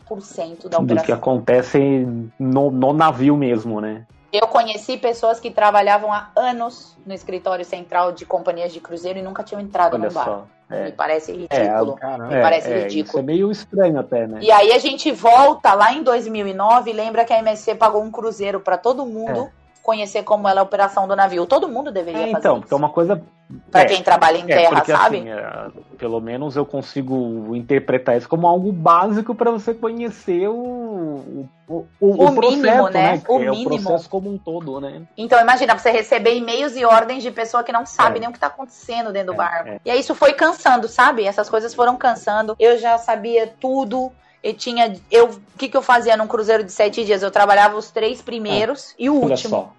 [0.70, 0.86] da operação.
[0.86, 2.08] Do que acontece
[2.39, 4.06] no, no navio mesmo, né?
[4.32, 9.22] Eu conheci pessoas que trabalhavam há anos no escritório central de companhias de cruzeiro e
[9.22, 10.43] nunca tinham entrado Olha no bar.
[10.70, 10.86] É.
[10.86, 11.97] Me parece ridículo.
[12.01, 13.10] É, Me parece é, ridículo.
[13.10, 14.39] Isso é meio estranho até, né?
[14.41, 18.12] E aí a gente volta lá em 2009 e lembra que a MSC pagou um
[18.12, 21.45] cruzeiro para todo mundo é conhecer como é a operação do navio.
[21.45, 23.21] Todo mundo deveria é, fazer então, porque é uma coisa
[23.69, 25.17] para é, quem trabalha em é, terra, porque, sabe?
[25.17, 25.67] Assim, é,
[25.99, 31.88] pelo menos eu consigo interpretar isso como algo básico para você conhecer o, o, o,
[31.99, 33.11] o, o processo, mínimo, né?
[33.13, 33.21] né?
[33.27, 33.75] O mínimo.
[33.75, 35.03] o processo como um todo, né?
[35.15, 38.21] Então imagina você receber e-mails e ordens de pessoa que não sabe é.
[38.21, 39.69] nem o que está acontecendo dentro do é, barco.
[39.69, 39.79] É.
[39.86, 41.25] E aí isso foi cansando, sabe?
[41.25, 42.55] Essas coisas foram cansando.
[42.59, 44.11] Eu já sabia tudo
[44.46, 44.96] eu tinha.
[45.10, 47.24] Eu, o que, que eu fazia num cruzeiro de sete dias?
[47.24, 49.50] Eu trabalhava os três primeiros ah, e o último.
[49.50, 49.74] Só.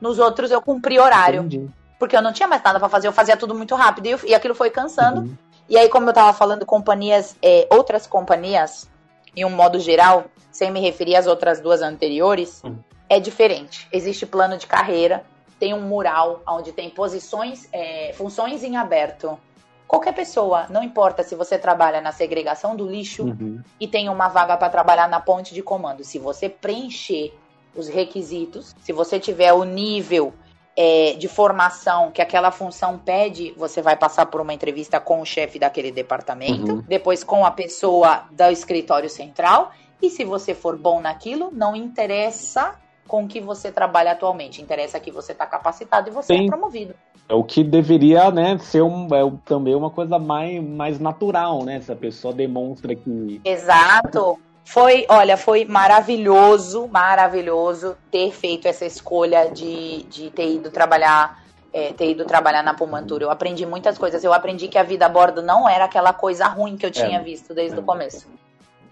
[0.00, 1.42] Nos outros eu cumpri horário.
[1.42, 1.70] Entendi.
[2.00, 4.06] Porque eu não tinha mais nada para fazer, eu fazia tudo muito rápido.
[4.06, 5.20] E, eu, e aquilo foi cansando.
[5.20, 5.36] Uhum.
[5.68, 8.90] E aí, como eu tava falando, companhias, é, outras companhias,
[9.36, 12.76] em um modo geral, sem me referir às outras duas anteriores, uhum.
[13.08, 13.86] é diferente.
[13.92, 15.24] Existe plano de carreira,
[15.60, 19.38] tem um mural onde tem posições, é, funções em aberto
[19.86, 23.60] Qualquer pessoa, não importa se você trabalha na segregação do lixo Uhum.
[23.78, 26.02] e tem uma vaga para trabalhar na ponte de comando.
[26.02, 27.32] Se você preencher
[27.74, 30.32] os requisitos, se você tiver o nível
[30.74, 35.24] é, de formação que aquela função pede, você vai passar por uma entrevista com o
[35.26, 36.84] chefe daquele departamento, Uhum.
[36.88, 39.72] depois com a pessoa do escritório central.
[40.00, 42.74] E se você for bom naquilo, não interessa
[43.06, 46.44] com que você trabalha atualmente, interessa que você está capacitado e você Sim.
[46.44, 46.94] é promovido.
[47.28, 51.80] É o que deveria, né, ser um, é também uma coisa mais, mais natural, né?
[51.80, 53.40] Se a pessoa demonstra que.
[53.44, 54.38] Exato.
[54.64, 61.42] Foi, olha, foi maravilhoso, maravilhoso ter feito essa escolha de, de ter ido trabalhar,
[61.72, 63.24] é, ter ido trabalhar na Pumantura.
[63.24, 64.22] Eu aprendi muitas coisas.
[64.22, 67.20] Eu aprendi que a vida a bordo não era aquela coisa ruim que eu tinha
[67.20, 67.80] visto desde É.
[67.80, 68.28] o começo.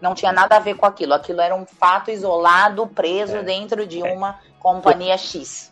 [0.01, 1.15] Não tinha nada a ver com aquilo.
[1.15, 3.43] Aquilo era um fato isolado, preso É.
[3.43, 5.71] dentro de uma companhia X.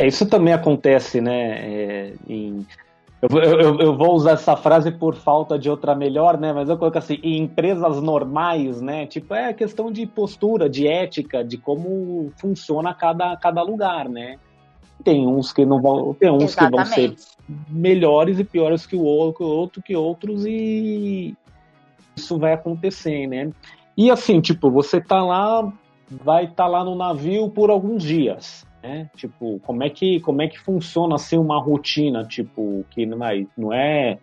[0.00, 1.50] É, isso também acontece, né?
[1.58, 2.66] é, em-
[3.20, 6.54] eu, vou- eu- eu vou usar essa frase por falta de outra melhor, né?
[6.54, 9.04] Mas eu coloco assim, em empresas normais, né?
[9.06, 14.36] Tipo, é questão de postura, de ética, de como funciona cada, cada lugar, né?
[15.04, 16.14] Tem uns que não vão.
[16.14, 17.22] Tem uns que vão ser Exatamente.
[17.68, 21.34] melhores e piores que o outro, outro que outros e
[22.16, 23.50] isso vai acontecer, né?
[23.98, 25.70] E assim, tipo, você tá lá,
[26.10, 29.10] vai estar lá no navio por alguns dias, né?
[29.16, 33.46] Tipo, como é que como é que funciona assim uma rotina, tipo, que não é,
[33.56, 34.18] não é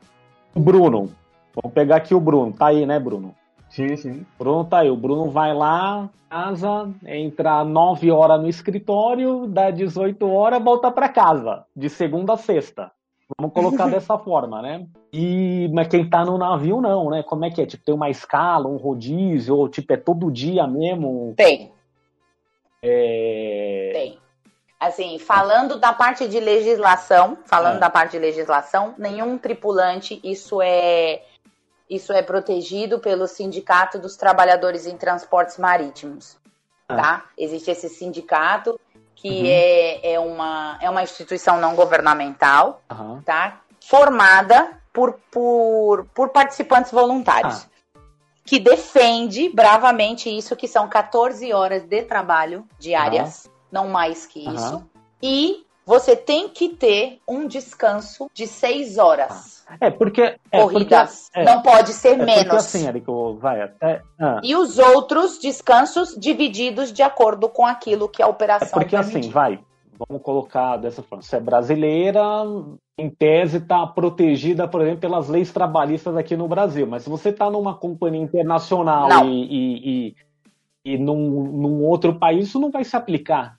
[0.56, 1.12] o Bruno.
[1.56, 3.34] Vamos pegar aqui o Bruno, tá aí, né, Bruno?
[3.70, 4.26] Sim, sim.
[4.38, 4.90] Bruno tá aí.
[4.90, 11.10] O Bruno vai lá, casa, entra 9 horas no escritório, dá 18 horas, volta pra
[11.10, 12.92] casa, de segunda a sexta.
[13.38, 14.86] Vamos colocar dessa forma, né?
[15.12, 17.24] E, mas quem tá no navio, não, né?
[17.24, 17.66] Como é que é?
[17.66, 21.34] Tipo, tem uma escala, um rodízio, ou tipo, é todo dia mesmo?
[21.36, 21.72] Tem.
[22.82, 23.90] É...
[23.94, 24.18] Tem.
[24.80, 27.80] Assim, falando da parte de legislação, falando É.
[27.80, 31.24] da parte de legislação, nenhum tripulante, isso é
[31.90, 36.38] isso é protegido pelo Sindicato dos Trabalhadores em Transportes Marítimos,
[36.86, 37.24] tá?
[37.38, 38.78] Existe esse sindicato
[39.16, 39.46] que Uhum.
[39.48, 43.22] é, é, uma, é uma instituição não governamental, Aham.
[43.26, 43.62] tá?
[43.86, 47.66] Formada por, por, por participantes voluntários.
[47.96, 48.00] Ah.
[48.44, 54.84] Que defende bravamente isso, que são 14 horas de trabalho diárias, não mais que isso.
[55.22, 59.66] E você tem que ter um descanso de 6 horas.
[59.80, 60.22] É, porque.
[60.52, 61.30] É, corridas.
[61.34, 62.56] Porque, é, não pode ser é porque menos.
[62.56, 64.02] assim, Érico, vai até.
[64.20, 64.40] ah.
[64.44, 69.30] E os outros descansos divididos de acordo com aquilo que a É operação porque assim,
[69.30, 69.60] vai,
[70.08, 71.22] vamos colocar dessa forma.
[71.22, 72.22] Se é brasileira,
[72.98, 76.88] em tese está protegida, por exemplo, pelas leis trabalhistas aqui no Brasil.
[76.88, 80.16] Mas se você está numa companhia internacional e, e, e,
[80.88, 83.58] e num, num outro país, isso não vai se aplicar.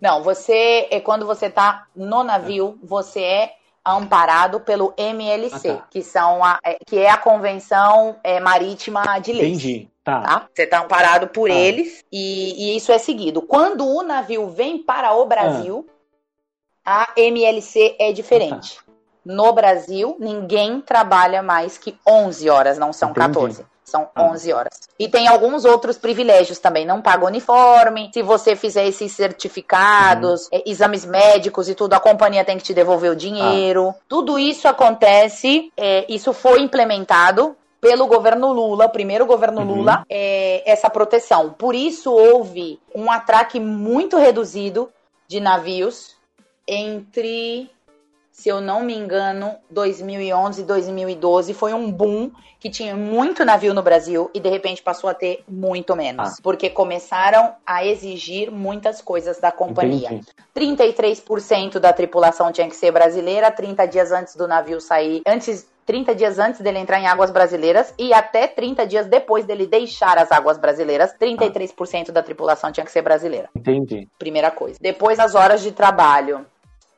[0.00, 3.52] Não, você é quando você está no navio, você é
[3.84, 5.86] amparado pelo MLC, Ah, tá.
[5.90, 9.48] que são a, é, que é a Convenção é, Marítima de Leis.
[9.58, 9.88] Entendi.
[10.02, 10.20] Tá.
[10.22, 10.48] Tá?
[10.54, 11.54] Você está amparado por Ah.
[11.54, 13.42] eles e, e isso é seguido.
[13.42, 15.86] Quando o navio vem para o Brasil,
[16.84, 18.78] a MLC é diferente.
[18.80, 18.90] Ah,
[19.22, 23.26] No Brasil, ninguém trabalha mais que 11 horas, não são Entendi.
[23.26, 23.66] 14.
[23.90, 24.22] São Ah.
[24.30, 24.78] 11 horas.
[24.98, 26.86] E tem alguns outros privilégios também.
[26.86, 28.10] Não paga uniforme.
[28.14, 30.48] Se você fizer esses certificados, Uhum.
[30.52, 33.88] eh, exames médicos e tudo, a companhia tem que te devolver o dinheiro.
[33.90, 34.00] Ah.
[34.08, 35.72] Tudo isso acontece.
[35.76, 39.76] eh, isso foi implementado pelo governo Lula, primeiro governo Uhum.
[39.76, 41.50] Lula, eh, essa proteção.
[41.50, 44.88] Por isso houve um atraque muito reduzido
[45.26, 46.14] de navios
[46.68, 47.70] entre
[48.40, 53.74] se eu não me engano, 2011 e 2012 foi um boom que tinha muito navio
[53.74, 56.36] no Brasil e de repente passou a ter muito menos, Ah.
[56.42, 60.08] porque começaram a exigir muitas coisas da companhia.
[60.08, 60.26] Entendi.
[60.54, 66.14] 33% da tripulação tinha que ser brasileira, 30 dias antes do navio sair, antes 30
[66.14, 70.32] dias antes dele entrar em águas brasileiras e até 30 dias depois dele deixar as
[70.32, 73.50] águas brasileiras, 33% da tripulação tinha que ser brasileira.
[73.54, 74.08] Entendi.
[74.18, 74.78] Primeira coisa.
[74.80, 76.46] Depois as horas de trabalho.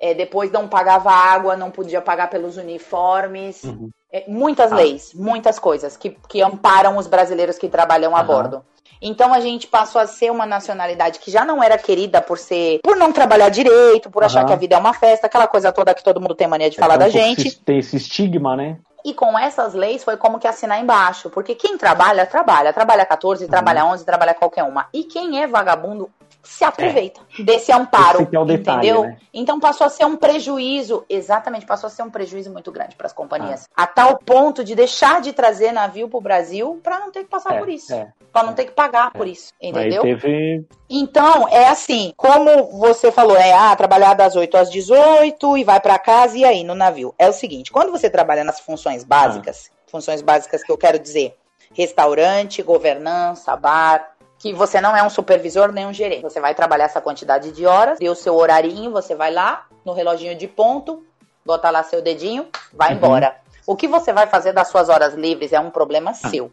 [0.03, 3.63] É, depois não pagava água, não podia pagar pelos uniformes.
[3.63, 3.89] Uhum.
[4.13, 4.75] É, muitas Ah.
[4.75, 8.27] leis, muitas coisas que, que amparam os brasileiros que trabalham a Aham.
[8.27, 8.65] bordo.
[9.01, 12.81] Então a gente passou a ser uma nacionalidade que já não era querida por ser,
[12.83, 14.49] por não trabalhar direito, por achar Aham.
[14.49, 16.77] que a vida é uma festa, aquela coisa toda que todo mundo tem mania de
[16.79, 17.59] falar É da gente.
[17.61, 18.79] Tem esse estigma, né?
[19.05, 21.31] E com essas leis foi como que assinar embaixo.
[21.31, 22.73] Porque quem trabalha, trabalha.
[22.73, 23.51] Trabalha 14, Uhum.
[23.51, 24.87] trabalha 11, trabalha qualquer uma.
[24.93, 26.09] E quem é vagabundo,
[26.43, 29.03] se aproveita desse amparo, é o detalhe, entendeu?
[29.05, 29.17] né?
[29.33, 33.07] Então passou a ser um prejuízo, exatamente, passou a ser um prejuízo muito grande para
[33.07, 37.11] as companhias, a tal ponto de deixar de trazer navio para o Brasil para não
[37.11, 38.13] ter que passar É, por isso, é.
[38.33, 40.03] para não ter que pagar por isso, entendeu?
[40.03, 40.67] teve.
[40.91, 45.81] Então, é assim, como você falou, é ah, trabalhar das 8 às 18 e vai
[45.81, 47.15] para casa e aí no navio.
[47.19, 51.37] É o seguinte, quando você trabalha nas funções básicas, funções básicas que eu quero dizer,
[51.75, 54.12] restaurante, governança, bar,
[54.43, 56.23] que você não é um supervisor nem um gerente.
[56.23, 59.93] Você vai trabalhar essa quantidade de horas, deu o seu horarinho, você vai lá no
[59.93, 61.07] reloginho de ponto,
[61.47, 62.97] bota lá seu dedinho, vai Uhum.
[62.97, 63.37] embora.
[63.65, 66.51] O que você vai fazer das suas horas livres é um problema seu.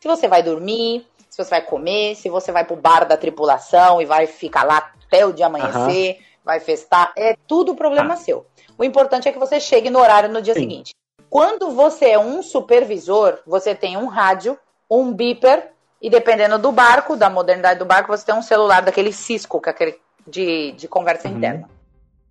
[0.00, 4.02] Se você vai dormir, se você vai comer, se você vai pro bar da tripulação
[4.02, 8.44] e vai ficar lá até o dia amanhecer, vai festar, é tudo problema seu.
[8.76, 10.60] O importante é que você chegue no horário no dia Sim.
[10.60, 10.94] seguinte.
[11.30, 14.58] Quando você é um supervisor, você tem um rádio,
[14.90, 19.12] um beeper e dependendo do barco, da modernidade do barco, você tem um celular daquele
[19.12, 21.36] Cisco, que é aquele de, de conversa Uhum.
[21.36, 21.70] interna.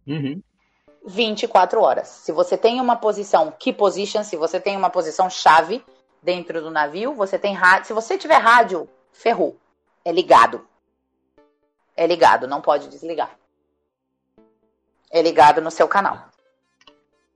[0.08, 0.42] Uhum.
[1.06, 2.08] 24 horas.
[2.08, 5.84] Se você tem uma posição key position, se você tem uma posição chave
[6.22, 7.88] dentro do navio, você tem rádio.
[7.88, 9.56] Se você tiver rádio, ferrou.
[10.04, 10.66] É ligado.
[11.96, 13.32] É ligado, não pode desligar.
[15.12, 16.26] É ligado no seu canal.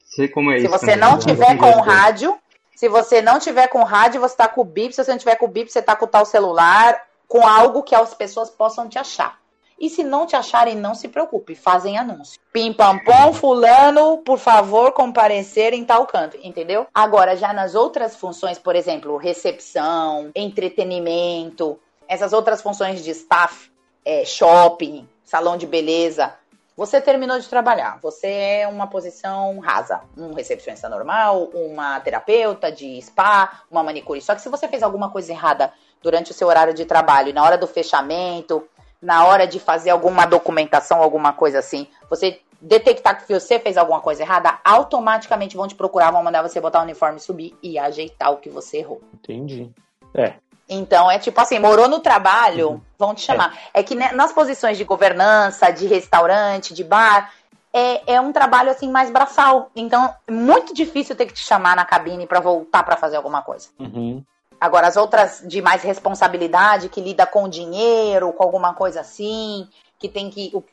[0.05, 0.71] Sei como é Se isso.
[0.71, 1.21] você também, não né?
[1.23, 2.37] tiver com o rádio,
[2.75, 4.93] se você não tiver com rádio, você tá com o bip.
[4.93, 7.83] Se você não tiver com o bip, você tá com o tal celular, com algo
[7.83, 9.39] que as pessoas possam te achar.
[9.79, 12.39] E se não te acharem, não se preocupe, fazem anúncio.
[12.53, 16.87] Pim pam pom, fulano, por favor, comparecer em tal canto, entendeu?
[16.93, 23.71] Agora, já nas outras funções, por exemplo, recepção, entretenimento, essas outras funções de staff,
[24.05, 26.33] é, shopping, salão de beleza,
[26.75, 32.99] você terminou de trabalhar, você é uma posição rasa, um recepcionista normal, uma terapeuta de
[33.01, 34.21] spa, uma manicure.
[34.21, 35.71] Só que se você fez alguma coisa errada
[36.01, 38.67] durante o seu horário de trabalho, na hora do fechamento,
[39.01, 43.99] na hora de fazer alguma documentação, alguma coisa assim, você detectar que você fez alguma
[43.99, 48.31] coisa errada, automaticamente vão te procurar, vão mandar você botar o uniforme, subir e ajeitar
[48.31, 49.01] o que você errou.
[49.13, 49.69] Entendi.
[50.15, 50.35] É.
[50.67, 53.57] Então, é tipo assim, morou no trabalho, vão te chamar.
[53.73, 57.31] É, que né, nas posições de governança, de restaurante, de bar,
[57.73, 59.69] é, é um trabalho assim mais braçal.
[59.75, 63.41] Então, é muito difícil ter que te chamar na cabine pra voltar pra fazer alguma
[63.41, 63.69] coisa.
[63.79, 64.23] Uhum.
[64.59, 69.67] Agora, as outras de mais responsabilidade, que lida com dinheiro, com alguma coisa assim,
[69.99, 70.51] que tem que.
[70.53, 70.63] O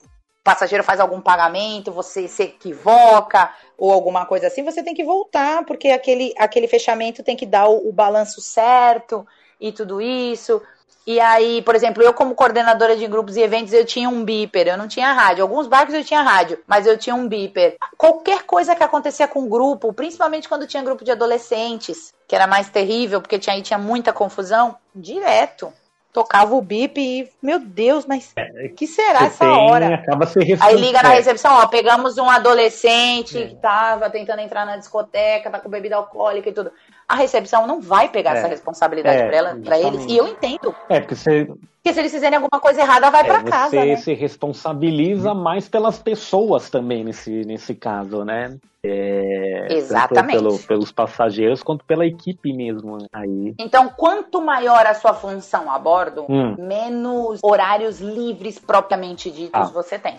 [0.44, 5.64] passageiro faz algum pagamento, você se equivoca, ou alguma coisa assim, você tem que voltar,
[5.64, 9.26] porque aquele, aquele fechamento tem que dar o, o balanço certo
[9.60, 10.60] e tudo isso.
[11.06, 14.68] E aí, por exemplo, eu como coordenadora de grupos e eventos, eu tinha um beeper,
[14.68, 15.42] eu não tinha rádio.
[15.42, 17.76] Alguns barcos eu tinha rádio, mas eu tinha um beeper.
[17.96, 22.46] Qualquer coisa que acontecia com o grupo, principalmente quando tinha grupo de adolescentes, que era
[22.46, 25.72] mais terrível, porque tinha, aí tinha muita confusão, direto.
[26.12, 28.34] Tocava o bip e, meu Deus, mas
[28.64, 29.94] o que será essa tem, hora?
[29.94, 31.16] acaba se Aí liga na é.
[31.16, 33.46] recepção, ó, pegamos um adolescente É.
[33.46, 36.72] que tava tentando entrar na discoteca, tá com bebida alcoólica e tudo.
[37.10, 38.38] A recepção não vai pegar É.
[38.38, 40.04] essa responsabilidade É, pra, ela, pra eles.
[40.06, 40.72] E eu entendo.
[40.88, 43.84] É, porque você, Porque se eles fizerem alguma coisa errada, vai é, pra você casa,
[43.84, 43.96] né?
[43.96, 48.56] se responsabiliza mais pelas pessoas também nesse, nesse caso, né?
[48.82, 50.36] É, tanto Exatamente.
[50.36, 52.96] pelo- pelos passageiros quanto pela equipe mesmo.
[52.98, 53.06] né?
[53.12, 53.54] Aí.
[53.58, 56.54] Então, quanto maior a sua função a bordo, Hum.
[56.58, 59.64] menos horários livres propriamente ditos Ah.
[59.64, 60.16] você tem.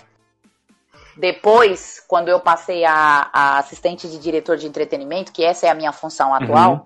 [1.22, 5.76] Depois, quando eu passei a, a assistente de diretor de entretenimento, que essa é a
[5.76, 6.82] minha função atual, Uhum.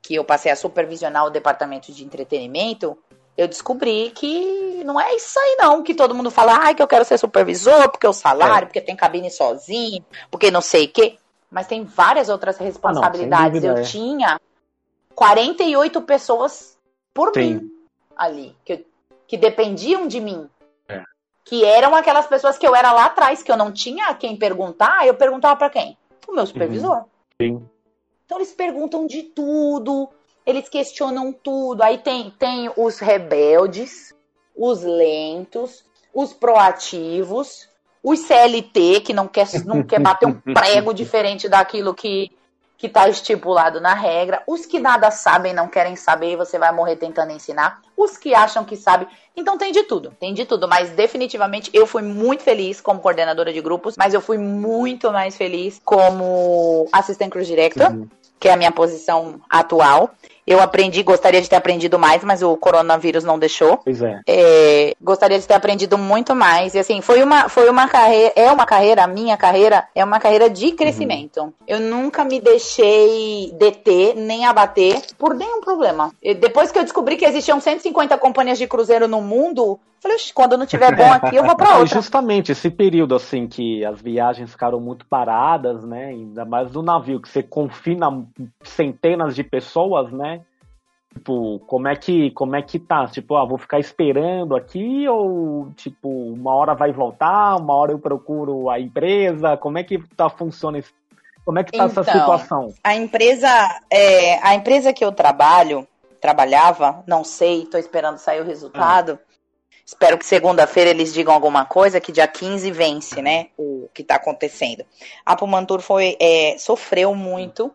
[0.00, 2.96] que eu passei a supervisionar o departamento de entretenimento,
[3.36, 6.88] eu descobri que não é isso aí não, que todo mundo fala, ai, que eu
[6.88, 8.66] quero ser supervisor, porque o salário, É.
[8.68, 11.18] porque tem cabine sozinho, porque não sei o quê.
[11.50, 13.60] Mas tem várias outras responsabilidades.
[13.60, 13.82] dúvida, eu é.
[13.82, 14.40] tinha
[15.14, 16.78] 48 pessoas
[17.12, 17.40] por Sim.
[17.56, 17.70] mim
[18.16, 18.86] ali, que,
[19.26, 20.48] que dependiam de mim.
[21.48, 25.06] Que eram aquelas pessoas que eu era lá atrás, que eu não tinha quem perguntar,
[25.06, 25.96] eu perguntava pra quem?
[26.26, 27.04] O meu supervisor.
[27.40, 27.66] Sim.
[28.26, 30.10] Então eles perguntam de tudo,
[30.44, 31.82] eles questionam tudo.
[31.82, 34.14] Aí tem, tem os rebeldes,
[34.54, 37.68] os lentos, os proativos,
[38.02, 42.30] os CLT, que não quer, não quer bater um prego diferente daquilo que,
[42.78, 46.70] que tá estipulado na regra, os que nada sabem, não querem saber, e você vai
[46.70, 49.08] morrer tentando ensinar, os que acham que sabem.
[49.36, 50.68] Então tem de tudo, tem de tudo.
[50.68, 55.36] Mas definitivamente eu fui muito feliz como coordenadora de grupos, mas eu fui muito mais
[55.36, 58.08] feliz como assistente cruise director Uhum.
[58.38, 60.10] que é a minha posição atual.
[60.50, 63.76] Eu aprendi, gostaria de ter aprendido mais, mas o coronavírus não deixou.
[63.84, 64.20] Pois é.
[64.26, 66.74] É, gostaria de ter aprendido muito mais.
[66.74, 70.18] E assim, foi uma, foi uma carreira, é uma carreira, a minha carreira é uma
[70.18, 71.52] carreira de crescimento.
[71.66, 76.10] Eu nunca me deixei deter, nem abater por nenhum problema.
[76.22, 80.32] E depois que eu descobri que existiam 150 companhias de cruzeiro no mundo, falei, "Oxe,
[80.32, 81.94] quando não tiver bom aqui, eu vou pra E outra.
[81.94, 86.06] justamente esse período assim que as viagens ficaram muito paradas, né?
[86.06, 88.08] Ainda mais do navio, que você confina
[88.62, 90.37] centenas de pessoas, né?
[91.18, 93.08] Tipo, como é que como é que tá?
[93.08, 97.98] Tipo, ah, vou ficar esperando aqui ou tipo, uma hora vai voltar, uma hora eu
[97.98, 99.56] procuro a empresa?
[99.56, 100.92] Como é que tá funciona isso?
[101.44, 102.74] Como é que tá essa Então, situação?
[102.84, 103.48] A empresa,
[103.90, 105.88] é, a empresa que eu trabalho,
[106.20, 109.18] trabalhava, não sei, tô esperando sair o resultado.
[109.84, 113.48] Espero que segunda-feira eles digam alguma coisa, que dia 15 vence, né?
[113.56, 114.84] O que tá acontecendo.
[115.26, 117.74] A Pumantur foi, é, sofreu muito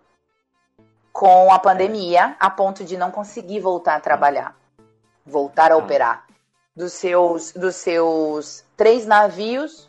[1.13, 4.55] com a pandemia, a ponto de não conseguir voltar a trabalhar,
[5.25, 6.25] voltar a operar.
[6.75, 9.87] Dos seus, dos seus três navios,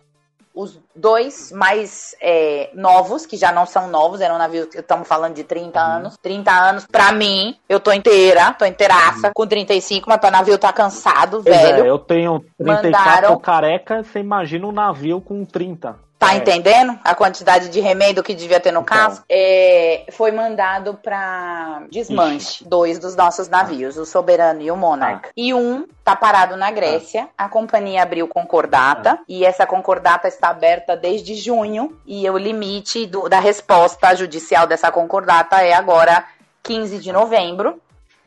[0.54, 5.34] os dois mais é, novos, que já não são novos, eram navios que estamos falando
[5.34, 6.18] de 30 anos.
[6.22, 10.72] 30 anos, pra mim, eu tô inteira, tô inteiraça, com 35, mas o navio tá
[10.74, 11.84] cansado, Pois velho.
[11.84, 15.96] é, eu tenho 34 Mandaram- careca, você imagina um navio com 30.
[16.24, 16.36] Tá É.
[16.38, 18.96] entendendo a quantidade de remendo que devia ter no Então.
[18.96, 19.22] caso?
[19.28, 25.28] É, foi mandado pra desmanche dois dos nossos navios, o Soberano e o Monarch.
[25.36, 27.28] E um tá parado na Grécia.
[27.36, 33.28] A companhia abriu concordata e essa concordata está aberta desde junho e o limite do-
[33.28, 36.24] da resposta judicial dessa concordata é agora
[36.62, 37.80] 15 de novembro.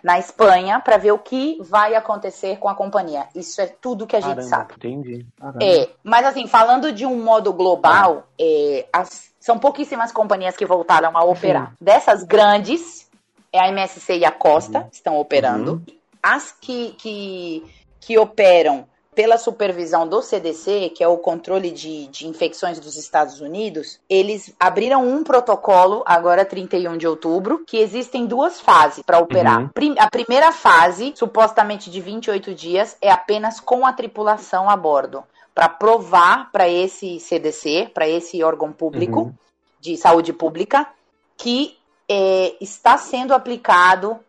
[0.04, 3.28] Na Espanha, para ver o que vai acontecer com a companhia.
[3.36, 4.74] Isso é tudo que a gente Caramba, sabe.
[4.78, 5.26] entendi.
[5.40, 5.64] Caramba.
[5.64, 11.18] É, mas assim, falando de um modo global, é, as- são pouquíssimas companhias que voltaram
[11.18, 11.74] a operar.
[11.82, 13.10] Dessas grandes,
[13.52, 15.82] é a MSC e a Costa estão operando.
[16.22, 17.66] As que, que,
[18.00, 18.86] que operam
[19.18, 24.54] pela supervisão do CDC, que é o controle de, de infecções dos Estados Unidos, eles
[24.60, 29.62] abriram um protocolo, agora 31 de outubro, que existem duas fases para operar.
[29.62, 29.96] Uhum.
[29.98, 35.24] A primeira fase, supostamente de 28 dias, é apenas com a tripulação a bordo,
[35.56, 39.34] para provar para esse CDC, para esse órgão público Uhum.
[39.80, 40.88] de saúde pública,
[41.36, 41.76] que
[42.08, 44.20] é, está sendo aplicado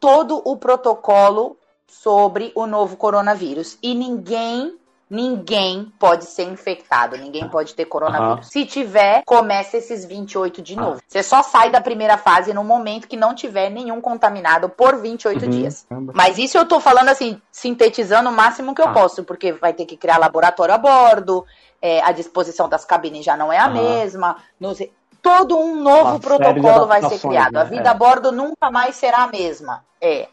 [0.00, 1.58] todo o protocolo
[1.88, 3.78] sobre o novo coronavírus.
[3.82, 4.76] E ninguém,
[5.08, 8.48] ninguém pode ser infectado, ninguém pode ter coronavírus.
[8.48, 11.00] Se tiver, começa esses 28 de novo.
[11.06, 15.44] Você só sai da primeira fase no momento que não tiver nenhum contaminado por 28
[15.44, 15.50] Uhum.
[15.50, 15.86] dias.
[16.14, 18.92] Mas isso eu tô falando assim, sintetizando o máximo que eu Tá.
[18.92, 21.44] posso, porque vai ter que criar laboratório a bordo,
[21.80, 24.36] é, a disposição das cabines já não é a mesma.
[24.60, 24.78] nos-
[25.22, 27.56] Todo um novo Uma protocolo vai ser criado.
[27.56, 27.70] A né?
[27.70, 27.90] vida É.
[27.90, 29.84] a bordo nunca mais será a mesma.
[30.00, 30.28] É.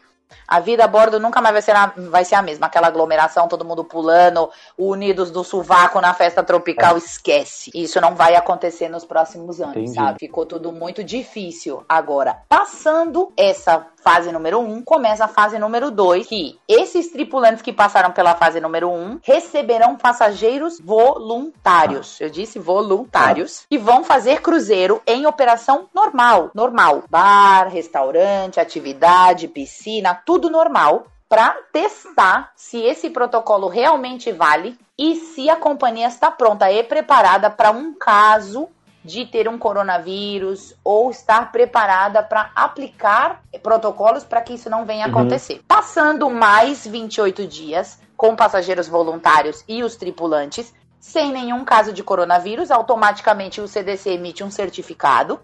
[0.46, 2.66] A vida a bordo nunca mais vai ser, a, vai ser a mesma.
[2.66, 7.70] Aquela aglomeração, todo mundo pulando, unidos do sovaco na festa tropical, esquece.
[7.74, 9.94] Isso não vai acontecer nos próximos anos, Entendi.
[9.94, 10.18] sabe?
[10.18, 11.84] Ficou tudo muito difícil.
[11.88, 17.62] Agora, passando essa fase número 1, um, começa a fase número 2, que esses tripulantes
[17.62, 22.20] que passaram pela fase número 1 um, receberão passageiros voluntários.
[22.20, 27.04] Eu disse voluntários, que vão fazer cruzeiro em operação normal, normal.
[27.08, 35.48] Bar, restaurante, atividade, piscina, tudo normal para testar se esse protocolo realmente vale e se
[35.48, 38.68] a companhia está pronta e preparada para um caso
[39.04, 45.04] de ter um coronavírus ou estar preparada para aplicar protocolos para que isso não venha
[45.04, 45.14] a Uhum.
[45.14, 45.60] acontecer.
[45.68, 52.70] Passando mais 28 dias com passageiros voluntários e os tripulantes, sem nenhum caso de coronavírus,
[52.70, 55.38] automaticamente o CDC emite um certificado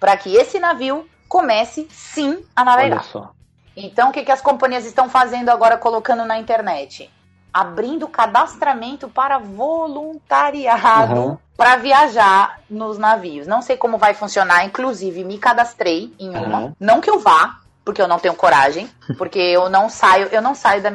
[0.00, 3.04] para que esse navio comece sim a navegar.
[3.76, 7.10] Então, o que, que as companhias estão fazendo agora, colocando na internet?
[7.54, 11.38] Abrindo cadastramento para voluntariado Uhum.
[11.56, 13.46] para viajar nos navios.
[13.46, 16.58] Não sei como vai funcionar, inclusive me cadastrei em uma.
[16.58, 16.72] Uhum.
[16.80, 20.54] Não que eu vá, porque eu não tenho coragem, porque eu não saio, eu não
[20.54, 20.92] saio da,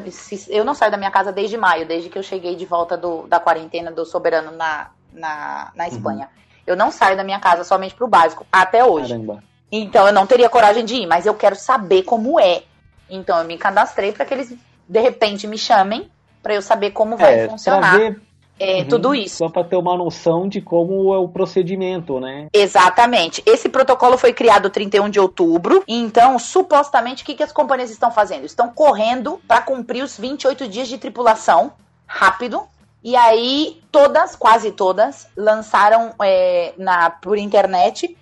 [0.50, 3.26] eu não saio da minha casa desde maio, desde que eu cheguei de volta do-
[3.28, 6.28] da quarentena do soberano na, na, na Espanha.
[6.68, 9.10] Eu não saio da minha casa somente pro básico, até hoje.
[9.14, 9.42] Caramba.
[9.72, 12.64] Então eu não teria coragem de ir, mas eu quero saber como é.
[13.10, 14.54] Então eu me cadastrei para que eles
[14.88, 16.10] de repente me chamem
[16.42, 18.22] para eu saber como vai É, funcionar ver,
[18.60, 19.38] é, uhum, tudo isso.
[19.38, 22.48] Só para ter uma noção de como é o procedimento, né?
[22.52, 23.42] Exatamente.
[23.46, 25.82] Esse protocolo foi criado 31 de outubro.
[25.88, 28.46] Então, supostamente, o que, que as companhias estão fazendo?
[28.46, 31.72] Estão correndo para cumprir os 28 dias de tripulação
[32.06, 32.64] rápido.
[33.02, 38.18] E aí, todas, quase todas, lançaram é, na, por internet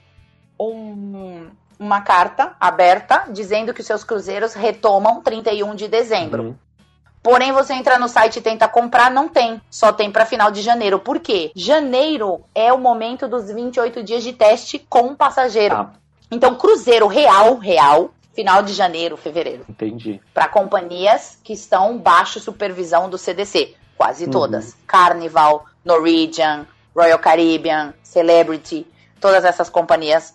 [0.60, 1.48] um,
[1.80, 6.44] uma carta aberta dizendo que os seus cruzeiros retomam 31 de dezembro.
[6.44, 6.56] Uhum.
[7.28, 9.62] Porém, você entra no site e tenta comprar, não tem.
[9.70, 10.98] Só tem para final de janeiro.
[10.98, 11.52] Por quê?
[11.54, 15.76] Janeiro é o momento dos 28 dias de teste com passageiro.
[15.76, 15.90] Ah,
[16.32, 19.66] Então, cruzeiro real, real, final de janeiro, fevereiro.
[19.68, 20.22] entendi.
[20.34, 23.76] Para companhias que estão baixo supervisão do CDC.
[23.98, 24.32] Quase Uhum.
[24.32, 24.78] todas.
[24.88, 26.66] Carnival, Norwegian,
[26.96, 28.88] Royal Caribbean, Celebrity.
[29.20, 30.34] Todas essas companhias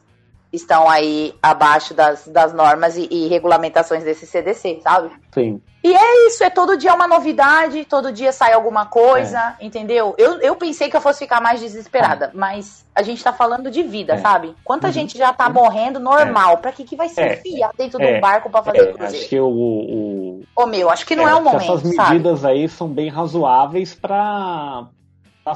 [0.53, 5.11] estão aí abaixo das, das normas e, e regulamentações desse CDC, sabe?
[5.33, 5.61] Sim.
[5.85, 10.15] E é isso, é todo dia uma novidade, todo dia sai alguma coisa, entendeu?
[10.17, 13.83] Eu, eu pensei que eu fosse ficar mais desesperada, mas a gente tá falando de
[13.83, 14.19] vida, É.
[14.19, 14.55] sabe?
[14.63, 14.93] Quanta Uhum.
[14.93, 17.33] gente já tá morrendo normal, pra que que vai se É.
[17.33, 18.17] enfiar dentro de É.
[18.17, 19.29] um barco pra fazer É, acho cruzeiro?
[19.29, 22.11] que o, o, Ô meu, acho que não é, o momento, essas sabe?
[22.15, 24.87] medidas aí são bem razoáveis para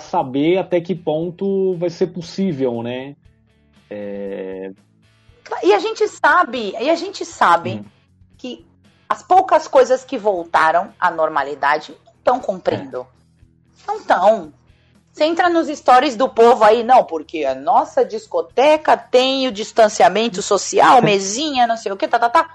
[0.00, 3.14] saber até que ponto vai ser possível, né?
[5.62, 7.84] E a gente sabe, e a gente sabe
[8.36, 8.66] que
[9.08, 13.06] as poucas coisas que voltaram à normalidade não estão cumprindo.
[13.86, 14.52] Não estão.
[15.12, 20.42] Você entra nos stories do povo aí, não, porque a nossa discoteca tem o distanciamento
[20.42, 22.54] social, mesinha, não sei o que, tá, tá, tá.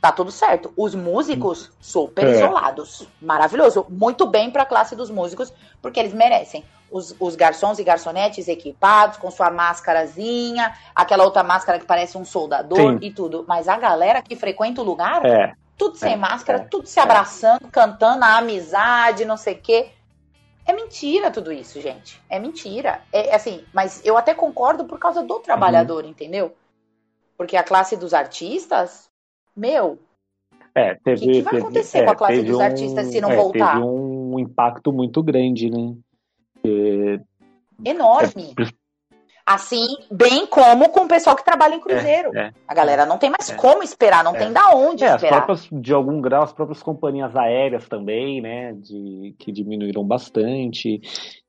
[0.00, 0.72] Tá tudo certo.
[0.76, 2.30] Os músicos, super É.
[2.30, 3.06] isolados.
[3.20, 3.84] Maravilhoso.
[3.88, 6.64] Muito bem pra classe dos músicos, porque eles merecem.
[6.90, 12.24] Os, os garçons e garçonetes equipados, com sua máscarazinha, aquela outra máscara que parece um
[12.24, 12.98] soldador Sim.
[13.02, 13.44] e tudo.
[13.46, 16.98] Mas a galera que frequenta o lugar, É, tudo sem É, máscara, é, tudo se
[16.98, 19.90] abraçando, cantando a amizade, não sei o quê.
[20.66, 22.20] É mentira tudo isso, gente.
[22.28, 23.02] É mentira.
[23.12, 26.56] É assim, mas eu até concordo por causa do trabalhador, entendeu?
[27.36, 29.09] Porque a classe dos artistas,
[29.56, 29.98] meu,
[30.74, 33.32] é, teve, Que que vai teve- acontecer é, com a classe dos artistas se não
[33.32, 33.74] é, voltar?
[33.74, 35.94] Teve um impacto muito grande, né?
[37.84, 38.54] enorme.
[38.58, 38.80] É,
[39.46, 42.30] Assim, bem como com o pessoal que trabalha em cruzeiro.
[42.38, 42.52] é.
[42.68, 43.56] a galera não tem mais É.
[43.56, 44.38] como esperar, não É.
[44.38, 45.44] tem da onde É, as esperar.
[45.44, 48.74] próprias, de algum grau, as próprias companhias aéreas também, né?
[48.74, 51.00] De, que diminuíram bastante.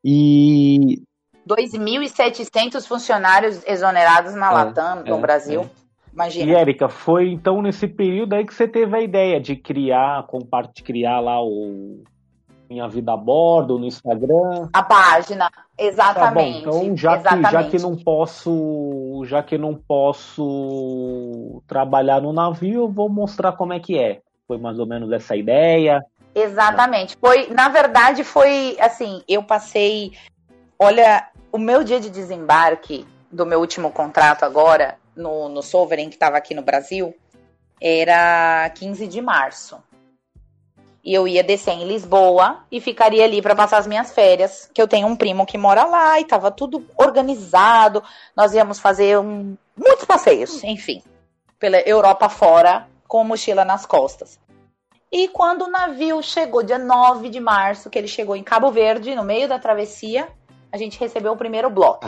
[0.04, 1.04] E
[1.46, 5.62] 2.700 funcionários exonerados na É, Latam, no é, Brasil.
[5.64, 5.81] E,
[6.14, 6.60] Imagina.
[6.60, 11.42] Érica, foi então nesse período aí que você teve a ideia de criar, compartilhar lá
[11.42, 12.04] o
[12.70, 14.70] Minha Vida a Bordo no Instagram.
[14.74, 16.60] A página, Tá bom, exatamente.
[16.60, 17.70] então já que, já exatamente.
[17.72, 23.80] que não posso, já que não posso trabalhar no navio, eu vou mostrar como é
[23.80, 24.22] que é.
[24.48, 26.06] Foi mais ou menos essa ideia.
[26.36, 27.18] Exatamente.
[27.18, 30.14] Foi, na verdade, foi assim, eu passei.
[30.78, 36.16] Olha, o meu dia de desembarque do meu último contrato agora, no, no Sovereign, que
[36.16, 37.16] estava aqui no Brasil,
[37.80, 39.82] era 15 de março.
[41.04, 44.80] E eu ia descer em Lisboa e ficaria ali para passar as minhas férias, que
[44.80, 48.04] eu tenho um primo que mora lá e tava tudo organizado.
[48.38, 51.02] Nós íamos fazer um- muitos passeios, enfim,
[51.58, 54.40] pela Europa fora, com mochila nas costas.
[55.12, 59.16] E quando o navio chegou, dia 9 de março, que ele chegou em Cabo Verde,
[59.16, 60.30] no meio da travessia,
[60.72, 62.06] a gente recebeu o primeiro bloco.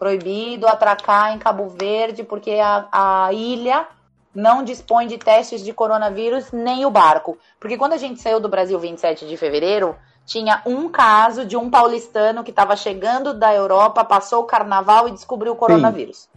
[0.00, 3.86] Proibido atracar em Cabo Verde, porque a, a ilha
[4.34, 7.36] não dispõe de testes de coronavírus, nem o barco.
[7.60, 9.94] Porque quando a gente saiu do Brasil 27 de fevereiro,
[10.24, 15.12] tinha um caso de um paulistano que estava chegando da Europa, passou o carnaval e
[15.12, 16.30] descobriu o coronavírus.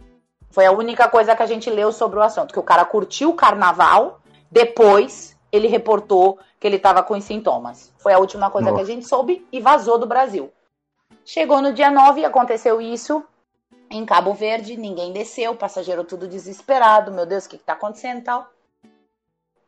[0.50, 3.30] Foi a única coisa que a gente leu sobre o assunto, que o cara curtiu
[3.30, 7.92] o carnaval, depois ele reportou que ele estava com os sintomas.
[7.96, 8.84] Foi a última coisa Nossa.
[8.84, 10.52] que a gente soube e vazou do Brasil.
[11.24, 13.24] Chegou no dia 9 e aconteceu isso
[13.94, 17.74] em Cabo Verde, ninguém desceu, o passageiro tudo desesperado, meu Deus, o que, que tá
[17.74, 18.50] acontecendo e tal.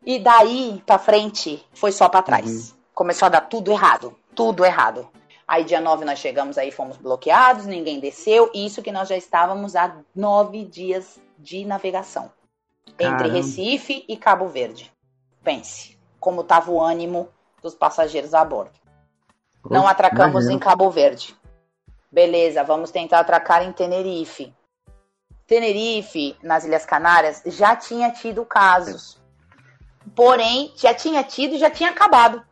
[0.04, 2.74] E daí pra frente foi só pra trás.
[2.92, 5.08] Começou a dar tudo errado, tudo errado.
[5.46, 9.16] Aí dia 9 nós chegamos aí, fomos bloqueados, ninguém desceu, e isso que nós já
[9.16, 12.32] estávamos há nove dias de navegação.
[12.88, 13.32] Entre Caramba.
[13.32, 14.92] Recife e Cabo Verde.
[15.44, 17.28] Pense, como tava o ânimo
[17.62, 18.72] dos passageiros a bordo.
[19.70, 20.52] Não atracamos imagino.
[20.52, 21.36] em Cabo Verde.
[22.10, 24.54] Beleza, vamos tentar atracar em Tenerife.
[25.46, 29.20] Tenerife, nas Ilhas Canárias, já tinha tido casos.
[30.14, 32.42] Porém, já tinha tido e já tinha acabado.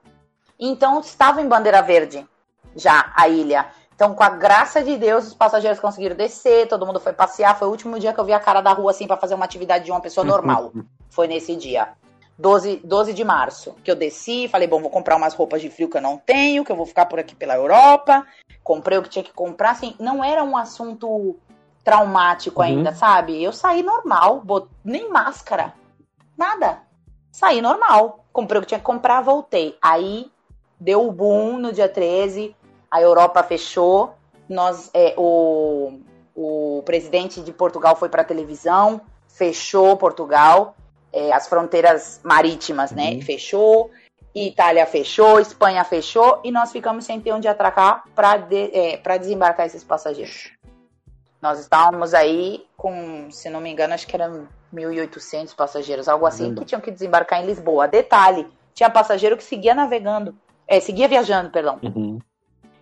[0.58, 2.26] Então, estava em bandeira verde
[2.74, 3.66] já a ilha.
[3.94, 7.56] Então, com a graça de Deus, os passageiros conseguiram descer, todo mundo foi passear.
[7.56, 9.44] Foi o último dia que eu vi a cara da rua assim para fazer uma
[9.44, 10.72] atividade de uma pessoa normal.
[11.08, 11.90] Foi nesse dia.
[12.36, 15.88] 12, 12 de março, que eu desci, falei, bom, vou comprar umas roupas de frio
[15.88, 18.26] que eu não tenho, que eu vou ficar por aqui pela Europa.
[18.62, 21.36] Comprei o que tinha que comprar, assim, não era um assunto
[21.84, 22.66] traumático Uhum.
[22.66, 23.42] ainda, sabe?
[23.42, 24.68] Eu saí normal, bot...
[24.84, 25.74] nem máscara,
[26.36, 26.80] nada.
[27.30, 28.24] Saí normal.
[28.32, 29.76] Comprei o que tinha que comprar, voltei.
[29.80, 30.30] Aí
[30.80, 32.56] deu o boom no dia 13,
[32.90, 34.14] a Europa fechou,
[34.48, 36.00] nós, é, o,
[36.34, 40.76] o presidente de Portugal foi para televisão, fechou Portugal,
[41.14, 43.20] é, as fronteiras marítimas, né?
[43.22, 43.90] Fechou,
[44.34, 49.16] Itália fechou, Espanha fechou e nós ficamos sem ter onde atracar para de, é, pra
[49.16, 50.50] desembarcar esses passageiros.
[51.40, 56.44] Nós estávamos aí com, se não me engano, acho que eram 1.800 passageiros, algo assim,
[56.44, 56.60] Caramba.
[56.60, 57.86] que tinham que desembarcar em Lisboa.
[57.86, 60.34] Detalhe, tinha passageiro que seguia navegando,
[60.66, 61.78] é, seguia viajando, perdão.
[61.82, 62.18] Uhum.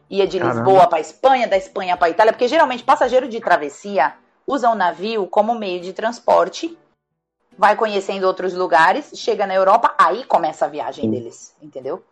[0.08, 0.60] Ia de Caramba.
[0.60, 4.14] Lisboa para Espanha, da Espanha para Itália, porque geralmente passageiro de travessia
[4.46, 6.78] usa o navio como meio de transporte,
[7.56, 12.02] vai conhecendo outros lugares, chega na Europa, aí começa a viagem deles, entendeu?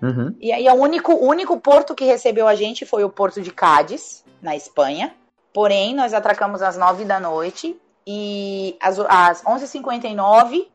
[0.00, 0.34] Uhum.
[0.40, 4.24] E aí o único, único porto que recebeu a gente foi o porto de Cádiz,
[4.40, 5.14] na Espanha.
[5.54, 7.76] Porém, nós atracamos às 9 da noite
[8.06, 10.66] e às, às 11h59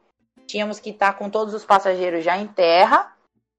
[0.45, 3.11] tínhamos que estar com todos os passageiros já em terra,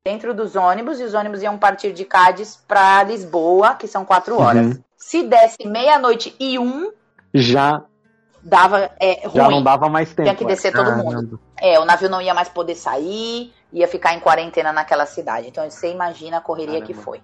[0.03, 4.41] dentro dos ônibus, e os ônibus iam partir de Cádiz para Lisboa, que são quatro
[4.41, 4.67] horas.
[4.69, 4.83] Uhum.
[4.97, 6.91] Se desse meia-noite e um,
[7.35, 7.85] Já,
[8.43, 9.37] dava é, ruim.
[9.37, 10.23] já não dava mais tempo.
[10.23, 11.05] Tinha que descer todo Caramba.
[11.05, 11.41] mundo.
[11.57, 15.49] É, o navio não ia mais poder sair, ia ficar em quarentena naquela cidade.
[15.49, 17.03] Então você imagina a correria que Caramba.
[17.03, 17.23] foi.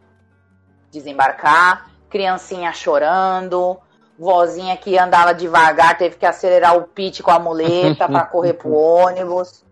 [0.90, 3.78] Desembarcar, criancinha chorando,
[4.18, 8.72] vozinha que andava devagar, teve que acelerar o pitch com a muleta para correr pro
[8.72, 9.64] ônibus.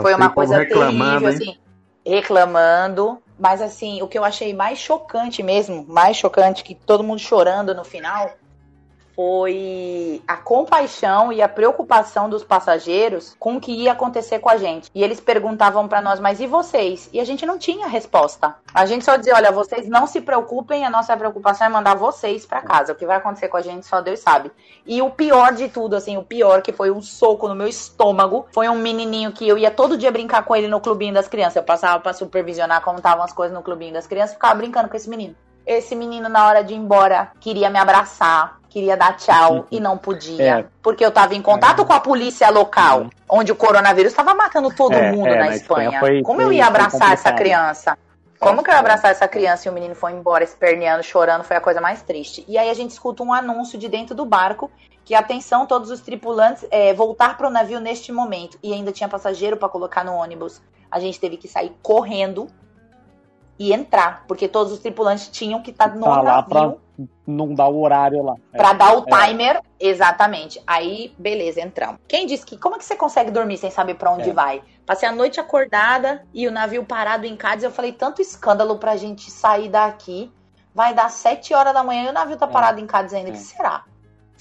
[0.00, 1.26] Foi uma coisa terrível, hein?
[1.26, 1.58] assim,
[2.06, 3.18] reclamando.
[3.38, 7.74] Mas assim, o que eu achei mais chocante mesmo, mais chocante que todo mundo chorando
[7.74, 8.30] no final,
[9.14, 14.56] foi a compaixão e a preocupação dos passageiros com o que ia acontecer com a
[14.56, 14.90] gente.
[14.94, 17.08] E eles perguntavam pra nós, mas e vocês?
[17.12, 18.56] E a gente não tinha resposta.
[18.72, 22.44] A gente só dizia, olha, vocês não se preocupem, a nossa preocupação é mandar vocês
[22.44, 22.92] pra casa.
[22.92, 24.50] O que vai acontecer com a gente só Deus sabe.
[24.86, 28.46] E o pior de tudo, assim, o pior que foi um soco no meu estômago,
[28.52, 31.56] foi um menininho que eu ia todo dia brincar com ele no clubinho das crianças.
[31.56, 34.96] Eu passava pra supervisionar como estavam as coisas no clubinho das crianças, ficava brincando com
[34.96, 35.34] esse menino.
[35.66, 39.96] Esse menino, na hora de ir embora, queria me abraçar, queria dar tchau e não
[39.96, 40.58] podia.
[40.58, 40.66] É.
[40.82, 44.92] Porque eu tava em contato com a polícia local, onde o coronavírus estava matando todo
[44.94, 46.00] É, mundo é, na Espanha Espanha.
[46.00, 47.96] foi- Como eu ia abraçar essa criança?
[48.40, 51.44] Como que eu ia abraçar essa criança e o menino foi embora esperneando, chorando?
[51.44, 52.44] Foi a coisa mais triste.
[52.48, 54.68] E aí a gente escuta um anúncio de dentro do barco
[55.04, 58.58] que atenção todos os tripulantes é, voltar para o navio neste momento.
[58.60, 60.60] E ainda tinha passageiro para colocar no ônibus.
[60.90, 62.48] A gente teve que sair correndo
[63.56, 66.80] e entrar, porque todos os tripulantes tinham que estar no Tá navio
[67.26, 68.34] não dar o horário lá.
[68.52, 68.56] É.
[68.56, 70.60] Pra dar o timer, exatamente.
[70.66, 72.00] Aí, beleza, entramos.
[72.08, 72.56] Quem disse que.
[72.56, 74.32] Como é que você consegue dormir sem saber pra onde É.
[74.32, 74.62] vai?
[74.86, 77.64] Passei a noite acordada e o navio parado em Cádiz.
[77.64, 80.30] Eu falei, tanto escândalo pra gente sair daqui.
[80.74, 82.50] Vai dar sete horas da manhã e o navio tá É.
[82.50, 83.30] parado em Cádiz ainda.
[83.30, 83.36] O É.
[83.36, 83.84] que será?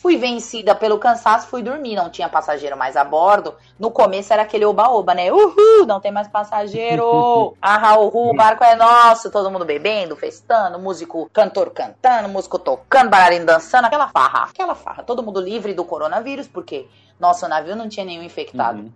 [0.03, 1.95] Fui vencida pelo cansaço, fui dormir.
[1.95, 3.55] Não tinha passageiro mais a bordo.
[3.80, 5.31] No começo era aquele oba-oba, né?
[5.31, 7.55] Uhul, não tem mais passageiro.
[7.63, 9.31] ah, uhul, o barco é nosso.
[9.31, 13.85] Todo mundo bebendo, festando, músico, cantor cantando, músico tocando, bailarino dançando.
[13.85, 15.03] Aquela farra, aquela farra.
[15.03, 16.85] Todo mundo livre do coronavírus, porque
[17.17, 18.80] nosso navio não tinha nenhum infectado.
[18.80, 18.91] Uhum.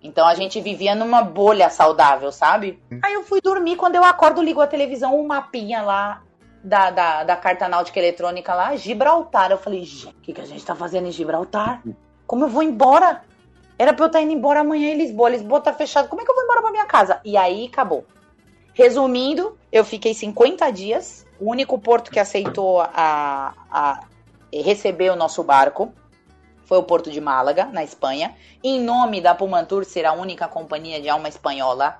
[0.00, 2.80] Então a gente vivia numa bolha saudável, sabe?
[3.02, 6.22] Aí eu fui dormir, quando eu acordo, ligo a televisão, um mapinha lá
[6.62, 9.50] da, da, da carta náutica eletrônica lá, Gibraltar.
[9.50, 11.82] Eu falei, o que, que a gente tá fazendo em Gibraltar?
[12.26, 13.22] Como eu vou embora?
[13.78, 15.30] Era pra eu estar indo embora amanhã em Lisboa.
[15.30, 16.08] Lisboa tá fechado.
[16.08, 17.20] Como é que eu vou embora pra minha casa?
[17.24, 18.04] E aí acabou.
[18.74, 21.26] Resumindo, eu fiquei 50 dias.
[21.40, 24.00] O único porto que aceitou a, a
[24.52, 25.92] receber o nosso barco
[26.64, 28.34] foi o Porto de Málaga, na Espanha.
[28.62, 31.98] Em nome da Pumantur ser a única companhia de alma espanhola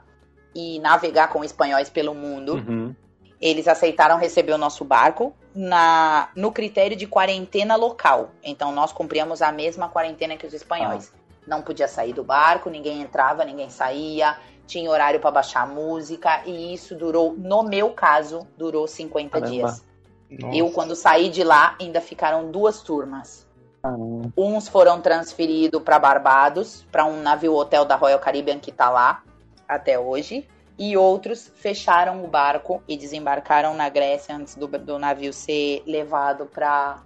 [0.55, 2.94] e navegar com espanhóis pelo mundo, Uhum.
[3.40, 8.31] Eles aceitaram receber o nosso barco na, no critério de quarentena local.
[8.43, 11.12] Então nós cumpríamos a mesma quarentena que os espanhóis.
[11.47, 14.36] Não podia sair do barco, ninguém entrava, ninguém saía,
[14.66, 19.51] tinha horário para baixar música e isso durou, no meu caso, durou 50 Caramba.
[19.51, 19.85] dias.
[20.31, 20.55] Nossa.
[20.55, 23.47] Eu, quando saí de lá, ainda ficaram duas turmas.
[23.82, 24.31] Caramba.
[24.36, 29.23] Uns foram transferidos para Barbados, para um navio hotel da Royal Caribbean que tá lá
[29.66, 30.47] até hoje.
[30.79, 36.47] E outros fecharam o barco e desembarcaram na Grécia antes do, do navio ser levado
[36.47, 37.03] para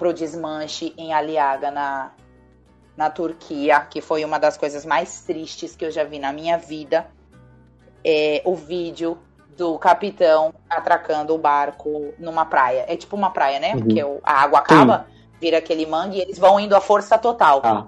[0.00, 2.12] o desmanche em Aliaga, na,
[2.96, 6.56] na Turquia, que foi uma das coisas mais tristes que eu já vi na minha
[6.56, 7.06] vida.
[8.04, 9.18] É o vídeo
[9.56, 12.84] do capitão atracando o barco numa praia.
[12.88, 13.74] É tipo uma praia, né?
[13.74, 13.80] Uhum.
[13.80, 15.06] Porque a água acaba,
[15.40, 17.86] vira aquele mangue e eles vão indo à força total Ah,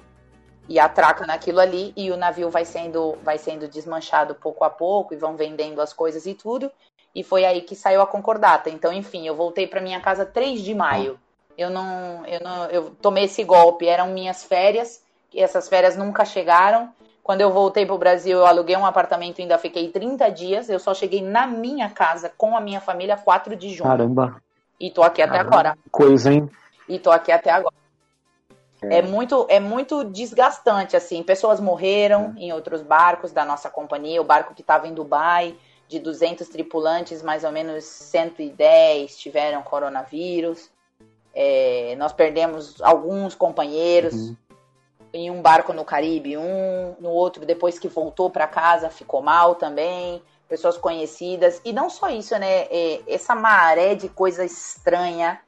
[0.68, 5.12] e atraca naquilo ali e o navio vai sendo vai sendo desmanchado pouco a pouco
[5.12, 6.70] e vão vendendo as coisas e tudo
[7.14, 10.62] e foi aí que saiu a concordata então enfim eu voltei para minha casa 3
[10.62, 11.18] de maio
[11.58, 15.02] eu não eu não eu tomei esse golpe eram minhas férias
[15.32, 16.90] e essas férias nunca chegaram
[17.22, 20.78] quando eu voltei pro Brasil eu aluguei um apartamento e ainda fiquei 30 dias eu
[20.78, 24.40] só cheguei na minha casa com a minha família 4 de junho caramba.
[24.80, 25.56] e tô aqui até Caramba.
[25.56, 26.48] agora Coisa, hein?
[26.88, 27.81] e tô aqui até agora.
[28.82, 28.98] É.
[28.98, 29.02] é.
[29.02, 31.22] muito é muito desgastante assim.
[31.22, 32.40] Pessoas morreram é.
[32.40, 35.56] em outros barcos da nossa companhia, o barco que estava em Dubai,
[35.88, 40.70] de 200 tripulantes, mais ou menos 110 tiveram coronavírus.
[41.34, 44.36] É, nós perdemos alguns companheiros uhum.
[45.12, 49.54] em um barco no Caribe, um no outro depois que voltou para casa ficou mal
[49.54, 50.22] também
[50.52, 51.62] pessoas conhecidas.
[51.64, 52.66] E não só isso, né?
[52.70, 55.40] É, essa maré de coisa estranha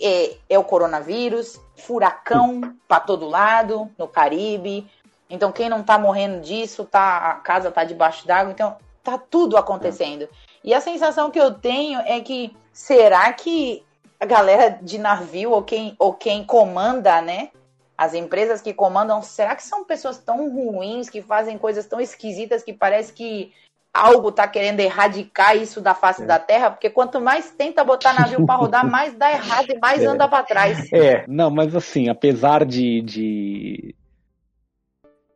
[0.00, 4.88] é, é o coronavírus, furacão para todo lado, no Caribe.
[5.28, 8.52] Então, quem não tá morrendo disso, tá, a casa tá debaixo d'água.
[8.52, 10.28] Então, tá tudo acontecendo.
[10.64, 13.84] E a sensação que eu tenho é que será que
[14.18, 17.50] a galera de navio ou quem, ou quem comanda, né?
[17.96, 22.62] As empresas que comandam, será que são pessoas tão ruins que fazem coisas tão esquisitas
[22.62, 23.52] que parece que
[23.96, 26.26] algo está querendo erradicar isso da face é.
[26.26, 30.02] da terra, porque quanto mais tenta botar navio para rodar, mais dá errado e mais
[30.02, 30.06] é.
[30.06, 30.92] anda para trás.
[30.92, 33.94] É, não, mas assim, apesar de, de,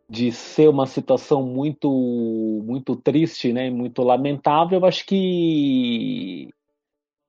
[0.08, 1.90] de ser uma situação muito
[2.64, 6.50] muito triste, né, muito lamentável, eu acho que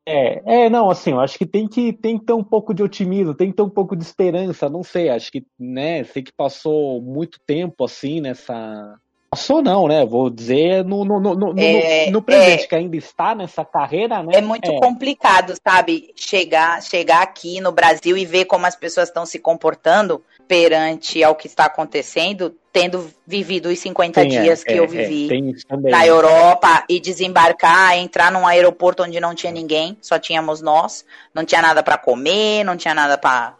[0.06, 2.84] é, é, não, assim, eu acho que tem que tem que ter um pouco de
[2.84, 6.34] otimismo, tem que ter um pouco de esperança, não sei, acho que, né, sei que
[6.34, 8.99] passou muito tempo assim nessa
[9.34, 10.06] Passou não, né?
[10.06, 14.22] Vou dizer no, no, no, no, é, no presente, é, que ainda está nessa carreira,
[14.22, 14.34] né?
[14.36, 14.78] É muito é.
[14.78, 16.12] complicado, sabe?
[16.18, 21.34] Chegar, chegar aqui no Brasil e ver como as pessoas estão se comportando perante ao
[21.34, 26.06] que está acontecendo, tendo vivido os 50 Sim, é, dias que eu é, vivi na
[26.06, 31.62] Europa e desembarcar, entrar num aeroporto onde não tinha ninguém, só tínhamos nós, não tinha
[31.62, 33.56] nada para comer, não tinha nada para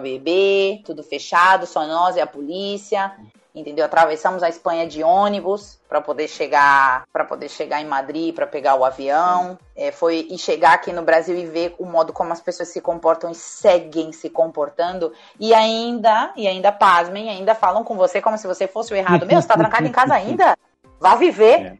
[0.00, 3.12] beber, tudo fechado, só nós e a polícia
[3.56, 3.86] entendeu?
[3.86, 8.74] Atravessamos a Espanha de ônibus para poder chegar para poder chegar em Madrid para pegar
[8.74, 9.58] o avião.
[9.74, 12.82] É, foi e chegar aqui no Brasil e ver o modo como as pessoas se
[12.82, 15.10] comportam e seguem se comportando
[15.40, 19.24] e ainda e ainda pasmem, ainda falam com você como se você fosse o errado.
[19.24, 20.56] Meu, você tá trancado em casa ainda?
[21.00, 21.60] Vá viver.
[21.60, 21.78] É.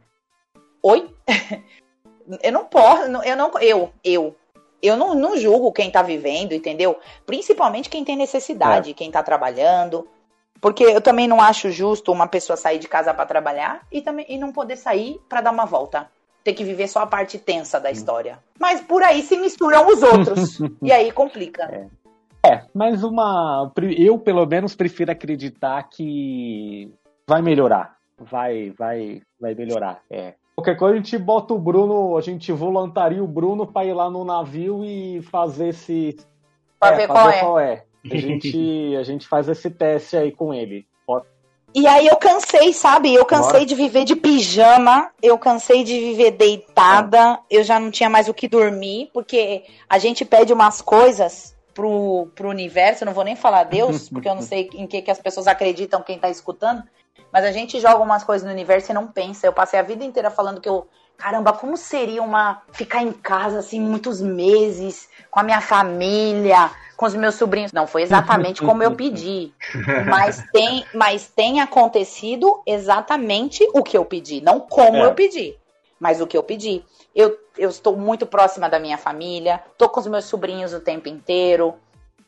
[0.81, 1.13] Oi?
[2.41, 4.35] eu não posso, eu não eu eu
[4.81, 6.99] eu não, não julgo quem tá vivendo, entendeu?
[7.25, 8.93] Principalmente quem tem necessidade, é.
[8.93, 10.07] quem tá trabalhando,
[10.61, 14.25] porque eu também não acho justo uma pessoa sair de casa para trabalhar e, também,
[14.29, 16.09] e não poder sair para dar uma volta.
[16.43, 18.39] Ter que viver só a parte tensa da história.
[18.59, 20.59] Mas por aí se misturam os outros.
[20.81, 21.89] e aí complica.
[22.43, 22.53] É.
[22.53, 23.71] é, mas uma.
[23.97, 26.91] Eu, pelo menos, prefiro acreditar que
[27.27, 27.97] vai melhorar.
[28.17, 30.01] Vai, vai, vai melhorar.
[30.09, 30.33] É.
[30.55, 34.09] Qualquer coisa a gente bota o Bruno, a gente voluntaria o Bruno para ir lá
[34.09, 36.17] no navio e fazer esse.
[36.79, 37.39] Pra é, ver qual é.
[37.39, 37.83] qual é.
[38.11, 40.85] A gente, a gente faz esse teste aí com ele.
[41.75, 43.13] E aí eu cansei, sabe?
[43.13, 43.65] Eu cansei Bora.
[43.65, 48.33] de viver de pijama, eu cansei de viver deitada, eu já não tinha mais o
[48.33, 53.35] que dormir, porque a gente pede umas coisas pro, pro universo, eu não vou nem
[53.35, 56.81] falar Deus, porque eu não sei em que, que as pessoas acreditam quem tá escutando,
[57.31, 59.45] mas a gente joga umas coisas no universo e não pensa.
[59.45, 60.87] Eu passei a vida inteira falando que eu
[61.17, 67.05] caramba, como seria uma ficar em casa assim muitos meses com a minha família, com
[67.05, 67.73] os meus sobrinhos.
[67.73, 69.51] Não foi exatamente como eu pedi,
[70.07, 75.05] mas tem, mas tem acontecido exatamente o que eu pedi, não como é.
[75.05, 75.57] eu pedi,
[75.99, 76.83] mas o que eu pedi.
[77.15, 81.09] Eu, eu estou muito próxima da minha família, estou com os meus sobrinhos o tempo
[81.09, 81.73] inteiro.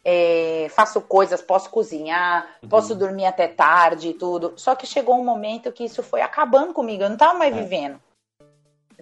[0.03, 2.69] É, faço coisas, posso cozinhar, uhum.
[2.69, 4.53] posso dormir até tarde e tudo.
[4.55, 7.61] Só que chegou um momento que isso foi acabando comigo, eu não estava mais é.
[7.61, 7.99] vivendo.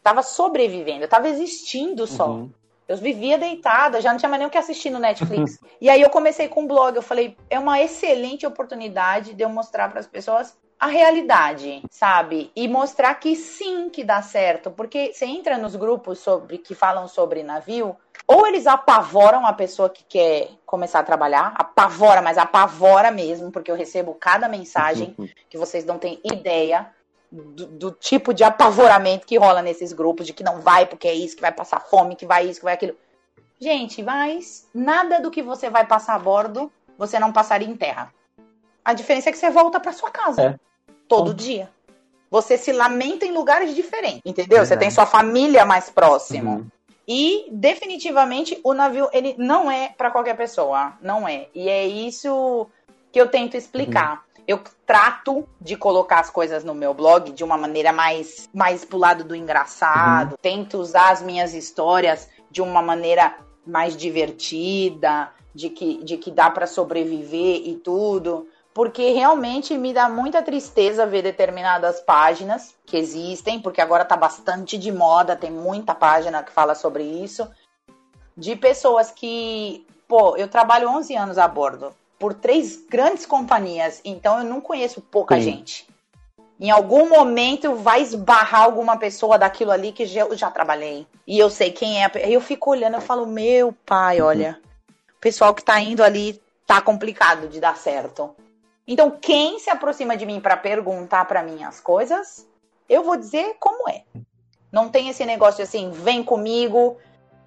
[0.08, 2.30] Eu estava sobrevivendo, eu estava existindo só.
[2.30, 2.50] Uhum.
[2.88, 5.60] Eu vivia deitada, já não tinha mais nem o que assistir no Netflix.
[5.82, 9.50] e aí eu comecei com um blog, eu falei, é uma excelente oportunidade de eu
[9.50, 12.52] mostrar para as pessoas a realidade, sabe?
[12.56, 17.08] E mostrar que sim que dá certo, porque você entra nos grupos sobre que falam
[17.10, 23.12] sobre navio, ou eles apavoram a pessoa que quer começar a trabalhar, apavora, mas apavora
[23.12, 25.16] mesmo, porque eu recebo cada mensagem
[25.50, 26.96] que vocês não têm ideia
[27.32, 31.14] do, do, tipo de apavoramento que rola nesses grupos, de que não vai porque é
[31.14, 32.96] isso, que vai passar fome, que vai isso, que vai aquilo.
[33.60, 38.14] Gente, mas nada do que você vai passar a bordo, você não passaria em terra.
[38.84, 40.56] A diferença é que você volta para sua casa é.
[41.08, 41.70] todo dia.
[42.30, 44.66] Você se lamenta em lugares diferentes, entendeu?
[44.66, 46.52] Você tem sua família mais próxima.
[46.52, 46.68] Uhum.
[47.08, 51.48] E definitivamente o navio ele não é para qualquer pessoa, não é.
[51.56, 52.68] E é isso
[53.12, 54.14] que eu tento explicar.
[54.14, 58.86] Uhum eu trato de colocar as coisas no meu blog de uma maneira mais, mais
[58.86, 60.32] pro lado do engraçado.
[60.32, 60.38] Uhum.
[60.42, 66.50] Tento usar as minhas histórias de uma maneira mais divertida, de que, de que dá
[66.50, 68.48] para sobreviver e tudo.
[68.74, 74.78] Porque realmente me dá muita tristeza ver determinadas páginas que existem, porque agora tá bastante
[74.78, 77.50] de moda, tem muita página que fala sobre isso,
[78.38, 84.40] de pessoas que, pô, eu trabalho 11 anos a bordo por três grandes companhias, então
[84.40, 85.42] eu não conheço pouca Sim.
[85.42, 85.88] gente.
[86.60, 91.06] Em algum momento vai esbarrar alguma pessoa daquilo ali que já- eu já trabalhei.
[91.28, 92.12] E eu sei quem é.
[92.26, 94.60] eu fico olhando, eu falo, meu pai, olha,
[95.16, 98.36] o pessoal que tá indo ali tá complicado de dar certo.
[98.88, 102.48] Então, quem se aproxima de mim para perguntar para mim as coisas,
[102.90, 104.04] eu vou dizer como é.
[104.72, 106.98] Não tem esse negócio assim, vem comigo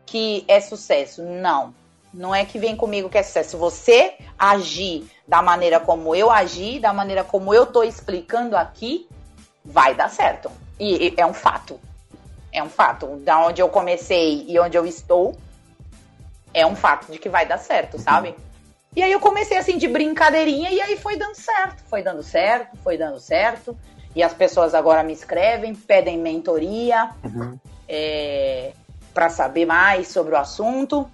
[0.06, 1.22] que é sucesso.
[1.22, 1.74] Não.
[2.12, 3.50] Não é que vem comigo que é sucesso.
[3.50, 9.08] Se você agir da maneira como eu agi, da maneira como eu tô explicando aqui,
[9.64, 10.50] vai dar certo.
[10.78, 11.78] E, e é um fato.
[12.52, 13.06] É um fato.
[13.18, 15.36] Da onde eu comecei e onde eu estou,
[16.52, 18.34] é um fato de que vai dar certo, sabe?
[18.96, 22.76] E aí eu comecei assim de brincadeirinha e aí foi dando certo, foi dando certo,
[22.82, 23.76] foi dando certo.
[24.16, 27.56] E as pessoas agora me escrevem, pedem mentoria Uhum.
[27.88, 28.72] é,
[29.14, 31.08] para saber mais sobre o assunto.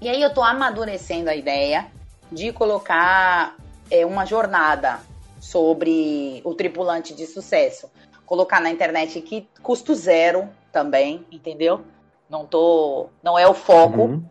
[0.00, 1.86] E aí eu tô amadurecendo a ideia
[2.32, 3.56] de colocar
[3.90, 5.00] é, uma jornada
[5.40, 7.90] sobre o tripulante de sucesso.
[8.24, 11.84] Colocar na internet que custo zero também, entendeu?
[12.28, 14.24] Não tô, não é o foco Uhum.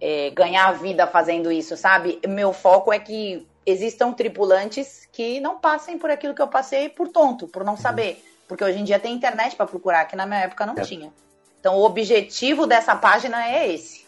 [0.00, 2.20] é, ganhar a vida fazendo isso, sabe?
[2.26, 7.08] Meu foco é que existam tripulantes que não passem por aquilo que eu passei por
[7.08, 8.24] tonto, por não saber.
[8.46, 10.80] Porque hoje em dia tem internet para procurar, que na minha época não É.
[10.80, 11.12] tinha.
[11.60, 14.06] Então o objetivo dessa página é esse: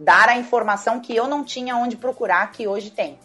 [0.00, 3.18] dar a informação que eu não tinha onde procurar, que hoje tem.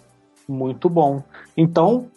[0.47, 1.23] Muito bom.
[1.55, 2.07] Então,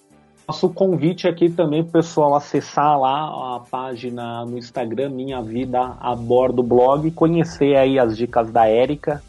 [0.46, 5.96] nosso convite aqui também para o pessoal acessar lá a página no Instagram, Minha Vida
[6.00, 9.22] a Bordo Blog, conhecer aí as dicas da Érica,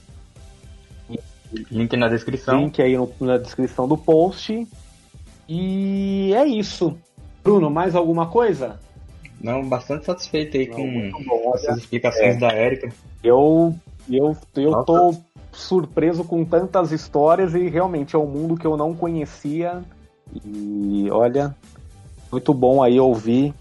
[1.71, 2.59] Link na descrição.
[2.59, 4.67] link aí no- na descrição do post.
[5.47, 6.95] E é isso.
[7.43, 8.79] Bruno, mais alguma coisa?
[9.41, 12.39] Não, bastante satisfeito aí Não, com essas explicações É.
[12.39, 12.91] da Érica.
[13.23, 13.73] Eu,
[14.17, 14.85] eu, eu Nossa.
[14.85, 15.15] tô
[15.51, 19.83] surpreso com tantas histórias e realmente é um mundo que eu não conhecia.
[20.45, 21.55] E olha,
[22.31, 23.53] muito bom aí ouvir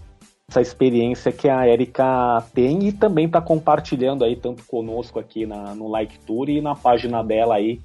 [0.49, 5.75] essa experiência que a Erika tem e também está compartilhando aí tanto conosco aqui na,
[5.75, 7.79] no Like Tour e na página dela aí.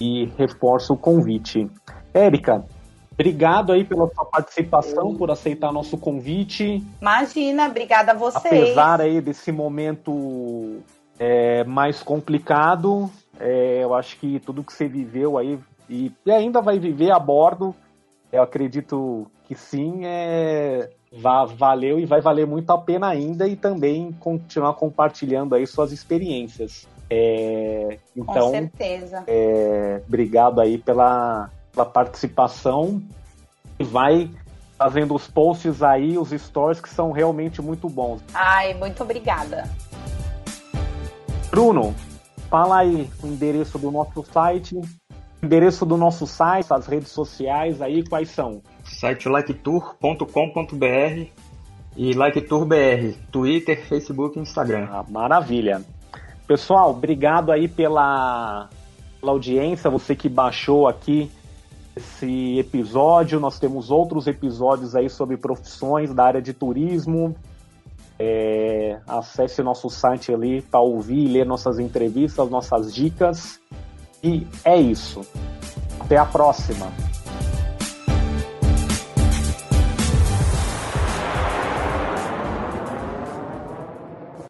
[0.00, 1.68] E reforço o convite.
[2.12, 2.64] Érica,
[3.12, 8.44] obrigado aí pela sua participação, por aceitar nosso convite Imagina, obrigada a vocês.
[8.46, 10.80] apesar aí desse momento
[11.24, 13.08] é, mais complicado,
[13.38, 15.56] é, eu acho que tudo que você viveu aí
[15.88, 17.72] e, e ainda vai viver a bordo,
[18.32, 23.54] eu acredito que sim, é, va- valeu e vai valer muito a pena ainda e
[23.54, 26.88] também continuar compartilhando aí suas experiências.
[27.08, 29.22] É, Com então, certeza.
[29.28, 33.00] é, obrigado aí pela, pela participação
[33.78, 34.28] e vai
[34.76, 38.20] fazendo os posts aí, os stories que são realmente muito bons.
[38.34, 39.70] Ai, muito obrigada.
[41.52, 41.94] Bruno,
[42.48, 44.82] fala aí o endereço do nosso site, o
[45.44, 48.62] endereço do nosso site, as redes sociais aí, quais são?
[48.82, 51.26] Site liketour.com.br
[51.94, 54.88] e liketourbr, Twitter, Facebook e Instagram.
[54.90, 55.82] Ah, maravilha.
[56.46, 58.70] Pessoal, obrigado aí pela,
[59.20, 61.30] pela audiência, você que baixou aqui
[61.94, 63.38] esse episódio.
[63.38, 67.36] Nós temos outros episódios aí sobre profissões da área de turismo.
[68.24, 73.58] É, acesse nosso site ali para ouvir e ler nossas entrevistas, nossas dicas.
[74.22, 75.22] E é isso.
[75.98, 76.86] Até a próxima.